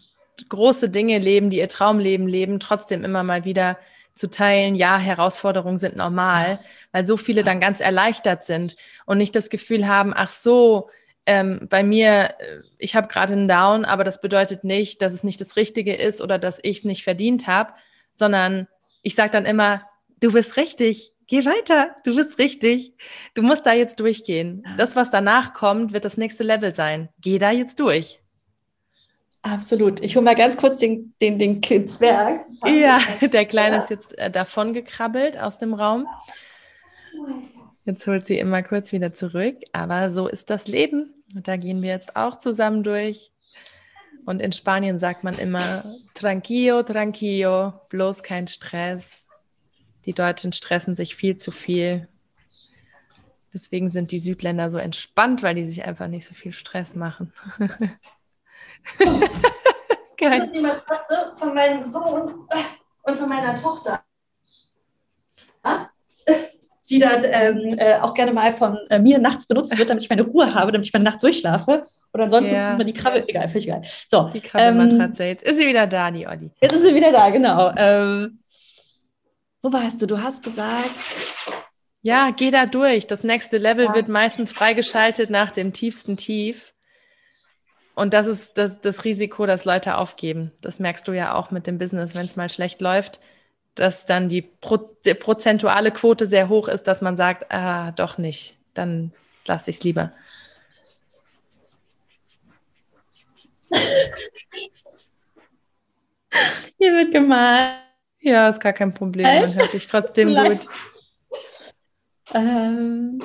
große 0.47 0.89
Dinge 0.89 1.19
leben, 1.19 1.49
die 1.49 1.57
ihr 1.57 1.67
Traumleben 1.67 2.27
leben, 2.27 2.59
trotzdem 2.59 3.03
immer 3.03 3.23
mal 3.23 3.43
wieder 3.43 3.77
zu 4.15 4.29
teilen, 4.29 4.75
ja, 4.75 4.97
Herausforderungen 4.97 5.77
sind 5.77 5.95
normal, 5.95 6.59
weil 6.91 7.05
so 7.05 7.17
viele 7.17 7.43
dann 7.43 7.59
ganz 7.59 7.79
erleichtert 7.79 8.43
sind 8.43 8.75
und 9.05 9.17
nicht 9.17 9.35
das 9.35 9.49
Gefühl 9.49 9.87
haben, 9.87 10.13
ach 10.15 10.29
so, 10.29 10.89
ähm, 11.25 11.67
bei 11.69 11.83
mir, 11.83 12.35
äh, 12.39 12.61
ich 12.77 12.95
habe 12.95 13.07
gerade 13.07 13.33
einen 13.33 13.47
Down, 13.47 13.85
aber 13.85 14.03
das 14.03 14.19
bedeutet 14.19 14.63
nicht, 14.63 15.01
dass 15.01 15.13
es 15.13 15.23
nicht 15.23 15.39
das 15.39 15.55
Richtige 15.55 15.93
ist 15.93 16.21
oder 16.21 16.37
dass 16.37 16.59
ich 16.63 16.79
es 16.79 16.83
nicht 16.85 17.03
verdient 17.03 17.47
habe, 17.47 17.73
sondern 18.13 18.67
ich 19.03 19.15
sage 19.15 19.31
dann 19.31 19.45
immer, 19.45 19.83
du 20.19 20.33
bist 20.33 20.57
richtig, 20.57 21.13
geh 21.29 21.45
weiter, 21.45 21.95
du 22.03 22.15
bist 22.15 22.37
richtig, 22.39 22.93
du 23.35 23.41
musst 23.41 23.65
da 23.65 23.71
jetzt 23.71 23.99
durchgehen. 24.01 24.65
Das, 24.75 24.97
was 24.97 25.11
danach 25.11 25.53
kommt, 25.53 25.93
wird 25.93 26.03
das 26.03 26.17
nächste 26.17 26.43
Level 26.43 26.73
sein. 26.73 27.07
Geh 27.21 27.37
da 27.37 27.51
jetzt 27.51 27.79
durch. 27.79 28.19
Absolut. 29.41 30.01
Ich 30.01 30.17
hole 30.17 30.25
mal 30.25 30.35
ganz 30.35 30.57
kurz 30.57 30.79
den, 30.79 31.13
den, 31.21 31.39
den 31.39 31.61
Zwerg. 31.87 32.45
Ja, 32.65 32.99
der 33.21 33.45
Kleine 33.45 33.77
ja. 33.77 33.81
ist 33.81 33.89
jetzt 33.89 34.17
äh, 34.17 34.29
davon 34.29 34.73
gekrabbelt 34.73 35.39
aus 35.39 35.57
dem 35.59 35.73
Raum. 35.73 36.07
Jetzt 37.85 38.05
holt 38.05 38.25
sie 38.25 38.37
immer 38.37 38.63
kurz 38.63 38.91
wieder 38.91 39.13
zurück. 39.13 39.55
Aber 39.71 40.09
so 40.09 40.27
ist 40.27 40.49
das 40.49 40.67
Leben. 40.67 41.23
Und 41.35 41.47
da 41.47 41.55
gehen 41.55 41.81
wir 41.81 41.91
jetzt 41.91 42.17
auch 42.17 42.37
zusammen 42.37 42.83
durch. 42.83 43.31
Und 44.25 44.41
in 44.41 44.51
Spanien 44.51 44.99
sagt 44.99 45.23
man 45.23 45.37
immer 45.37 45.85
tranquillo, 46.15 46.83
tranquillo, 46.83 47.73
bloß 47.87 48.23
kein 48.23 48.47
Stress. 48.47 49.28
Die 50.05 50.13
Deutschen 50.13 50.51
stressen 50.51 50.95
sich 50.95 51.15
viel 51.15 51.37
zu 51.37 51.51
viel. 51.51 52.07
Deswegen 53.53 53.89
sind 53.89 54.11
die 54.11 54.19
Südländer 54.19 54.69
so 54.69 54.77
entspannt, 54.77 55.41
weil 55.43 55.55
die 55.55 55.65
sich 55.65 55.83
einfach 55.83 56.07
nicht 56.07 56.25
so 56.25 56.33
viel 56.33 56.53
Stress 56.53 56.95
machen. 56.95 57.33
Geil. 60.17 60.39
Das 60.39 60.47
ist 60.47 60.53
die 60.53 60.61
Matratze 60.61 61.33
von 61.35 61.53
meinem 61.53 61.83
Sohn 61.83 62.47
und 63.03 63.17
von 63.17 63.29
meiner 63.29 63.55
Tochter. 63.55 64.03
Die 66.89 66.99
dann 66.99 67.23
ähm, 67.23 67.77
äh, 67.77 67.99
auch 67.99 68.13
gerne 68.13 68.31
mal 68.33 68.51
von 68.51 68.77
äh, 68.89 68.99
mir 68.99 69.19
nachts 69.19 69.47
benutzt 69.47 69.77
wird, 69.77 69.89
damit 69.89 70.03
ich 70.03 70.09
meine 70.09 70.23
Ruhe 70.23 70.53
habe, 70.53 70.71
damit 70.71 70.87
ich 70.87 70.93
meine 70.93 71.05
Nacht 71.05 71.21
durchschlafe. 71.21 71.85
Und 72.11 72.21
ansonsten 72.21 72.53
ja. 72.53 72.61
ist 72.61 72.69
es 72.69 72.75
immer 72.75 72.83
die 72.83 72.93
Krabbel, 72.93 73.23
egal, 73.27 73.47
völlig 73.47 73.67
egal. 73.67 73.81
So, 74.07 74.29
die 74.33 74.41
Krabbelmatratze. 74.41 75.23
Ähm, 75.23 75.29
jetzt 75.29 75.43
ist 75.43 75.57
sie 75.57 75.67
wieder 75.67 75.85
da, 75.85 76.09
die 76.09 76.27
Olli. 76.27 76.51
Jetzt 76.59 76.73
ist 76.73 76.83
sie 76.83 76.95
wieder 76.95 77.11
da, 77.11 77.29
genau. 77.29 77.71
Ähm, 77.75 78.38
wo 79.61 79.73
warst 79.73 80.01
du? 80.01 80.07
Du 80.07 80.21
hast 80.21 80.43
gesagt. 80.43 80.89
Ja, 82.01 82.31
geh 82.31 82.49
da 82.51 82.65
durch. 82.65 83.07
Das 83.07 83.23
nächste 83.23 83.57
Level 83.57 83.85
ja. 83.85 83.93
wird 83.93 84.07
meistens 84.07 84.51
freigeschaltet 84.53 85.29
nach 85.29 85.51
dem 85.51 85.73
tiefsten 85.73 86.15
Tief. 86.15 86.73
Und 87.93 88.13
das 88.13 88.27
ist 88.27 88.57
das, 88.57 88.79
das 88.79 89.03
Risiko, 89.03 89.45
dass 89.45 89.65
Leute 89.65 89.97
aufgeben. 89.97 90.53
Das 90.61 90.79
merkst 90.79 91.05
du 91.07 91.11
ja 91.11 91.35
auch 91.35 91.51
mit 91.51 91.67
dem 91.67 91.77
Business, 91.77 92.15
wenn 92.15 92.23
es 92.23 92.37
mal 92.37 92.49
schlecht 92.49 92.79
läuft, 92.79 93.19
dass 93.75 94.05
dann 94.05 94.29
die, 94.29 94.41
Pro 94.41 94.77
die, 95.05 95.13
prozentuale 95.13 95.91
Quote 95.91 96.25
sehr 96.25 96.47
hoch 96.47 96.69
ist, 96.69 96.83
dass 96.83 97.01
man 97.01 97.17
sagt, 97.17 97.51
ah, 97.51 97.91
doch 97.91 98.17
nicht, 98.17 98.55
dann 98.73 99.11
lasse 99.45 99.69
ich 99.69 99.75
es 99.77 99.83
lieber. 99.83 100.13
Hier 106.77 106.93
wird 106.93 107.11
gemalt. 107.11 107.88
Ja, 108.21 108.49
ist 108.49 108.59
gar 108.59 108.73
kein 108.73 108.93
Problem. 108.93 109.25
Man 109.25 109.55
hört 109.55 109.73
dich 109.73 109.87
trotzdem 109.87 110.35
gut. 110.35 110.67
Ähm, 112.33 113.21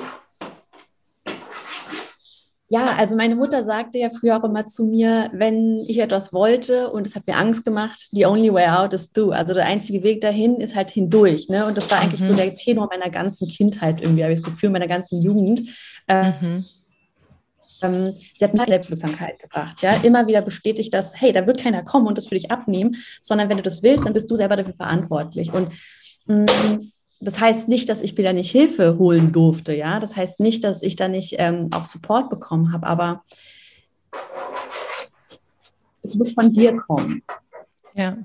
ja, 2.67 2.95
also 2.97 3.15
meine 3.15 3.35
Mutter 3.35 3.63
sagte 3.63 3.99
ja 3.99 4.09
früher 4.09 4.37
auch 4.37 4.43
immer 4.43 4.65
zu 4.65 4.85
mir, 4.85 5.29
wenn 5.33 5.85
ich 5.87 5.99
etwas 5.99 6.33
wollte 6.33 6.89
und 6.91 7.05
es 7.05 7.15
hat 7.15 7.27
mir 7.27 7.37
Angst 7.37 7.63
gemacht, 7.63 8.09
the 8.11 8.25
only 8.25 8.51
way 8.51 8.65
out 8.67 8.93
is 8.93 9.11
through. 9.11 9.31
Also 9.31 9.53
der 9.53 9.65
einzige 9.65 10.01
Weg 10.01 10.21
dahin 10.21 10.59
ist 10.59 10.75
halt 10.75 10.89
hindurch. 10.89 11.47
Ne? 11.47 11.65
Und 11.67 11.77
das 11.77 11.91
war 11.91 11.99
eigentlich 11.99 12.21
mhm. 12.21 12.25
so 12.25 12.33
der 12.33 12.55
Tenor 12.55 12.87
meiner 12.89 13.11
ganzen 13.11 13.47
Kindheit 13.47 14.01
irgendwie, 14.01 14.23
habe 14.23 14.33
ich 14.33 14.41
das 14.41 14.51
Gefühl, 14.51 14.71
meiner 14.71 14.87
ganzen 14.87 15.21
Jugend. 15.21 15.61
Ähm, 16.07 16.33
mhm. 16.41 16.65
Ähm, 17.85 18.13
sie 18.35 18.45
hat 18.45 18.53
mir 18.53 18.65
Selbstwirksamkeit 18.65 19.39
gebracht. 19.39 19.81
Ja? 19.81 19.93
Immer 20.03 20.27
wieder 20.27 20.41
bestätigt, 20.41 20.93
dass, 20.93 21.19
hey, 21.19 21.33
da 21.33 21.45
wird 21.47 21.61
keiner 21.61 21.83
kommen 21.83 22.07
und 22.07 22.17
das 22.17 22.27
für 22.27 22.35
dich 22.35 22.51
abnehmen, 22.51 22.95
sondern 23.21 23.49
wenn 23.49 23.57
du 23.57 23.63
das 23.63 23.83
willst, 23.83 24.05
dann 24.05 24.13
bist 24.13 24.29
du 24.29 24.35
selber 24.35 24.55
dafür 24.55 24.73
verantwortlich. 24.73 25.53
Und 25.53 25.69
mh, 26.27 26.45
mm, 26.45 26.91
das 27.21 27.39
heißt 27.39 27.69
nicht, 27.69 27.89
dass 27.89 28.01
ich 28.01 28.15
mir 28.17 28.23
da 28.23 28.33
nicht 28.33 28.51
Hilfe 28.51 28.97
holen 28.97 29.31
durfte, 29.31 29.73
ja. 29.73 29.99
Das 29.99 30.15
heißt 30.15 30.39
nicht, 30.39 30.63
dass 30.63 30.83
ich 30.83 30.95
da 30.95 31.07
nicht 31.07 31.35
ähm, 31.37 31.69
auch 31.71 31.85
Support 31.85 32.29
bekommen 32.29 32.71
habe, 32.71 32.85
aber 32.85 33.23
es 36.03 36.15
muss 36.15 36.33
von 36.33 36.51
dir 36.51 36.77
kommen. 36.77 37.23
Ja. 37.95 38.17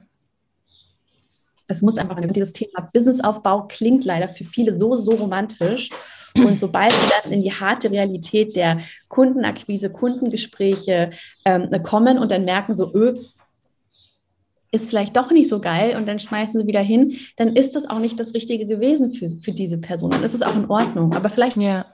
Es 1.67 1.83
muss 1.83 1.99
einfach, 1.99 2.21
dieses 2.21 2.53
Thema 2.53 2.89
Businessaufbau 2.93 3.69
klingt 3.69 4.05
leider 4.05 4.29
für 4.29 4.45
viele 4.45 4.77
so, 4.77 4.97
so 4.97 5.13
romantisch. 5.13 5.91
Und 6.37 6.61
sobald 6.61 6.93
sie 6.93 7.11
dann 7.23 7.33
in 7.33 7.43
die 7.43 7.53
harte 7.53 7.91
Realität 7.91 8.57
der 8.57 8.81
Kundenakquise, 9.09 9.91
Kundengespräche 9.91 11.11
ähm, 11.45 11.71
kommen 11.83 12.19
und 12.19 12.31
dann 12.31 12.45
merken 12.45 12.73
so, 12.73 12.93
öh, 12.95 13.15
ist 14.73 14.91
vielleicht 14.91 15.17
doch 15.17 15.31
nicht 15.31 15.49
so 15.49 15.61
geil 15.61 15.97
und 15.97 16.07
dann 16.07 16.19
schmeißen 16.19 16.61
sie 16.61 16.67
wieder 16.67 16.83
hin, 16.83 17.17
dann 17.37 17.57
ist 17.57 17.75
das 17.75 17.91
auch 17.91 17.99
nicht 17.99 18.21
das 18.21 18.35
Richtige 18.35 18.67
gewesen 18.67 19.13
für, 19.13 19.29
für 19.29 19.53
diese 19.53 19.79
Person. 19.79 20.11
Dann 20.11 20.23
ist 20.23 20.35
es 20.35 20.43
auch 20.43 20.55
in 20.55 20.71
Ordnung. 20.71 21.15
Aber 21.15 21.29
vielleicht 21.29 21.57
ja. 21.57 21.87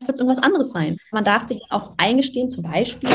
wird 0.00 0.12
es 0.12 0.20
irgendwas 0.20 0.42
anderes 0.42 0.70
sein. 0.70 0.96
Man 1.10 1.24
darf 1.24 1.46
sich 1.48 1.60
auch 1.70 1.92
eingestehen, 1.98 2.48
zum 2.48 2.62
Beispiel, 2.62 3.10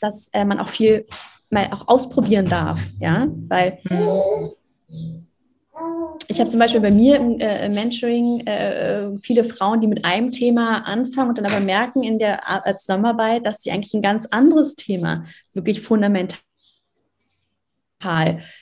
dass 0.00 0.28
äh, 0.32 0.44
man 0.44 0.58
auch 0.58 0.68
viel 0.68 1.06
mal 1.48 1.68
auch 1.72 1.88
ausprobieren 1.88 2.48
darf. 2.48 2.80
Ja, 3.00 3.28
weil. 3.48 3.78
Ich 6.28 6.38
habe 6.38 6.50
zum 6.50 6.60
Beispiel 6.60 6.80
bei 6.80 6.90
mir 6.90 7.16
im 7.16 7.40
äh, 7.40 7.68
Mentoring 7.68 8.46
äh, 8.46 9.18
viele 9.18 9.44
Frauen, 9.44 9.80
die 9.80 9.86
mit 9.86 10.04
einem 10.04 10.30
Thema 10.30 10.86
anfangen 10.86 11.30
und 11.30 11.38
dann 11.38 11.46
aber 11.46 11.60
merken 11.60 12.02
in 12.02 12.18
der 12.18 12.40
Zusammenarbeit, 12.76 13.46
dass 13.46 13.62
sie 13.62 13.70
eigentlich 13.70 13.94
ein 13.94 14.02
ganz 14.02 14.26
anderes 14.26 14.76
Thema 14.76 15.24
wirklich 15.52 15.80
fundamental 15.80 16.38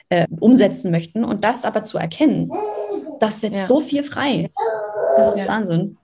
äh, 0.09 0.27
umsetzen 0.39 0.91
möchten. 0.91 1.25
Und 1.25 1.45
das 1.45 1.65
aber 1.65 1.83
zu 1.83 1.99
erkennen, 1.99 2.51
das 3.19 3.41
setzt 3.41 3.63
ja. 3.63 3.67
so 3.67 3.81
viel 3.81 4.05
frei. 4.05 4.51
Das 5.17 5.31
ist 5.31 5.43
ja. 5.43 5.49
Wahnsinn. 5.49 5.97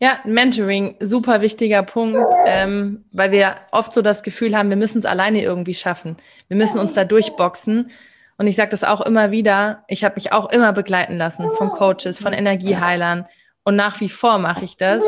Ja, 0.00 0.18
Mentoring, 0.24 0.96
super 1.00 1.40
wichtiger 1.40 1.82
Punkt, 1.82 2.34
ähm, 2.46 3.04
weil 3.12 3.30
wir 3.30 3.56
oft 3.70 3.92
so 3.92 4.02
das 4.02 4.22
Gefühl 4.22 4.56
haben, 4.56 4.68
wir 4.68 4.76
müssen 4.76 4.98
es 4.98 5.06
alleine 5.06 5.42
irgendwie 5.42 5.74
schaffen. 5.74 6.16
Wir 6.48 6.56
müssen 6.56 6.78
uns 6.78 6.94
da 6.94 7.04
durchboxen. 7.04 7.90
Und 8.36 8.46
ich 8.46 8.56
sage 8.56 8.70
das 8.70 8.84
auch 8.84 9.00
immer 9.00 9.30
wieder, 9.30 9.84
ich 9.88 10.04
habe 10.04 10.16
mich 10.16 10.32
auch 10.32 10.50
immer 10.50 10.72
begleiten 10.72 11.16
lassen 11.16 11.48
von 11.56 11.70
Coaches, 11.70 12.18
von 12.18 12.32
Energieheilern. 12.32 13.26
Und 13.64 13.76
nach 13.76 14.00
wie 14.00 14.08
vor 14.08 14.38
mache 14.38 14.64
ich 14.64 14.76
das, 14.76 15.02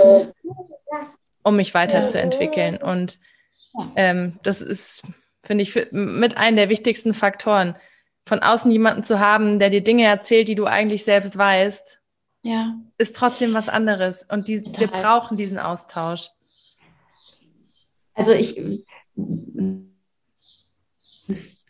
um 1.43 1.57
mich 1.57 1.75
weiterzuentwickeln. 1.75 2.77
Und 2.77 3.19
ähm, 3.97 4.39
das 4.43 4.63
ist 4.63 5.03
finde 5.47 5.63
ich, 5.63 5.73
für, 5.73 5.89
mit 5.93 6.37
einem 6.37 6.57
der 6.57 6.69
wichtigsten 6.69 7.15
Faktoren. 7.15 7.77
Von 8.27 8.41
außen 8.41 8.71
jemanden 8.71 9.05
zu 9.05 9.21
haben, 9.21 9.61
der 9.61 9.71
dir 9.71 9.83
Dinge 9.83 10.05
erzählt, 10.05 10.49
die 10.49 10.57
du 10.57 10.67
eigentlich 10.67 11.05
selbst 11.05 11.39
weißt, 11.39 12.01
ja. 12.43 12.75
ist 12.99 13.15
trotzdem 13.15 13.55
was 13.55 13.69
anderes. 13.69 14.27
Und 14.29 14.49
die, 14.49 14.63
wir 14.79 14.89
brauchen 14.89 15.37
diesen 15.37 15.61
Austausch. 15.61 16.31
Also 18.15 18.33
ich, 18.33 18.85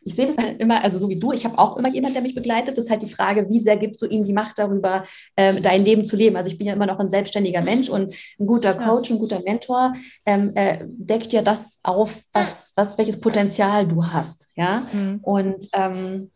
ich 0.07 0.15
sehe 0.15 0.27
das 0.27 0.39
halt 0.39 0.63
immer, 0.63 0.85
also 0.85 0.99
so 0.99 1.09
wie 1.09 1.19
du, 1.19 1.33
ich 1.33 1.45
habe 1.45 1.59
auch 1.59 1.77
immer 1.77 1.93
jemanden, 1.93 2.15
der 2.15 2.23
mich 2.23 2.37
begleitet. 2.37 2.79
Das 2.79 2.85
ist 2.85 2.91
halt 2.91 3.03
die 3.03 3.09
Frage, 3.09 3.49
wie 3.51 3.59
sehr 3.59 3.77
gibst 3.77 4.01
du 4.01 4.07
ihm 4.07 4.23
die 4.23 4.33
Macht 4.33 4.57
darüber, 4.57 5.03
ähm, 5.37 5.61
dein 5.63 5.85
Leben 5.85 6.05
zu 6.05 6.15
leben. 6.15 6.37
Also 6.37 6.49
ich 6.49 6.59
bin 6.59 6.69
ja 6.69 6.75
immer 6.75 6.87
noch 6.87 7.01
ein 7.01 7.09
selbstständiger 7.09 7.61
Mensch 7.63 7.89
und 7.89 8.15
ein 8.39 8.47
guter 8.47 8.75
Coach, 8.75 9.11
ein 9.11 9.19
guter 9.19 9.41
Mentor 9.41 9.95
ähm, 10.25 10.53
äh, 10.55 10.85
deckt 10.87 11.33
ja 11.33 11.43
das 11.43 11.81
auf, 11.83 12.23
was, 12.33 12.73
was, 12.77 12.97
welches 12.99 13.21
Potenzial 13.21 13.89
du 13.89 14.07
hast. 14.07 14.49
Ja. 14.55 14.87
Mhm. 14.93 15.19
Und 15.23 15.69
ähm, 15.73 16.31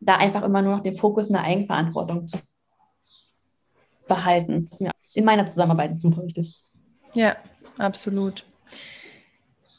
da 0.00 0.16
einfach 0.16 0.42
immer 0.42 0.62
nur 0.62 0.76
noch 0.76 0.82
den 0.82 0.94
Fokus 0.94 1.28
in 1.28 1.34
der 1.34 1.44
Eigenverantwortung 1.44 2.26
zu 2.26 2.38
behalten. 4.08 4.64
Das 4.64 4.76
ist 4.76 4.80
mir 4.80 4.92
in 5.12 5.26
meiner 5.26 5.46
Zusammenarbeit 5.46 6.00
super 6.00 6.22
wichtig. 6.22 6.56
Ja, 7.12 7.36
absolut. 7.76 8.46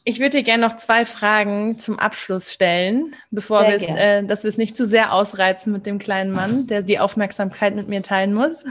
Ich 0.05 0.19
würde 0.19 0.37
dir 0.37 0.43
gerne 0.43 0.65
noch 0.65 0.75
zwei 0.75 1.05
Fragen 1.05 1.79
zum 1.79 1.97
Abschluss 1.97 2.51
stellen, 2.51 3.15
bevor 3.31 3.61
wir 3.61 3.81
äh, 3.81 4.25
dass 4.25 4.43
wir 4.43 4.49
es 4.49 4.57
nicht 4.57 4.75
zu 4.75 4.85
sehr 4.85 5.13
ausreizen 5.13 5.71
mit 5.71 5.85
dem 5.85 5.97
kleinen 5.97 6.31
Mann, 6.31 6.67
der 6.67 6.83
die 6.83 6.99
Aufmerksamkeit 6.99 7.73
mit 7.73 7.87
mir 7.87 8.01
teilen 8.01 8.33
muss. 8.33 8.65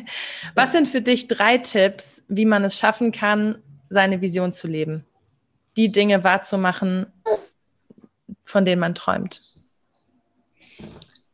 Was 0.54 0.72
sind 0.72 0.88
für 0.88 1.02
dich 1.02 1.28
drei 1.28 1.58
Tipps, 1.58 2.22
wie 2.28 2.46
man 2.46 2.64
es 2.64 2.78
schaffen 2.78 3.12
kann, 3.12 3.58
seine 3.90 4.22
Vision 4.22 4.54
zu 4.54 4.66
leben? 4.66 5.04
Die 5.76 5.92
Dinge 5.92 6.24
wahrzumachen, 6.24 7.06
von 8.44 8.64
denen 8.64 8.80
man 8.80 8.94
träumt. 8.94 9.42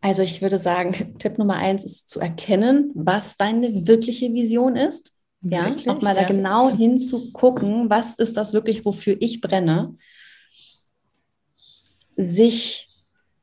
Also 0.00 0.22
ich 0.22 0.42
würde 0.42 0.58
sagen, 0.58 1.16
Tipp 1.18 1.38
Nummer 1.38 1.56
eins 1.56 1.84
ist 1.84 2.10
zu 2.10 2.18
erkennen, 2.18 2.90
was 2.94 3.36
deine 3.36 3.86
wirkliche 3.86 4.32
Vision 4.34 4.74
ist. 4.74 5.13
Ja, 5.44 5.66
wirklich? 5.66 5.88
auch 5.88 6.00
mal 6.00 6.14
ja. 6.14 6.22
da 6.22 6.28
genau 6.28 6.70
hinzugucken, 6.70 7.90
was 7.90 8.14
ist 8.14 8.36
das 8.36 8.52
wirklich, 8.52 8.84
wofür 8.84 9.16
ich 9.20 9.40
brenne. 9.40 9.96
Sich 12.16 12.88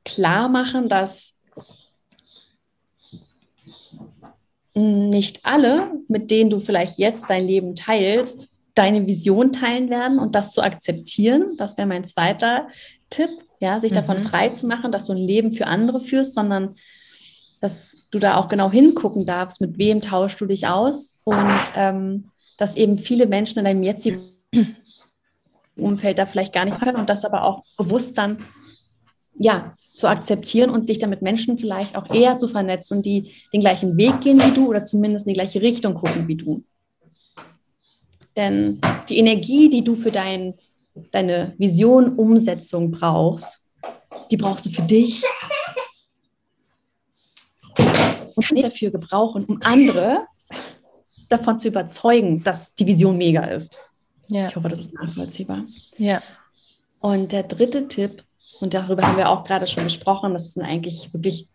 klar 0.04 0.49
machen, 0.49 0.89
dass 0.89 1.38
nicht 4.74 5.45
alle, 5.45 5.91
mit 6.08 6.32
denen 6.32 6.49
du 6.49 6.60
vielleicht 6.60 6.97
jetzt 6.97 7.30
dein 7.30 7.45
Leben 7.45 7.76
teilst, 7.76 8.49
deine 8.74 9.06
Vision 9.06 9.52
teilen 9.52 9.89
werden 9.89 10.18
und 10.18 10.34
das 10.34 10.54
zu 10.54 10.62
akzeptieren. 10.62 11.56
Das 11.58 11.78
wäre 11.78 11.88
mein 11.88 12.06
zweiter 12.06 12.68
Tipp, 13.10 13.30
ja, 13.60 13.80
sich 13.82 13.91
davon 13.91 14.20
mhm. 14.20 14.24
frei 14.24 14.49
zu 14.49 14.66
machen, 14.68 14.91
dass 14.91 15.06
du 15.06 15.14
ein 15.14 15.18
Leben 15.18 15.52
für 15.52 15.68
andere 15.68 15.99
führst, 15.99 16.34
sondern 16.34 16.76
dass 17.62 18.09
du 18.12 18.20
da 18.20 18.38
auch 18.38 18.47
genau 18.47 18.70
hingucken 18.70 19.26
darfst, 19.26 19.62
mit 19.62 19.78
wem 19.78 20.01
tauschst 20.01 20.41
du 20.41 20.47
dich 20.47 20.68
aus 20.68 21.16
und 21.24 21.62
ähm, 21.76 22.32
dass 22.57 22.76
eben 22.76 22.97
viele 22.97 23.28
Menschen 23.28 23.59
in 23.59 23.66
deinem 23.66 23.84
jetzigen 23.84 24.22
Umfeld 25.78 26.20
da 26.20 26.26
vielleicht 26.26 26.53
gar 26.53 26.66
nicht 26.66 26.80
können 26.80 26.97
und 26.97 27.09
das 27.09 27.24
aber 27.24 27.43
auch 27.43 27.64
bewusst 27.78 28.18
dann 28.18 28.39
ja 29.36 29.74
zu 29.95 30.07
akzeptieren 30.07 30.72
und 30.72 30.89
dich 30.89 30.97
dann 30.99 31.12
mit 31.12 31.22
Menschen 31.22 31.57
vielleicht 31.57 31.95
auch 31.95 32.14
eher 32.14 32.39
zu 32.39 32.47
vernetzen, 32.47 33.03
die 33.03 33.32
den 33.53 33.62
gleichen 33.62 33.95
Weg 33.95 34.22
gehen 34.22 34.41
wie 34.41 34.53
du 34.53 34.68
oder 34.68 34.84
zumindest 34.84 35.28
in 35.28 35.34
die 35.34 35.39
gleiche 35.39 35.62
Richtung 35.62 35.93
gucken 35.93 36.28
wie 36.28 36.36
du. 36.36 36.64
Denn 38.36 38.82
die 39.07 39.18
Energie, 39.18 39.70
die 39.70 39.84
du 39.84 39.93
für 39.95 40.12
dein, 40.12 40.55
deine 41.12 41.53
Vision 41.57 42.16
Umsetzung 42.16 42.89
brauchst, 42.89 43.62
die 44.32 44.38
brauchst 44.38 44.66
du 44.66 44.70
für 44.70 44.82
dich, 44.82 45.22
und 48.36 48.52
nicht 48.52 48.64
dafür 48.64 48.92
gebrauchen, 48.92 49.46
um 49.46 49.60
andere 49.64 50.26
davon 51.30 51.58
zu 51.58 51.70
überzeugen, 51.70 52.44
dass 52.44 52.76
die 52.76 52.86
Vision 52.86 53.18
mega 53.18 53.44
ist. 53.46 53.78
Ja. 54.28 54.48
Ich 54.50 54.56
hoffe, 54.56 54.70
das 54.70 54.80
ist 54.80 54.94
nachvollziehbar. 54.94 55.64
Ja. 55.98 56.22
Und 57.00 57.32
der 57.32 57.44
dritte 57.44 57.88
Tipp, 57.88 58.24
und 58.60 58.74
darüber 58.74 59.04
haben 59.04 59.18
wir 59.18 59.30
auch 59.30 59.44
gerade 59.44 59.68
schon 59.68 59.84
gesprochen, 59.84 60.34
das 60.34 60.54
sind 60.54 60.64
eigentlich 60.64 61.14
wirklich 61.14 61.48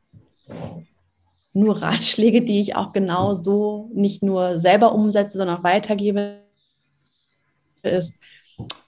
nur 1.53 1.81
Ratschläge, 1.81 2.43
die 2.43 2.61
ich 2.61 2.77
auch 2.77 2.93
genau 2.93 3.33
so 3.33 3.91
nicht 3.95 4.23
nur 4.23 4.59
selber 4.59 4.93
umsetze, 4.93 5.39
sondern 5.39 5.59
auch 5.59 5.65
weitergebe, 5.65 6.43
ist, 7.83 8.21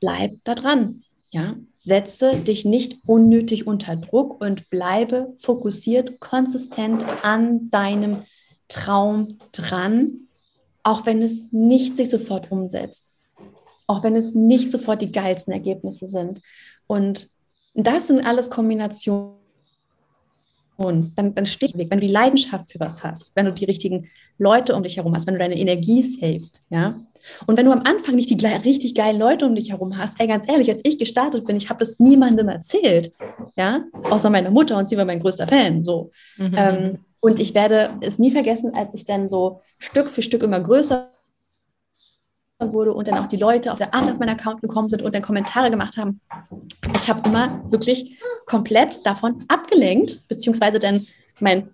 bleib 0.00 0.32
da 0.44 0.54
dran. 0.54 1.02
Ja, 1.30 1.56
setze 1.76 2.30
dich 2.30 2.64
nicht 2.64 3.00
unnötig 3.06 3.66
unter 3.66 3.96
Druck 3.96 4.40
und 4.40 4.70
bleibe 4.70 5.34
fokussiert, 5.38 6.20
konsistent 6.20 7.04
an 7.22 7.68
deinem 7.70 8.20
Traum 8.68 9.36
dran, 9.52 10.28
auch 10.82 11.04
wenn 11.04 11.20
es 11.20 11.44
nicht 11.50 11.96
sich 11.98 12.08
sofort 12.08 12.50
umsetzt, 12.50 13.12
auch 13.86 14.02
wenn 14.02 14.16
es 14.16 14.34
nicht 14.34 14.70
sofort 14.70 15.02
die 15.02 15.12
geilsten 15.12 15.52
Ergebnisse 15.52 16.06
sind. 16.06 16.40
Und 16.86 17.28
das 17.74 18.06
sind 18.06 18.24
alles 18.24 18.50
Kombinationen. 18.50 19.36
Dann, 20.78 21.34
dann 21.34 21.46
steh 21.46 21.66
weg, 21.74 21.90
wenn 21.90 22.00
du 22.00 22.06
die 22.06 22.12
Leidenschaft 22.12 22.70
für 22.70 22.80
was 22.80 23.02
hast, 23.02 23.34
wenn 23.34 23.46
du 23.46 23.52
die 23.52 23.64
richtigen 23.64 24.08
Leute 24.38 24.76
um 24.76 24.82
dich 24.82 24.96
herum 24.96 25.14
hast, 25.14 25.26
wenn 25.26 25.34
du 25.34 25.40
deine 25.40 25.58
Energie 25.58 26.02
savest, 26.02 26.62
ja, 26.70 27.00
und 27.46 27.56
wenn 27.56 27.66
du 27.66 27.72
am 27.72 27.82
Anfang 27.82 28.14
nicht 28.14 28.30
die 28.30 28.46
richtig 28.46 28.94
geilen 28.94 29.18
Leute 29.18 29.46
um 29.46 29.54
dich 29.54 29.70
herum 29.70 29.96
hast, 29.96 30.20
ey, 30.20 30.26
ganz 30.26 30.48
ehrlich, 30.48 30.70
als 30.70 30.82
ich 30.84 30.98
gestartet 30.98 31.44
bin, 31.44 31.56
ich 31.56 31.68
habe 31.68 31.80
das 31.80 31.98
niemandem 31.98 32.48
erzählt, 32.48 33.12
ja, 33.56 33.84
außer 34.10 34.30
meiner 34.30 34.50
Mutter 34.50 34.76
und 34.76 34.88
sie 34.88 34.96
war 34.96 35.04
mein 35.04 35.20
größter 35.20 35.46
Fan, 35.46 35.84
so. 35.84 36.10
Mhm. 36.36 36.54
Ähm, 36.56 36.98
und 37.20 37.40
ich 37.40 37.54
werde 37.54 37.90
es 38.00 38.18
nie 38.18 38.30
vergessen, 38.30 38.74
als 38.74 38.94
ich 38.94 39.04
dann 39.04 39.28
so 39.28 39.60
Stück 39.78 40.08
für 40.08 40.22
Stück 40.22 40.42
immer 40.42 40.60
größer 40.60 41.10
wurde 42.60 42.92
und 42.92 43.08
dann 43.08 43.18
auch 43.18 43.28
die 43.28 43.36
Leute 43.36 43.70
auf 43.70 43.78
der 43.78 43.94
Art 43.94 44.10
auf 44.10 44.18
meinen 44.18 44.30
Account 44.30 44.60
gekommen 44.62 44.88
sind 44.88 45.02
und 45.02 45.14
dann 45.14 45.22
Kommentare 45.22 45.70
gemacht 45.70 45.96
haben. 45.96 46.20
Ich 46.94 47.08
habe 47.08 47.28
immer 47.28 47.62
wirklich 47.70 48.18
komplett 48.46 49.04
davon 49.06 49.44
abgelenkt, 49.48 50.26
beziehungsweise 50.28 50.78
dann 50.78 51.06
mein 51.40 51.70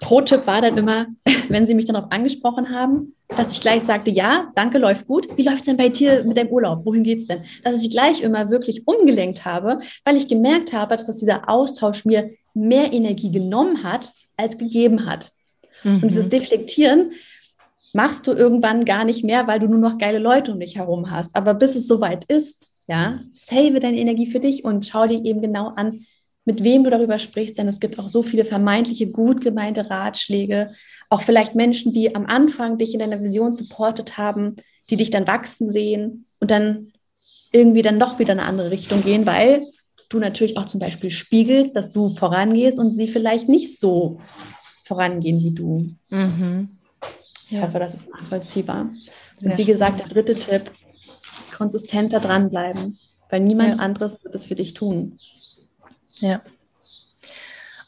Pro-Tipp 0.00 0.46
war 0.46 0.62
dann 0.62 0.76
immer, 0.78 1.06
wenn 1.48 1.66
sie 1.66 1.74
mich 1.74 1.86
dann 1.86 1.94
darauf 1.94 2.12
angesprochen 2.12 2.70
haben, 2.70 3.14
dass 3.36 3.52
ich 3.52 3.60
gleich 3.60 3.82
sagte, 3.82 4.10
ja, 4.10 4.50
danke, 4.54 4.78
läuft 4.78 5.06
gut. 5.06 5.26
Wie 5.36 5.42
läuft 5.42 5.60
es 5.60 5.66
denn 5.66 5.76
bei 5.76 5.88
dir 5.88 6.24
mit 6.24 6.36
deinem 6.36 6.50
Urlaub? 6.50 6.84
Wohin 6.84 7.02
geht's 7.02 7.26
denn? 7.26 7.42
Dass 7.64 7.82
ich 7.82 7.90
gleich 7.90 8.20
immer 8.20 8.50
wirklich 8.50 8.86
umgelenkt 8.86 9.44
habe, 9.44 9.78
weil 10.04 10.16
ich 10.16 10.28
gemerkt 10.28 10.72
habe, 10.72 10.96
dass 10.96 11.16
dieser 11.16 11.48
Austausch 11.48 12.04
mir 12.04 12.30
mehr 12.54 12.92
Energie 12.92 13.30
genommen 13.30 13.82
hat, 13.82 14.12
als 14.36 14.58
gegeben 14.58 15.06
hat. 15.06 15.32
Mhm. 15.82 16.02
Und 16.02 16.10
dieses 16.10 16.28
Deflektieren 16.28 17.12
machst 17.92 18.26
du 18.26 18.32
irgendwann 18.32 18.84
gar 18.84 19.04
nicht 19.04 19.24
mehr, 19.24 19.46
weil 19.46 19.58
du 19.58 19.66
nur 19.66 19.78
noch 19.78 19.98
geile 19.98 20.18
Leute 20.18 20.52
um 20.52 20.60
dich 20.60 20.76
herum 20.76 21.10
hast. 21.10 21.36
Aber 21.36 21.54
bis 21.54 21.74
es 21.74 21.86
soweit 21.86 22.24
ist, 22.24 22.72
ja, 22.86 23.20
save 23.32 23.80
deine 23.80 23.98
Energie 23.98 24.26
für 24.26 24.40
dich 24.40 24.64
und 24.64 24.86
schau 24.86 25.06
dir 25.06 25.24
eben 25.24 25.40
genau 25.40 25.68
an, 25.68 26.04
mit 26.44 26.64
wem 26.64 26.82
du 26.82 26.90
darüber 26.90 27.18
sprichst, 27.18 27.56
denn 27.58 27.68
es 27.68 27.78
gibt 27.78 27.98
auch 27.98 28.08
so 28.08 28.22
viele 28.22 28.44
vermeintliche 28.44 29.08
gut 29.08 29.40
gemeinte 29.40 29.88
Ratschläge, 29.88 30.68
auch 31.12 31.22
vielleicht 31.22 31.54
Menschen, 31.54 31.92
die 31.92 32.14
am 32.14 32.24
Anfang 32.24 32.78
dich 32.78 32.94
in 32.94 33.00
deiner 33.00 33.20
Vision 33.20 33.52
supportet 33.52 34.16
haben, 34.16 34.56
die 34.88 34.96
dich 34.96 35.10
dann 35.10 35.26
wachsen 35.26 35.70
sehen 35.70 36.24
und 36.40 36.50
dann 36.50 36.92
irgendwie 37.52 37.82
dann 37.82 37.98
doch 37.98 38.18
wieder 38.18 38.32
in 38.32 38.40
eine 38.40 38.48
andere 38.48 38.70
Richtung 38.70 39.02
gehen, 39.02 39.26
weil 39.26 39.66
du 40.08 40.18
natürlich 40.18 40.56
auch 40.56 40.64
zum 40.64 40.80
Beispiel 40.80 41.10
spiegelst, 41.10 41.76
dass 41.76 41.92
du 41.92 42.08
vorangehst 42.08 42.78
und 42.78 42.90
sie 42.92 43.08
vielleicht 43.08 43.46
nicht 43.46 43.78
so 43.78 44.20
vorangehen 44.84 45.40
wie 45.40 45.50
du. 45.50 45.94
Mhm. 46.08 46.78
Ich 47.50 47.60
hoffe, 47.60 47.78
das 47.78 47.92
ist 47.92 48.08
nachvollziehbar. 48.08 48.90
Sehr 49.36 49.52
und 49.52 49.58
wie 49.58 49.66
gesagt, 49.66 49.98
der 49.98 50.08
dritte 50.08 50.34
Tipp, 50.34 50.70
konsistenter 51.54 52.20
dranbleiben, 52.20 52.98
weil 53.28 53.40
niemand 53.40 53.76
ja. 53.76 53.76
anderes 53.76 54.24
wird 54.24 54.34
es 54.34 54.46
für 54.46 54.54
dich 54.54 54.72
tun. 54.72 55.18
Ja. 56.20 56.40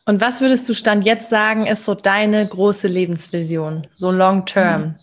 Und 0.06 0.20
was 0.20 0.40
würdest 0.40 0.68
du 0.68 0.74
Stand 0.74 1.04
jetzt 1.04 1.30
sagen, 1.30 1.66
ist 1.66 1.84
so 1.84 1.94
deine 1.94 2.46
große 2.46 2.88
Lebensvision, 2.88 3.86
so 3.96 4.10
long 4.10 4.44
term, 4.44 4.96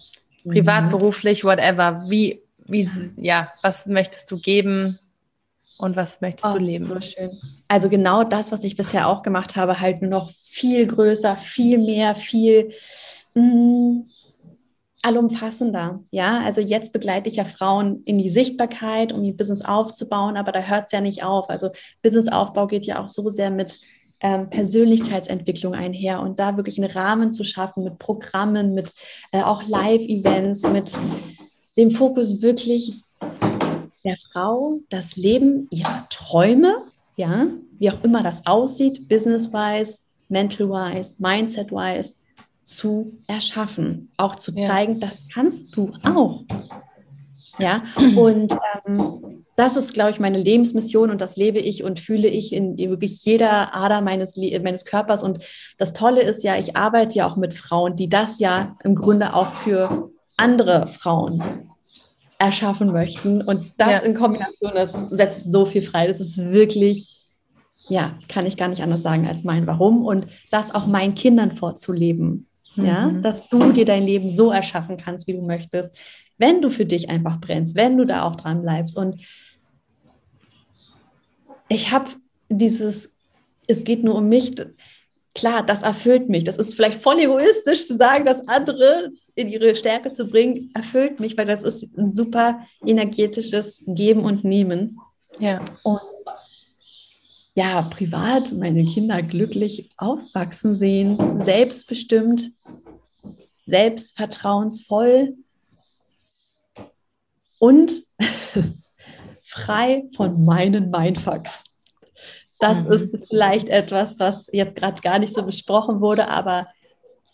mhm. 0.44 0.52
privat, 0.52 0.90
beruflich, 0.92 1.44
whatever? 1.44 2.06
Wie, 2.08 2.42
wie, 2.66 2.88
ja, 3.18 3.52
was 3.64 3.88
möchtest 3.88 4.30
du 4.30 4.40
geben 4.40 5.00
und 5.80 5.96
was 5.96 6.22
möchtest 6.22 6.54
oh, 6.54 6.58
du 6.58 6.64
leben? 6.64 6.86
So 6.86 7.02
schön. 7.02 7.32
Also 7.68 7.90
genau 7.90 8.24
das, 8.24 8.52
was 8.52 8.64
ich 8.64 8.76
bisher 8.76 9.08
auch 9.08 9.24
gemacht 9.24 9.56
habe, 9.56 9.80
halt 9.80 10.04
noch 10.04 10.30
viel 10.32 10.86
größer, 10.86 11.36
viel 11.36 11.80
mehr, 11.80 12.14
viel 12.14 12.72
mh, 13.34 13.44
mm, 13.44 14.06
allumfassender. 15.02 16.04
Ja, 16.12 16.44
also 16.44 16.62
jetzt 16.62 16.94
begleite 16.94 17.28
ich 17.28 17.38
ja 17.38 17.46
Frauen 17.46 18.04
in 18.06 18.20
die 18.20 18.30
Sichtbarkeit, 18.30 19.12
um 19.12 19.24
ihr 19.24 19.36
Business 19.36 19.66
aufzubauen, 19.66 20.38
aber 20.38 20.52
da 20.52 20.60
hört 20.60 20.86
es 20.86 20.92
ja 20.92 21.02
nicht 21.02 21.24
auf. 21.24 21.50
Also 21.50 21.72
Businessaufbau 22.04 22.68
geht 22.68 22.86
ja 22.86 23.04
auch 23.04 23.10
so 23.10 23.28
sehr 23.30 23.50
mit 23.50 23.80
ähm, 24.22 24.50
Persönlichkeitsentwicklung 24.50 25.74
einher 25.74 26.22
und 26.22 26.40
da 26.40 26.58
wirklich 26.58 26.78
einen 26.78 26.92
Rahmen 26.92 27.32
zu 27.32 27.44
schaffen 27.44 27.84
mit 27.84 28.00
Programmen, 28.00 28.74
mit 28.74 28.94
äh, 29.32 29.42
auch 29.42 29.68
Live-Events, 29.68 30.70
mit 30.70 30.96
dem 31.78 31.92
Fokus 31.92 32.42
wirklich 32.42 33.04
der 34.04 34.18
Frau, 34.18 34.80
das 34.90 35.16
Leben 35.16 35.68
ihrer 35.72 36.08
Träume, 36.10 36.84
ja, 37.16 37.48
wie 37.80 37.92
auch 37.92 38.04
immer 38.04 38.24
das 38.24 38.46
aussieht, 38.46 39.08
business-wise, 39.08 40.00
mental-wise, 40.30 41.16
mindset-wise, 41.20 42.16
zu 42.64 43.18
erschaffen, 43.28 44.12
auch 44.18 44.36
zu 44.36 44.54
ja. 44.54 44.68
zeigen, 44.68 45.00
das 45.00 45.24
kannst 45.34 45.76
du 45.76 45.92
auch. 46.04 46.44
Ja, 47.62 47.84
und 48.16 48.54
ähm, 48.86 49.42
das 49.56 49.78
ist, 49.78 49.94
glaube 49.94 50.12
ich, 50.12 50.20
meine 50.20 50.42
Lebensmission 50.42 51.10
und 51.12 51.22
das 51.22 51.38
lebe 51.38 51.60
ich 51.60 51.84
und 51.84 52.00
fühle 52.00 52.28
ich 52.28 52.54
in 52.54 52.78
wirklich 52.78 53.24
jeder 53.26 53.76
Ader 53.76 54.02
meines, 54.02 54.36
meines 54.36 54.86
Körpers. 54.86 55.24
Und 55.24 55.40
das 55.78 55.94
Tolle 55.94 56.22
ist 56.22 56.44
ja, 56.44 56.58
ich 56.58 56.76
arbeite 56.76 57.16
ja 57.16 57.30
auch 57.30 57.36
mit 57.36 57.54
Frauen, 57.54 57.96
die 57.96 58.10
das 58.10 58.40
ja 58.40 58.76
im 58.84 58.96
Grunde 58.96 59.36
auch 59.36 59.52
für 59.52 60.10
andere 60.38 60.88
Frauen 60.88 61.44
erschaffen 62.40 62.92
möchten. 62.92 63.42
Und 63.42 63.72
das 63.78 63.92
ja. 63.92 63.98
in 64.00 64.16
Kombination, 64.16 64.72
das 64.74 64.94
setzt 65.12 65.52
so 65.52 65.66
viel 65.66 65.84
frei. 65.84 66.08
Das 66.08 66.20
ist 66.20 66.38
wirklich, 66.38 67.24
ja, 67.88 68.18
kann 68.28 68.48
ich 68.48 68.58
gar 68.58 68.68
nicht 68.68 68.82
anders 68.82 69.04
sagen 69.04 69.28
als 69.28 69.44
mein 69.44 69.68
Warum 69.68 70.06
und 70.06 70.26
das 70.50 70.74
auch 70.74 70.88
meinen 70.88 71.14
Kindern 71.14 71.52
vorzuleben. 71.52 72.48
Mhm. 72.76 72.86
Ja, 72.86 73.12
dass 73.12 73.50
du 73.50 73.72
dir 73.72 73.86
dein 73.86 74.04
Leben 74.04 74.30
so 74.30 74.52
erschaffen 74.52 74.98
kannst, 74.98 75.28
wie 75.28 75.34
du 75.34 75.42
möchtest, 75.42 75.96
wenn 76.42 76.62
du 76.62 76.70
für 76.70 76.86
dich 76.86 77.10
einfach 77.10 77.40
brennst, 77.40 77.76
wenn 77.76 77.98
du 77.98 78.06
da 78.06 78.24
auch 78.24 78.36
dran 78.36 78.64
bleibst. 78.64 78.98
Und 78.98 79.22
ich 81.70 81.92
habe 81.92 82.10
dieses, 82.50 83.16
es 83.68 83.84
geht 83.84 84.04
nur 84.04 84.16
um 84.16 84.28
mich. 84.28 84.56
Klar, 85.34 85.66
das 85.66 85.84
erfüllt 85.84 86.28
mich. 86.28 86.44
Das 86.44 86.58
ist 86.58 86.76
vielleicht 86.76 87.00
voll 87.00 87.20
egoistisch 87.20 87.88
zu 87.88 87.96
sagen, 87.96 88.26
das 88.26 88.48
andere 88.50 89.12
in 89.36 89.48
ihre 89.48 89.76
Stärke 89.76 90.12
zu 90.12 90.28
bringen, 90.28 90.72
erfüllt 90.74 91.22
mich, 91.22 91.38
weil 91.38 91.46
das 91.46 91.64
ist 91.64 91.98
ein 91.98 92.12
super 92.12 92.68
energetisches 92.86 93.84
Geben 93.88 94.26
und 94.26 94.44
Nehmen. 94.44 94.98
Ja. 95.40 95.60
Und 95.84 96.02
ja, 97.54 97.84
privat 97.84 98.52
meine 98.52 98.84
Kinder 98.84 99.22
glücklich 99.22 99.90
aufwachsen 99.98 100.74
sehen, 100.74 101.40
selbstbestimmt, 101.40 102.50
selbstvertrauensvoll 103.66 105.36
und 107.62 108.04
frei 109.44 110.04
von 110.16 110.44
meinen 110.44 110.90
Mindfucks. 110.90 111.64
Das 112.60 112.86
mhm. 112.86 112.94
ist 112.94 113.28
vielleicht 113.30 113.70
etwas, 113.70 114.20
was 114.20 114.50
jetzt 114.52 114.76
gerade 114.76 115.00
gar 115.02 115.20
nicht 115.20 115.34
so 115.34 115.44
besprochen 115.44 116.02
wurde, 116.02 116.28
aber 116.28 116.68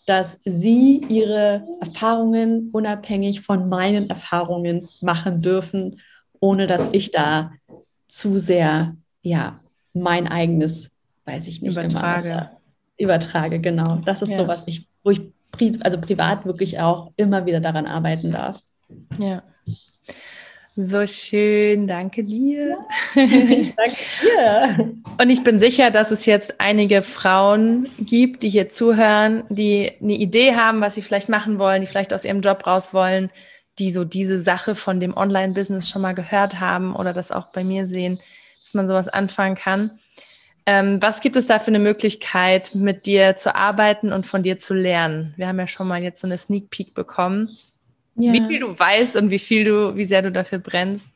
dass 0.06 0.40
sie 0.44 1.02
ihre 1.08 1.66
Erfahrungen 1.80 2.70
unabhängig 2.72 3.40
von 3.40 3.68
meinen 3.68 4.10
Erfahrungen 4.10 4.88
machen 5.00 5.40
dürfen, 5.40 6.00
ohne 6.40 6.66
dass 6.66 6.90
ich 6.92 7.10
da 7.10 7.52
zu 8.06 8.38
sehr, 8.38 8.96
ja, 9.22 9.60
mein 9.94 10.28
eigenes, 10.28 10.90
weiß 11.24 11.46
ich 11.48 11.62
nicht, 11.62 11.72
übertrage. 11.72 12.28
Immer, 12.28 12.50
übertrage, 12.98 13.60
genau. 13.60 13.96
Das 14.04 14.22
ist 14.22 14.30
ja. 14.30 14.38
so, 14.38 14.48
was 14.48 14.62
ich, 14.66 14.86
wo 15.04 15.10
ich 15.10 15.22
also 15.82 15.98
privat 15.98 16.44
wirklich 16.44 16.80
auch 16.80 17.12
immer 17.16 17.46
wieder 17.46 17.60
daran 17.60 17.86
arbeiten 17.86 18.32
darf. 18.32 18.60
Ja. 19.18 19.42
So 20.80 21.04
schön, 21.08 21.88
danke 21.88 22.22
dir. 22.22 22.78
Ja, 23.16 23.26
danke 23.26 23.96
dir. 24.22 24.94
Und 25.20 25.28
ich 25.28 25.42
bin 25.42 25.58
sicher, 25.58 25.90
dass 25.90 26.12
es 26.12 26.24
jetzt 26.24 26.60
einige 26.60 27.02
Frauen 27.02 27.88
gibt, 27.98 28.44
die 28.44 28.48
hier 28.48 28.68
zuhören, 28.68 29.42
die 29.48 29.90
eine 30.00 30.12
Idee 30.12 30.54
haben, 30.54 30.80
was 30.80 30.94
sie 30.94 31.02
vielleicht 31.02 31.28
machen 31.28 31.58
wollen, 31.58 31.80
die 31.80 31.88
vielleicht 31.88 32.14
aus 32.14 32.24
ihrem 32.24 32.42
Job 32.42 32.64
raus 32.64 32.94
wollen, 32.94 33.30
die 33.80 33.90
so 33.90 34.04
diese 34.04 34.38
Sache 34.38 34.76
von 34.76 35.00
dem 35.00 35.16
Online-Business 35.16 35.90
schon 35.90 36.02
mal 36.02 36.14
gehört 36.14 36.60
haben 36.60 36.94
oder 36.94 37.12
das 37.12 37.32
auch 37.32 37.52
bei 37.52 37.64
mir 37.64 37.84
sehen, 37.84 38.20
dass 38.62 38.72
man 38.72 38.86
sowas 38.86 39.08
anfangen 39.08 39.56
kann. 39.56 39.98
Ähm, 40.64 41.02
was 41.02 41.20
gibt 41.20 41.34
es 41.34 41.48
da 41.48 41.58
für 41.58 41.72
eine 41.72 41.80
Möglichkeit, 41.80 42.76
mit 42.76 43.04
dir 43.04 43.34
zu 43.34 43.52
arbeiten 43.52 44.12
und 44.12 44.26
von 44.26 44.44
dir 44.44 44.58
zu 44.58 44.74
lernen? 44.74 45.34
Wir 45.36 45.48
haben 45.48 45.58
ja 45.58 45.66
schon 45.66 45.88
mal 45.88 46.04
jetzt 46.04 46.20
so 46.20 46.28
eine 46.28 46.38
Sneak 46.38 46.70
Peek 46.70 46.94
bekommen. 46.94 47.48
Ja. 48.18 48.32
Wie 48.32 48.46
viel 48.46 48.60
du 48.60 48.78
weißt 48.78 49.16
und 49.16 49.30
wie 49.30 49.38
viel 49.38 49.64
du, 49.64 49.96
wie 49.96 50.04
sehr 50.04 50.22
du 50.22 50.32
dafür 50.32 50.58
brennst. 50.58 51.10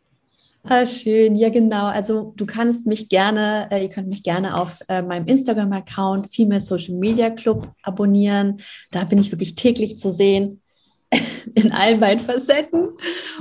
Ah, 0.64 0.86
schön, 0.86 1.34
ja 1.34 1.48
genau. 1.48 1.86
Also 1.86 2.32
du 2.36 2.46
kannst 2.46 2.86
mich 2.86 3.08
gerne, 3.08 3.68
äh, 3.72 3.82
ihr 3.82 3.88
könnt 3.88 4.08
mich 4.08 4.22
gerne 4.22 4.56
auf 4.56 4.78
äh, 4.88 5.02
meinem 5.02 5.26
Instagram-Account 5.26 6.32
Female 6.32 6.60
Social 6.60 6.94
Media 6.94 7.30
Club 7.30 7.68
abonnieren. 7.82 8.60
Da 8.92 9.02
bin 9.04 9.18
ich 9.18 9.32
wirklich 9.32 9.56
täglich 9.56 9.98
zu 9.98 10.12
sehen 10.12 10.62
in 11.54 11.72
allen 11.72 11.98
meinen 11.98 12.20
Facetten. 12.20 12.90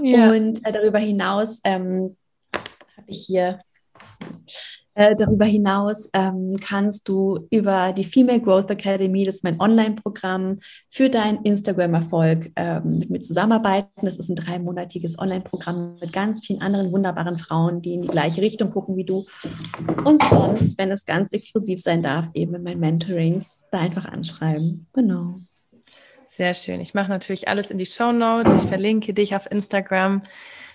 Ja. 0.01 0.31
Und 0.31 0.65
äh, 0.65 0.71
darüber 0.71 0.97
hinaus 0.97 1.61
ähm, 1.63 2.15
habe 2.51 3.05
ich 3.07 3.25
hier 3.27 3.59
äh, 4.93 5.15
darüber 5.15 5.45
hinaus 5.45 6.09
ähm, 6.13 6.55
kannst 6.61 7.07
du 7.07 7.47
über 7.49 7.93
die 7.93 8.03
Female 8.03 8.41
Growth 8.41 8.69
Academy, 8.69 9.23
das 9.23 9.35
ist 9.35 9.43
mein 9.43 9.59
Online-Programm, 9.59 10.59
für 10.89 11.09
deinen 11.09 11.43
Instagram-Erfolg 11.43 12.51
ähm, 12.55 12.99
mit 12.99 13.09
mir 13.09 13.19
zusammenarbeiten. 13.19 14.05
Das 14.05 14.17
ist 14.17 14.29
ein 14.29 14.35
dreimonatiges 14.35 15.17
Online-Programm 15.19 15.97
mit 16.01 16.11
ganz 16.11 16.45
vielen 16.45 16.61
anderen 16.61 16.91
wunderbaren 16.91 17.37
Frauen, 17.37 17.81
die 17.81 17.93
in 17.93 18.01
die 18.01 18.07
gleiche 18.07 18.41
Richtung 18.41 18.71
gucken 18.71 18.97
wie 18.97 19.05
du. 19.05 19.25
Und 20.03 20.23
sonst, 20.23 20.77
wenn 20.77 20.91
es 20.91 21.05
ganz 21.05 21.31
exklusiv 21.31 21.81
sein 21.81 22.01
darf, 22.01 22.29
eben 22.33 22.55
in 22.55 22.63
meinen 22.63 22.79
Mentorings, 22.79 23.61
da 23.71 23.79
einfach 23.79 24.05
anschreiben. 24.05 24.87
Genau. 24.93 25.35
Sehr 26.27 26.53
schön. 26.53 26.79
Ich 26.79 26.93
mache 26.93 27.09
natürlich 27.09 27.47
alles 27.49 27.71
in 27.71 27.77
die 27.77 27.85
Show 27.85 28.11
Notes. 28.11 28.63
Ich 28.63 28.69
verlinke 28.69 29.13
dich 29.13 29.35
auf 29.35 29.51
Instagram. 29.51 30.21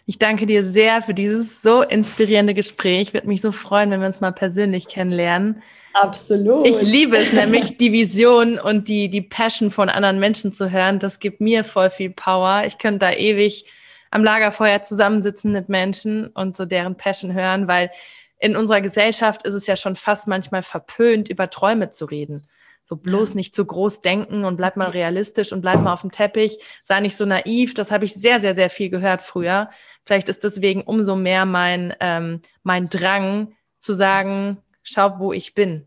Ich 0.08 0.18
danke 0.18 0.46
dir 0.46 0.64
sehr 0.64 1.02
für 1.02 1.14
dieses 1.14 1.62
so 1.62 1.82
inspirierende 1.82 2.54
Gespräch. 2.54 3.08
Ich 3.08 3.14
würde 3.14 3.26
mich 3.26 3.40
so 3.40 3.50
freuen, 3.50 3.90
wenn 3.90 3.98
wir 3.98 4.06
uns 4.06 4.20
mal 4.20 4.30
persönlich 4.30 4.86
kennenlernen. 4.86 5.62
Absolut. 5.94 6.64
Ich 6.68 6.80
liebe 6.80 7.16
es 7.16 7.32
nämlich, 7.32 7.76
die 7.76 7.92
Vision 7.92 8.60
und 8.60 8.86
die, 8.86 9.08
die 9.08 9.22
Passion 9.22 9.72
von 9.72 9.88
anderen 9.88 10.20
Menschen 10.20 10.52
zu 10.52 10.70
hören. 10.70 11.00
Das 11.00 11.18
gibt 11.18 11.40
mir 11.40 11.64
voll 11.64 11.90
viel 11.90 12.10
Power. 12.10 12.62
Ich 12.66 12.78
könnte 12.78 13.00
da 13.00 13.12
ewig 13.12 13.64
am 14.12 14.22
Lagerfeuer 14.22 14.80
zusammensitzen 14.80 15.50
mit 15.50 15.68
Menschen 15.68 16.28
und 16.28 16.56
so 16.56 16.66
deren 16.66 16.96
Passion 16.96 17.34
hören, 17.34 17.66
weil 17.66 17.90
in 18.38 18.54
unserer 18.54 18.82
Gesellschaft 18.82 19.44
ist 19.44 19.54
es 19.54 19.66
ja 19.66 19.74
schon 19.74 19.96
fast 19.96 20.28
manchmal 20.28 20.62
verpönt, 20.62 21.28
über 21.28 21.50
Träume 21.50 21.90
zu 21.90 22.04
reden. 22.04 22.46
So 22.88 22.94
bloß 22.94 23.30
ja. 23.30 23.36
nicht 23.36 23.52
zu 23.52 23.64
groß 23.64 24.00
denken 24.00 24.44
und 24.44 24.56
bleib 24.56 24.76
mal 24.76 24.90
realistisch 24.90 25.52
und 25.52 25.60
bleib 25.60 25.82
mal 25.82 25.92
auf 25.92 26.02
dem 26.02 26.12
Teppich. 26.12 26.58
Sei 26.84 27.00
nicht 27.00 27.16
so 27.16 27.26
naiv. 27.26 27.74
Das 27.74 27.90
habe 27.90 28.04
ich 28.04 28.14
sehr, 28.14 28.38
sehr, 28.38 28.54
sehr 28.54 28.70
viel 28.70 28.90
gehört 28.90 29.22
früher. 29.22 29.70
Vielleicht 30.04 30.28
ist 30.28 30.44
deswegen 30.44 30.82
umso 30.82 31.16
mehr 31.16 31.46
mein, 31.46 31.94
ähm, 31.98 32.42
mein 32.62 32.88
Drang 32.88 33.56
zu 33.80 33.92
sagen, 33.92 34.58
schau, 34.84 35.18
wo 35.18 35.32
ich 35.32 35.54
bin. 35.54 35.84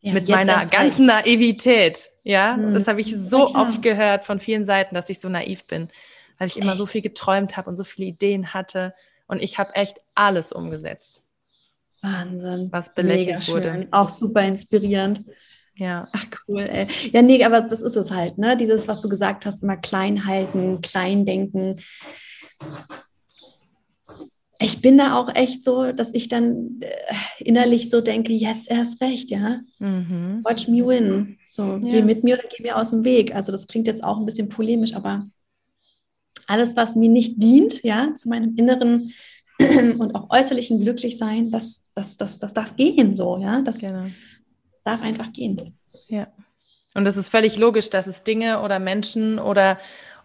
Ja, 0.00 0.14
mit 0.14 0.30
meiner 0.30 0.64
ganzen 0.64 1.04
Naivität. 1.04 2.08
Ja, 2.24 2.56
hm. 2.56 2.72
das 2.72 2.88
habe 2.88 3.02
ich 3.02 3.14
so 3.14 3.54
oft 3.54 3.82
gehört 3.82 4.24
von 4.24 4.40
vielen 4.40 4.64
Seiten, 4.64 4.94
dass 4.94 5.10
ich 5.10 5.20
so 5.20 5.28
naiv 5.28 5.66
bin, 5.66 5.88
weil 6.38 6.48
ich 6.48 6.56
echt? 6.56 6.64
immer 6.64 6.78
so 6.78 6.86
viel 6.86 7.02
geträumt 7.02 7.58
habe 7.58 7.68
und 7.68 7.76
so 7.76 7.84
viele 7.84 8.08
Ideen 8.08 8.54
hatte. 8.54 8.94
Und 9.26 9.42
ich 9.42 9.58
habe 9.58 9.74
echt 9.74 9.98
alles 10.14 10.52
umgesetzt. 10.52 11.22
Wahnsinn. 12.00 12.68
Was 12.72 12.94
belächelt 12.94 13.46
wurde. 13.48 13.88
Auch 13.90 14.08
super 14.08 14.42
inspirierend. 14.42 15.26
Ja. 15.74 16.08
Ach 16.12 16.26
cool, 16.46 16.62
ey. 16.62 16.86
Ja, 17.12 17.22
nee, 17.22 17.42
aber 17.44 17.62
das 17.62 17.80
ist 17.80 17.96
es 17.96 18.10
halt, 18.10 18.38
ne? 18.38 18.56
Dieses, 18.56 18.88
was 18.88 19.00
du 19.00 19.08
gesagt 19.08 19.46
hast, 19.46 19.62
immer 19.62 19.76
klein 19.76 20.26
halten, 20.26 20.80
klein 20.82 21.24
denken. 21.24 21.76
Ich 24.60 24.82
bin 24.82 24.98
da 24.98 25.18
auch 25.18 25.34
echt 25.34 25.64
so, 25.64 25.92
dass 25.92 26.12
ich 26.12 26.28
dann 26.28 26.80
äh, 26.80 26.88
innerlich 27.38 27.88
so 27.88 28.02
denke, 28.02 28.34
jetzt 28.34 28.70
erst 28.70 29.00
recht, 29.00 29.30
ja. 29.30 29.60
Mhm. 29.78 30.40
Watch 30.44 30.68
me 30.68 30.86
win. 30.86 31.38
So, 31.48 31.62
ja. 31.62 31.78
geh 31.78 32.02
mit 32.02 32.24
mir 32.24 32.34
oder 32.34 32.48
geh 32.54 32.62
mir 32.62 32.76
aus 32.76 32.90
dem 32.90 33.04
Weg. 33.04 33.34
Also 33.34 33.50
das 33.50 33.66
klingt 33.66 33.86
jetzt 33.86 34.04
auch 34.04 34.18
ein 34.18 34.26
bisschen 34.26 34.50
polemisch, 34.50 34.94
aber 34.94 35.26
alles, 36.46 36.76
was 36.76 36.94
mir 36.94 37.08
nicht 37.08 37.42
dient, 37.42 37.82
ja, 37.82 38.12
zu 38.14 38.28
meinem 38.28 38.54
inneren 38.56 39.12
und 39.98 40.14
auch 40.14 40.28
äußerlichen 40.28 40.80
Glücklichsein, 40.80 41.50
das, 41.50 41.84
das, 41.94 42.18
das, 42.18 42.38
das 42.38 42.52
darf 42.52 42.76
gehen 42.76 43.14
so, 43.14 43.38
ja. 43.38 43.62
Das, 43.62 43.78
genau 43.78 44.08
darf 44.84 45.02
einfach 45.02 45.32
gehen. 45.32 45.78
Ja. 46.08 46.28
Und 46.94 47.06
es 47.06 47.16
ist 47.16 47.28
völlig 47.28 47.56
logisch, 47.56 47.90
dass 47.90 48.06
es 48.06 48.24
Dinge 48.24 48.62
oder 48.62 48.78
Menschen 48.78 49.38
oder 49.38 49.78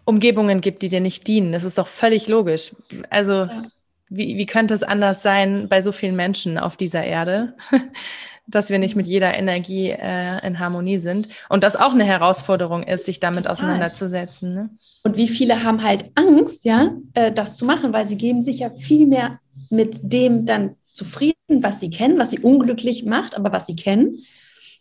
Umgebungen 0.04 0.60
gibt, 0.60 0.82
die 0.82 0.88
dir 0.88 1.00
nicht 1.00 1.26
dienen. 1.26 1.52
Das 1.52 1.64
ist 1.64 1.78
doch 1.78 1.88
völlig 1.88 2.28
logisch. 2.28 2.72
Also, 3.10 3.32
ja. 3.32 3.64
wie, 4.08 4.36
wie 4.36 4.46
könnte 4.46 4.74
es 4.74 4.82
anders 4.82 5.22
sein 5.22 5.68
bei 5.68 5.82
so 5.82 5.92
vielen 5.92 6.16
Menschen 6.16 6.58
auf 6.58 6.76
dieser 6.76 7.04
Erde, 7.04 7.54
dass 8.48 8.70
wir 8.70 8.78
nicht 8.78 8.96
mit 8.96 9.06
jeder 9.06 9.36
Energie 9.36 9.90
äh, 9.90 10.44
in 10.46 10.58
Harmonie 10.58 10.98
sind? 10.98 11.28
Und 11.48 11.62
das 11.62 11.76
auch 11.76 11.92
eine 11.92 12.04
Herausforderung 12.04 12.82
ist, 12.82 13.04
sich 13.04 13.20
damit 13.20 13.48
auseinanderzusetzen. 13.48 14.52
Ne? 14.52 14.70
Und 15.04 15.16
wie 15.16 15.28
viele 15.28 15.62
haben 15.62 15.82
halt 15.82 16.10
Angst, 16.14 16.64
ja, 16.64 16.92
äh, 17.14 17.30
das 17.30 17.56
zu 17.56 17.64
machen, 17.64 17.92
weil 17.92 18.08
sie 18.08 18.16
geben 18.16 18.42
sich 18.42 18.60
ja 18.60 18.70
viel 18.70 19.06
mehr 19.06 19.38
mit 19.70 20.00
dem 20.02 20.46
dann 20.46 20.76
zufrieden, 20.92 21.36
was 21.48 21.78
sie 21.80 21.90
kennen, 21.90 22.18
was 22.18 22.30
sie 22.30 22.38
unglücklich 22.38 23.04
macht, 23.04 23.36
aber 23.36 23.52
was 23.52 23.66
sie 23.66 23.76
kennen 23.76 24.24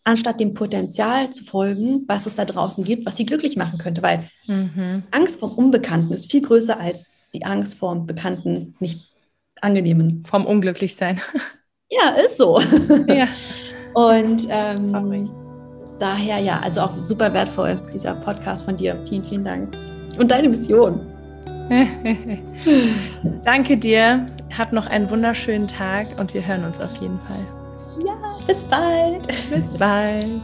anstatt 0.05 0.39
dem 0.39 0.53
Potenzial 0.53 1.31
zu 1.31 1.43
folgen, 1.43 2.05
was 2.07 2.25
es 2.25 2.35
da 2.35 2.45
draußen 2.45 2.85
gibt, 2.85 3.05
was 3.05 3.17
sie 3.17 3.25
glücklich 3.25 3.57
machen 3.57 3.79
könnte. 3.79 4.01
Weil 4.01 4.29
mhm. 4.47 5.03
Angst 5.11 5.39
vom 5.39 5.51
Unbekannten 5.51 6.13
ist 6.13 6.31
viel 6.31 6.41
größer 6.41 6.79
als 6.79 7.07
die 7.33 7.43
Angst 7.43 7.75
vom 7.75 8.05
Bekannten, 8.05 8.75
nicht 8.79 9.11
angenehmen. 9.61 10.23
Vom 10.25 10.45
Unglücklichsein. 10.45 11.19
Ja, 11.87 12.09
ist 12.15 12.37
so. 12.37 12.59
Ja. 13.07 13.27
Und 13.93 14.47
ähm, 14.49 15.29
daher 15.99 16.39
ja, 16.39 16.59
also 16.59 16.81
auch 16.81 16.97
super 16.97 17.31
wertvoll, 17.31 17.79
dieser 17.93 18.15
Podcast 18.15 18.65
von 18.65 18.75
dir. 18.75 18.99
Vielen, 19.07 19.23
vielen 19.23 19.45
Dank. 19.45 19.77
Und 20.17 20.31
deine 20.31 20.49
Mission. 20.49 20.99
Danke 23.45 23.77
dir. 23.77 24.25
Hab 24.57 24.73
noch 24.73 24.87
einen 24.87 25.09
wunderschönen 25.11 25.67
Tag 25.67 26.07
und 26.19 26.33
wir 26.33 26.45
hören 26.45 26.65
uns 26.65 26.81
auf 26.81 26.95
jeden 26.97 27.19
Fall. 27.19 27.45
Ja, 28.05 28.34
bis 28.47 28.65
bald. 28.65 29.27
Bis 29.49 29.69
bald. 29.77 30.41